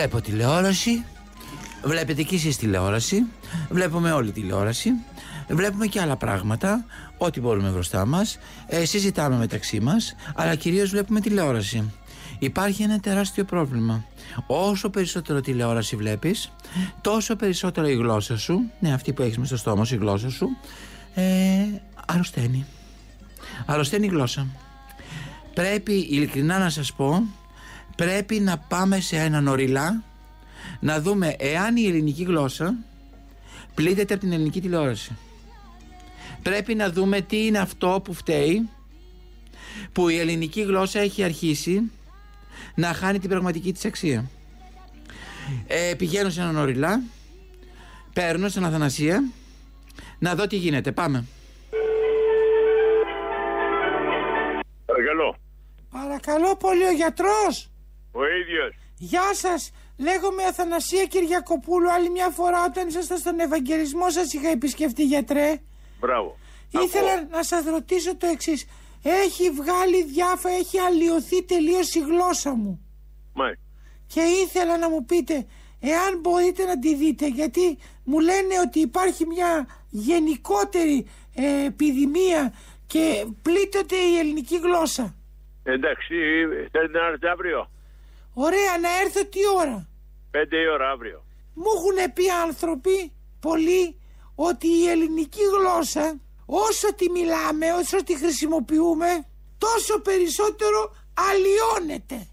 Βλέπω 0.07 0.25
τηλεόραση. 0.25 1.05
Βλέπετε 1.85 2.23
κι 2.23 2.35
εσείς 2.35 2.57
τηλεόραση. 2.57 3.27
Βλέπουμε 3.71 4.13
όλη 4.13 4.33
τηλεόραση. 4.33 4.91
Βλέπουμε 5.49 5.87
και 5.87 6.01
άλλα 6.01 6.17
πράγματα. 6.17 6.85
Ό,τι 7.19 7.41
μπορούμε 7.41 7.69
μπροστά 7.69 8.07
μας. 8.07 8.39
Ε, 8.67 8.85
συζητάμε 8.85 9.37
μεταξύ 9.37 9.81
μας. 9.81 10.15
Αλλά 10.35 10.55
κυρίως 10.55 10.91
βλέπουμε 10.91 11.21
τηλεόραση. 11.21 11.93
Υπάρχει 12.39 12.83
ένα 12.83 13.01
τεράστιο 13.01 13.45
πρόβλημα. 13.45 14.05
Όσο 14.47 14.91
περισσότερο 14.91 15.41
τηλεόραση 15.41 15.97
βλέπεις, 15.97 16.53
τόσο 17.01 17.37
περισσότερο 17.37 17.89
η 17.89 17.95
γλώσσα 17.95 18.39
σου, 18.39 18.71
ναι, 18.79 18.93
αυτή 18.93 19.13
που 19.13 19.23
έχεις 19.23 19.39
μες 19.39 19.49
στο 19.49 19.57
στόμα 19.57 19.85
σου, 19.85 19.95
η 19.95 19.99
γλώσσα 19.99 20.31
σου, 20.31 20.49
ε, 21.15 21.23
αρρωσταίνει. 22.07 22.67
Αρρωσταίνει 23.67 24.07
η 24.07 24.09
γλώσσα. 24.09 24.47
Πρέπει 25.55 25.93
ειλικρινά 25.93 26.59
να 26.59 26.71
σας 26.71 26.93
πω 26.93 27.23
πρέπει 27.97 28.41
να 28.41 28.59
πάμε 28.59 29.01
σε 29.01 29.17
έναν 29.17 29.47
οριλά 29.47 30.03
να 30.81 31.01
δούμε 31.01 31.35
εάν 31.39 31.77
η 31.77 31.87
ελληνική 31.87 32.23
γλώσσα 32.23 32.75
πλήττεται 33.75 34.15
από 34.15 34.23
την 34.23 34.33
ελληνική 34.33 34.61
τηλεόραση. 34.61 35.17
Πρέπει 36.43 36.75
να 36.75 36.91
δούμε 36.91 37.21
τι 37.21 37.47
είναι 37.47 37.59
αυτό 37.59 38.01
που 38.05 38.13
φταίει 38.13 38.69
που 39.93 40.09
η 40.09 40.19
ελληνική 40.19 40.63
γλώσσα 40.63 40.99
έχει 41.01 41.23
αρχίσει 41.23 41.91
να 42.75 42.93
χάνει 42.93 43.19
την 43.19 43.29
πραγματική 43.29 43.73
της 43.73 43.85
αξία. 43.85 44.31
Ε, 45.67 45.95
πηγαίνω 45.97 46.31
σε 46.31 46.41
έναν 46.41 46.57
οριλά, 46.57 47.01
παίρνω 48.13 48.49
στην 48.49 48.65
Αθανασία 48.65 49.25
να 50.19 50.35
δω 50.35 50.47
τι 50.47 50.57
γίνεται. 50.57 50.93
Πάμε. 50.93 51.25
Παρακαλώ. 54.87 55.37
Παρακαλώ 55.91 56.57
πολύ 56.57 56.85
ο 56.85 56.93
γιατρός. 56.93 57.71
Ο 58.21 58.23
ίδιος. 58.41 58.75
Γεια 58.99 59.35
σας. 59.35 59.73
Λέγομαι 59.99 60.43
Αθανασία 60.43 61.05
Κυριακοπούλου. 61.05 61.91
Άλλη 61.91 62.11
μια 62.11 62.29
φορά 62.29 62.65
όταν 62.65 62.89
ήσασταν 62.89 63.19
στον 63.19 63.41
Ευαγγελισμό 63.41 64.11
σας 64.11 64.33
είχα 64.33 64.49
επισκεφτεί 64.49 65.05
γιατρέ. 65.05 65.61
Μπράβο. 66.01 66.39
Ήθελα 66.71 67.27
να 67.31 67.43
σας 67.43 67.65
ρωτήσω 67.65 68.17
το 68.17 68.27
εξής. 68.27 68.67
έχει 69.03 69.51
βγάλει 69.51 70.05
διάφορα, 70.05 70.55
έχει 70.55 70.79
αλλοιωθεί 70.79 71.45
τελείως 71.45 71.95
η 71.95 72.01
γλώσσα 72.01 72.55
μου. 72.55 72.81
Μάλιστα. 73.33 73.63
Και 74.07 74.21
ήθελα 74.21 74.79
να 74.79 74.89
μου 74.91 75.05
πείτε, 75.05 75.47
εάν 75.81 76.19
μπορείτε 76.21 76.65
να 76.65 76.79
τη 76.79 76.95
δείτε, 76.95 77.27
γιατί 77.29 77.79
μου 78.05 78.21
λένε 78.21 78.55
ότι 78.67 78.81
υπάρχει 78.81 79.27
μια 79.27 79.67
γενικότερη 79.91 81.07
ε, 81.35 81.65
επιδημία 81.65 82.53
και 82.87 83.27
πλήττεται 83.43 83.97
η 83.97 84.19
ελληνική 84.19 84.59
γλώσσα. 84.59 85.15
Εντάξει, 85.63 86.15
θέλετε 86.71 86.99
να 86.99 87.07
έρθετε 87.07 87.29
αύριο; 87.31 87.71
Ωραία, 88.39 88.79
να 88.81 89.01
έρθω 89.01 89.25
τι 89.25 89.39
ώρα; 89.57 89.89
Πέντε 90.31 90.57
η 90.57 90.69
ώρα 90.69 90.91
αύριο. 90.91 91.25
Μου 91.55 91.71
έχουν 91.77 92.13
πει 92.13 92.31
άνθρωποι, 92.31 93.13
πολλοί, 93.41 94.01
ότι 94.35 94.69
η 94.69 94.89
ελληνική 94.89 95.43
γλώσσα, 95.43 96.21
όσο 96.47 96.95
τη 96.95 97.11
μιλάμε, 97.11 97.73
όσο 97.73 98.05
τη 98.05 98.17
χρησιμοποιούμε, 98.17 99.27
τόσο 99.59 100.01
περισσότερο 100.01 100.97
αλλοιώνεται. 101.31 102.27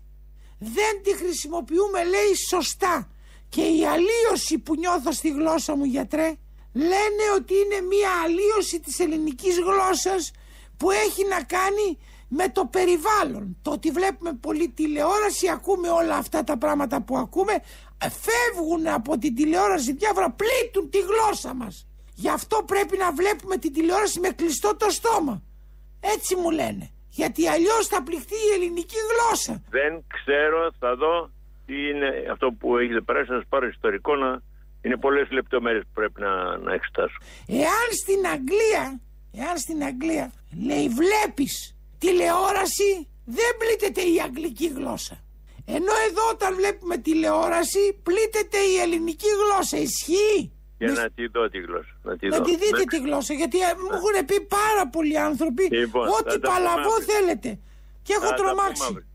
Δεν 0.57 1.01
τη 1.03 1.15
χρησιμοποιούμε, 1.15 2.03
λέει, 2.03 2.35
σωστά. 2.49 3.09
Και 3.49 3.61
η 3.61 3.85
αλλίωση 3.85 4.57
που 4.59 4.75
νιώθω 4.75 5.11
στη 5.11 5.29
γλώσσα 5.29 5.75
μου, 5.75 5.83
γιατρέ, 5.83 6.35
λένε 6.73 7.25
ότι 7.35 7.53
είναι 7.53 7.81
μία 7.81 8.09
αλλίωση 8.23 8.79
της 8.79 8.99
ελληνικής 8.99 9.59
γλώσσας 9.59 10.31
που 10.77 10.91
έχει 10.91 11.25
να 11.25 11.43
κάνει 11.43 11.97
με 12.37 12.49
το 12.49 12.65
περιβάλλον. 12.65 13.57
Το 13.61 13.71
ότι 13.71 13.89
βλέπουμε 13.91 14.33
πολύ 14.33 14.69
τηλεόραση, 14.69 15.49
ακούμε 15.49 15.89
όλα 15.89 16.15
αυτά 16.15 16.43
τα 16.43 16.57
πράγματα 16.57 17.01
που 17.01 17.17
ακούμε, 17.17 17.53
φεύγουν 18.25 18.87
από 18.87 19.17
την 19.17 19.35
τηλεόραση 19.35 19.93
διάφορα, 19.93 20.31
πλήττουν 20.31 20.89
τη 20.89 20.99
γλώσσα 20.99 21.53
μας. 21.53 21.87
Γι' 22.15 22.29
αυτό 22.29 22.63
πρέπει 22.65 22.97
να 22.97 23.11
βλέπουμε 23.11 23.57
την 23.57 23.73
τηλεόραση 23.73 24.19
με 24.19 24.29
κλειστό 24.29 24.75
το 24.75 24.89
στόμα. 24.89 25.43
Έτσι 25.99 26.35
μου 26.35 26.51
λένε. 26.51 26.89
Γιατί 27.09 27.47
αλλιώς 27.47 27.87
θα 27.87 28.03
πληχθεί 28.03 28.35
η 28.35 28.53
ελληνική 28.55 28.95
γλώσσα. 29.09 29.61
Δεν 29.69 30.03
ξέρω, 30.07 30.71
θα 30.79 30.95
δω 30.95 31.31
τι 31.65 31.89
είναι 31.89 32.09
αυτό 32.31 32.51
που 32.51 32.77
έχετε 32.77 33.01
περάσει, 33.01 33.31
να 33.31 33.37
σας 33.37 33.47
πάρω 33.49 33.67
ιστορικό 33.67 34.15
να... 34.15 34.41
Είναι 34.85 34.97
πολλές 34.97 35.31
λεπτομέρειες 35.31 35.83
που 35.83 35.93
πρέπει 35.93 36.21
να, 36.21 36.57
να 36.57 36.73
εξετάσω. 36.73 37.17
Εάν 37.47 37.87
στην 38.01 38.27
Αγγλία, 38.33 38.99
εάν 39.31 39.57
στην 39.57 39.83
Αγγλία, 39.83 40.31
λέει 40.67 40.87
βλέπεις 40.87 41.72
τηλεόραση, 42.05 42.89
δεν 43.37 43.51
πλήττεται 43.59 44.01
η 44.13 44.15
αγγλική 44.25 44.67
γλώσσα. 44.77 45.15
Ενώ 45.77 45.93
εδώ 46.07 46.23
όταν 46.35 46.55
βλέπουμε 46.59 46.95
τηλεόραση, 46.97 47.83
πλήττεται 48.07 48.57
η 48.71 48.73
ελληνική 48.83 49.29
γλώσσα. 49.41 49.77
Ισχύει; 49.89 50.39
Για 50.77 50.91
να 50.91 51.05
τη 51.15 51.23
δω 51.27 51.49
τη 51.53 51.59
γλώσσα. 51.65 51.93
Να 52.07 52.17
τη, 52.17 52.27
Να 52.27 52.37
δω. 52.37 52.43
τη 52.43 52.51
δείτε 52.51 52.65
Εντάξει. 52.67 52.85
τη 52.93 52.97
γλώσσα, 53.05 53.33
γιατί 53.41 53.57
ε, 53.59 53.71
μου 53.81 53.89
έχουν 53.97 54.15
πει 54.29 54.37
πάρα 54.59 54.83
πολλοί 54.95 55.17
άνθρωποι 55.29 55.63
Λοιπόν, 55.81 56.03
θα 56.07 56.13
ό,τι 56.17 56.23
τα 56.39 56.39
πούμε 56.39 56.47
παλαβό 56.53 56.93
αύριο. 56.93 57.07
θέλετε. 57.11 57.49
Και 58.05 58.13
έχω 58.17 58.25
Θα 58.27 58.29
τα 58.29 58.35
πούμε 58.35 58.47
τρομάξει. 58.49 58.83
αύριο. 58.89 59.05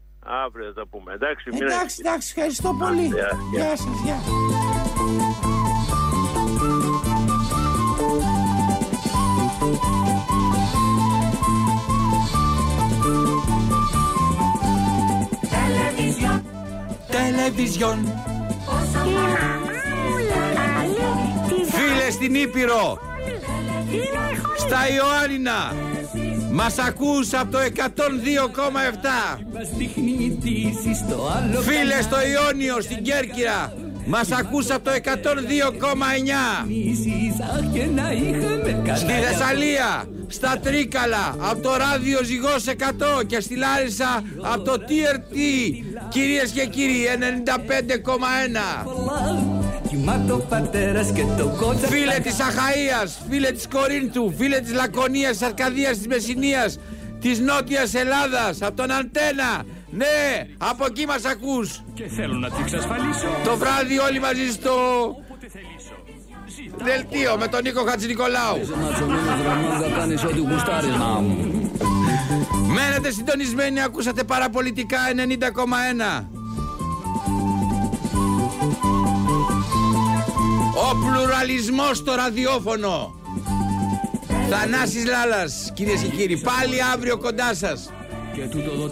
Αύριο 0.45 0.67
θα 0.67 0.73
τα 0.81 0.87
πούμε. 0.93 1.11
Εντάξει, 1.19 1.45
μην 1.53 1.63
Εντάξει, 1.63 1.77
ανησυχείτε. 1.81 2.09
εντάξει, 2.09 2.27
ευχαριστώ 2.35 2.71
πολύ. 2.83 3.07
Γεια, 3.17 3.31
γεια. 3.55 3.73
Γεια 4.05 4.19
σας, 17.57 17.77
γεια. 17.77 17.89
Τελεβιζιόν. 17.89 18.13
Φίλε 21.71 22.11
στην 22.11 22.35
Ήπειρο. 22.35 22.99
Στα 24.59 24.79
Ιωάννινα. 24.97 25.75
Μας 26.51 26.79
ακούς 26.79 27.35
από 27.35 27.53
το 27.53 27.59
102,7. 27.59 29.39
Φίλε 31.61 32.03
στο 32.03 32.17
Ιόνιο, 32.27 32.81
στην 32.81 33.03
Κέρκυρα. 33.03 33.73
Μας 34.07 34.31
ακούς 34.31 34.71
από 34.71 34.85
το 34.85 34.91
102,9. 34.91 36.67
Στη 38.97 39.13
Θεσσαλία, 39.13 40.09
στα 40.29 40.59
Τρίκαλα, 40.63 41.37
από 41.39 41.63
το 41.63 41.77
ράδιο 41.77 42.25
Ζυγός 42.25 42.67
100 42.67 43.23
και 43.27 43.41
στη 43.41 43.57
Λάρισα 43.57 44.23
από 44.41 44.63
το 44.63 44.73
TRT. 44.73 45.37
Κυρίες 46.09 46.51
και 46.51 46.67
κύριοι, 46.67 47.07
95,1. 47.07 48.87
Φίλε 51.89 52.19
της 52.23 52.37
Αχαΐας, 52.39 53.11
φίλε 53.31 53.51
της 53.51 53.69
Κορίνθου, 53.69 54.33
φίλε 54.37 54.61
της 54.61 54.73
Λακωνίας, 54.73 55.31
της 55.31 55.43
Αρκαδίας, 55.43 55.97
της 55.97 56.07
Μεσσηνίας, 56.07 56.79
της 57.21 57.39
Νότιας 57.41 57.95
Ελλάδας, 57.95 58.63
από 58.63 58.77
τον 58.77 58.91
Αντένα. 58.91 59.65
Ναι, 59.91 60.47
από 60.59 60.85
εκεί 60.87 61.07
μας 61.07 61.25
ακούς. 61.25 61.83
Και 61.95 62.09
θέλω 62.09 62.35
να 62.35 62.49
το 62.49 62.57
εξασφαλίσω. 62.61 63.29
Το 63.45 63.57
βράδυ 63.57 63.99
όλοι 63.99 64.21
μαζί 64.21 64.53
στο 64.53 64.73
δελτίο 66.77 67.37
με 67.39 67.47
τον 67.49 67.63
Νίκο 67.63 67.85
Χατζηνικολάου. 67.85 68.59
Μένετε 72.67 73.11
συντονισμένοι, 73.11 73.83
ακούσατε 73.83 74.25
παραπολιτικά 74.25 74.99
90,1. 75.15 76.29
Ο 80.75 80.97
πλουραλισμός 81.07 81.97
στο 81.97 82.15
ραδιόφωνο. 82.15 83.15
Θανάσης 84.51 85.05
Λάλας, 85.07 85.71
κυρίες 85.75 86.01
και 86.01 86.09
κύριοι, 86.09 86.37
πάλι 86.37 86.77
αύριο 86.95 87.19
κοντά 87.19 87.55
σας. 87.55 87.93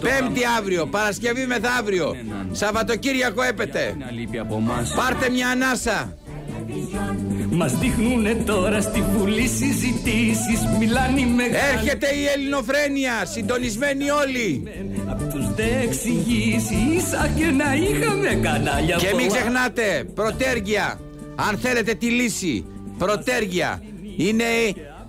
Πέμπτη 0.01 0.41
αύριο, 0.57 0.85
Παρασκευή 0.85 1.45
μεθαύριο, 1.45 2.15
Σαββατοκύριακο 2.51 3.43
έπεται. 3.43 3.97
Πάρτε 4.95 5.29
μια 5.29 5.49
ανάσα. 5.49 6.17
Μας 7.51 7.77
δείχνουνε 7.77 8.33
τώρα 8.45 8.81
στη 8.81 9.01
Βουλή 9.01 9.47
συζητήσεις 9.47 10.59
Μιλάνε 10.79 11.19
οι 11.19 11.25
μεγάλοι 11.25 11.55
Έρχεται 11.73 12.07
η 12.07 12.25
ελληνοφρένεια, 12.35 13.25
συντονισμένοι 13.25 14.09
όλοι. 14.09 14.63
Απ' 15.09 15.31
τους 15.33 15.53
δε 15.55 15.81
εξηγήσεις 15.83 17.13
Αχ 17.13 17.29
και 17.35 17.45
να 17.45 17.75
είχαμε 17.75 18.39
κανάλια 18.41 18.95
Και 18.95 19.13
μην 19.15 19.27
πολλά. 19.27 19.39
ξεχνάτε, 19.39 20.03
προτέργεια. 20.13 20.99
Αν 21.35 21.57
θέλετε 21.57 21.93
τη 21.93 22.05
λύση, 22.05 22.65
προτέργεια. 22.97 23.81
Είναι 24.17 24.43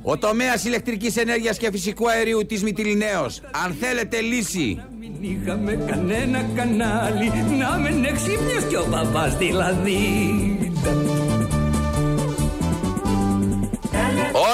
ο 0.02 0.18
τομέας 0.18 0.64
ηλεκτρικής 0.64 1.16
ενέργειας 1.16 1.59
και 1.59 1.70
φυσικού 1.70 2.11
αερίου 2.11 2.46
της 2.46 2.62
Μυτιλινέως. 2.62 3.40
Αν 3.64 3.76
θέλετε 3.80 4.20
λύση. 4.20 4.82
Μην 5.00 5.12
είχαμε 5.20 5.84
κανένα 5.90 6.44
κανάλι 6.54 7.32
Να 7.59 7.78
μεν 7.78 8.04
εξύπνιος 8.04 8.64
κι 8.68 8.76
ο 8.76 8.86
παπάς 8.90 9.36
δηλαδή 9.36 9.98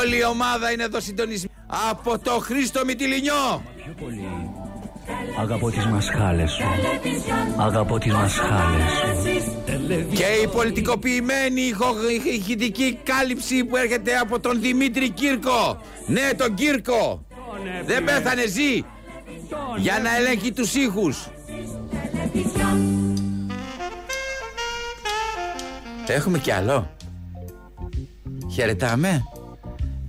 Όλη 0.05 0.17
η 0.17 0.25
ομάδα 0.25 0.73
είναι 0.73 0.83
εδώ 0.83 1.01
συντονισμένη. 1.01 1.53
Από 1.91 2.19
το 2.19 2.31
Χρήστο 2.31 2.85
Μυτιλινιό. 2.85 3.63
Αγαπώ 5.41 5.71
τις 5.71 5.87
μασχάλες 5.87 6.51
σου. 6.53 6.63
Αγαπώ 7.57 7.99
τις 7.99 8.13
μασχάλες 8.13 8.83
σου. 8.91 10.09
Και 10.15 10.25
η 10.43 10.47
πολιτικοποιημένη 10.47 11.61
ηχο- 11.61 11.97
ηχητική 12.35 12.99
κάλυψη 13.03 13.65
που 13.65 13.77
έρχεται 13.77 14.17
από 14.17 14.41
τον 14.41 14.61
Δημήτρη 14.61 15.11
Κύρκο. 15.11 15.81
Ναι, 16.07 16.31
τον 16.37 16.55
Κύρκο. 16.55 17.27
Δεν 17.87 18.05
πέθανε, 18.05 18.47
ζει. 18.47 18.83
Για 19.79 19.99
να 20.03 20.17
ελέγχει 20.17 20.53
τους 20.53 20.75
ήχους. 20.75 21.29
Έχουμε 26.07 26.39
κι 26.39 26.51
άλλο. 26.51 26.91
Χαιρετάμε. 28.55 29.23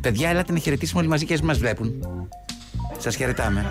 Παιδιά, 0.06 0.30
έλατε 0.30 0.52
να 0.52 0.60
χαιρετήσουμε 0.60 1.00
όλοι 1.00 1.10
μαζί 1.10 1.26
και 1.26 1.40
μας 1.44 1.58
βλέπουν. 1.58 1.94
Σας 2.98 3.16
χαιρετάμε. 3.16 3.66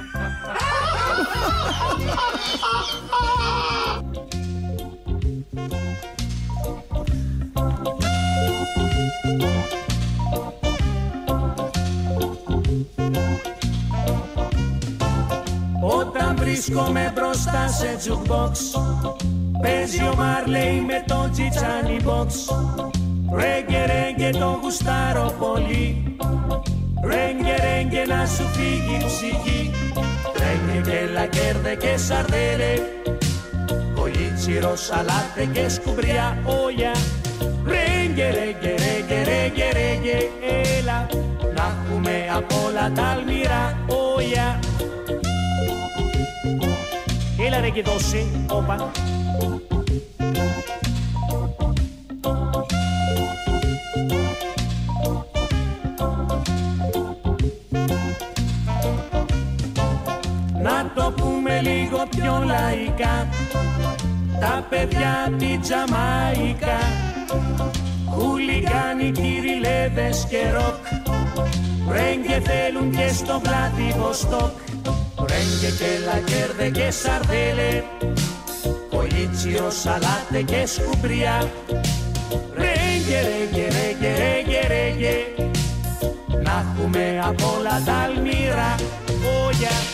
Όταν 15.82 16.36
βρίσκομαι 16.36 17.12
μπροστά 17.14 17.68
σε 17.68 17.96
jukebox 18.04 18.80
Παίζει 19.62 20.02
ο 20.02 20.14
Μαρλέι 20.16 20.80
με 20.80 21.04
το 21.06 21.28
τσιτσάνι 21.32 22.00
box 22.04 22.26
Ρέγγε 23.36 23.84
ρέγγε 23.86 24.38
το 24.38 24.58
γουστάρω 24.62 25.34
πολύ. 25.38 26.16
Ρέγγε 27.04 27.54
ρέγγε 27.60 28.04
να 28.08 28.26
σου 28.26 28.48
φύγει 28.52 28.94
η 29.00 29.04
ψυχή. 29.06 29.70
Ρέγγε 30.38 30.90
και 30.90 31.12
λακέρδε 31.12 31.74
και 31.74 31.96
σαρδέλε. 31.96 32.72
Κολίτσιρο, 33.94 34.76
σαλάτε 34.76 35.44
και 35.52 35.68
σκουμπριά 35.68 36.38
όλια. 36.44 36.92
Ρέγγε 37.66 38.30
ρέγγε 38.30 38.74
ρέγγε 38.84 39.22
ρέγγε 39.22 39.70
ρέγγε 39.72 40.18
Έλα. 40.78 41.06
Να 41.54 41.76
έχουμε 41.86 42.26
απ' 42.36 42.52
όλα 42.66 42.92
τα 42.92 43.02
αλμυρά 43.02 43.78
όλια. 44.14 44.58
Ρέγγε 47.60 47.82
δώσε, 47.82 48.26
όπα. 48.50 48.90
Πιο 62.16 62.42
λαϊκά. 62.44 63.28
Τα 64.40 64.66
παιδιά 64.70 65.24
απ' 65.26 65.38
τη 65.38 65.58
Τζαμαϊκά. 65.58 66.78
Χουλιγάνοι, 68.10 69.10
κυριλέδες 69.12 70.26
και 70.30 70.50
ροκ. 70.52 70.82
Ρέγγε 71.90 72.40
θέλουν 72.40 72.90
και 72.90 73.08
στο 73.08 73.40
Βλαδιβοστόκ 73.44 74.52
Ρέγγε 75.28 75.70
και 75.78 75.90
λακέρδε 76.04 76.70
και 76.70 76.90
σαρδέλε. 76.90 77.82
Κολίτσιο, 78.90 79.70
σαλάτε 79.70 80.42
και 80.44 80.66
σκουμπριά. 80.66 81.50
Ρέγγε, 82.54 83.20
ρέγγε, 83.28 83.66
ρέγγε, 83.76 84.12
ρέγγε, 84.18 84.60
ρέγγε. 84.66 85.16
Να 86.42 86.64
έχουμε 86.72 87.20
απ' 87.24 87.44
όλα 87.56 87.82
τα 87.84 87.94
αλμύρα 87.94 88.74
Όγια 89.46 89.70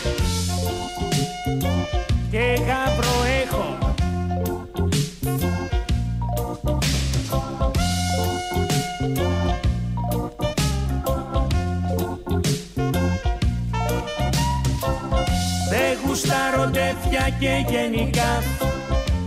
και 17.39 17.65
γενικά. 17.69 18.43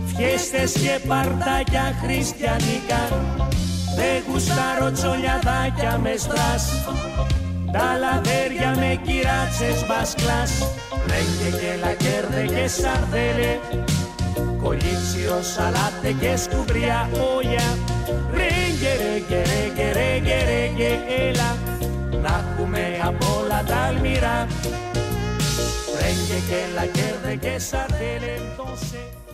Φιέστες 0.05 0.71
και 0.71 0.99
παρτάκια 1.07 1.85
χριστιανικά. 2.01 3.03
Δεν 3.95 4.23
γουστάρω 4.27 4.91
τσολιαδάκια 4.91 5.97
με 6.03 6.13
στρας. 6.17 6.63
Τα 7.71 7.87
λαδέρια 8.01 8.75
με 8.75 8.99
κυράτσες 9.05 9.79
μπασκλάς. 9.87 10.51
Ρέγγε 11.07 11.49
και 11.59 11.71
λακέρδε 11.83 12.43
και 12.55 12.67
σαρδέλε. 12.67 13.51
Κολίτσιο, 14.63 15.37
σαλάτε 15.53 16.11
και 16.19 16.37
σκουμπριά 16.37 17.09
όλια 17.35 17.67
Ρέγγε, 18.37 18.91
ρέγγε, 19.01 19.41
ρέγγε, 19.49 19.91
ρέγγε, 19.91 20.37
ρέγγε 20.49 20.99
Έλα. 21.27 21.57
Να 22.21 22.43
έχουμε 22.51 22.99
απ' 23.03 23.23
όλα 23.37 23.63
τα 23.67 23.75
αλμυρά 23.75 24.47
Ρέγγε 26.15 26.39
και 26.49 26.73
λακέρδε 26.73 27.35
και 27.35 27.59
σαρδέλε 27.59 28.35
Δώσε 28.57 29.24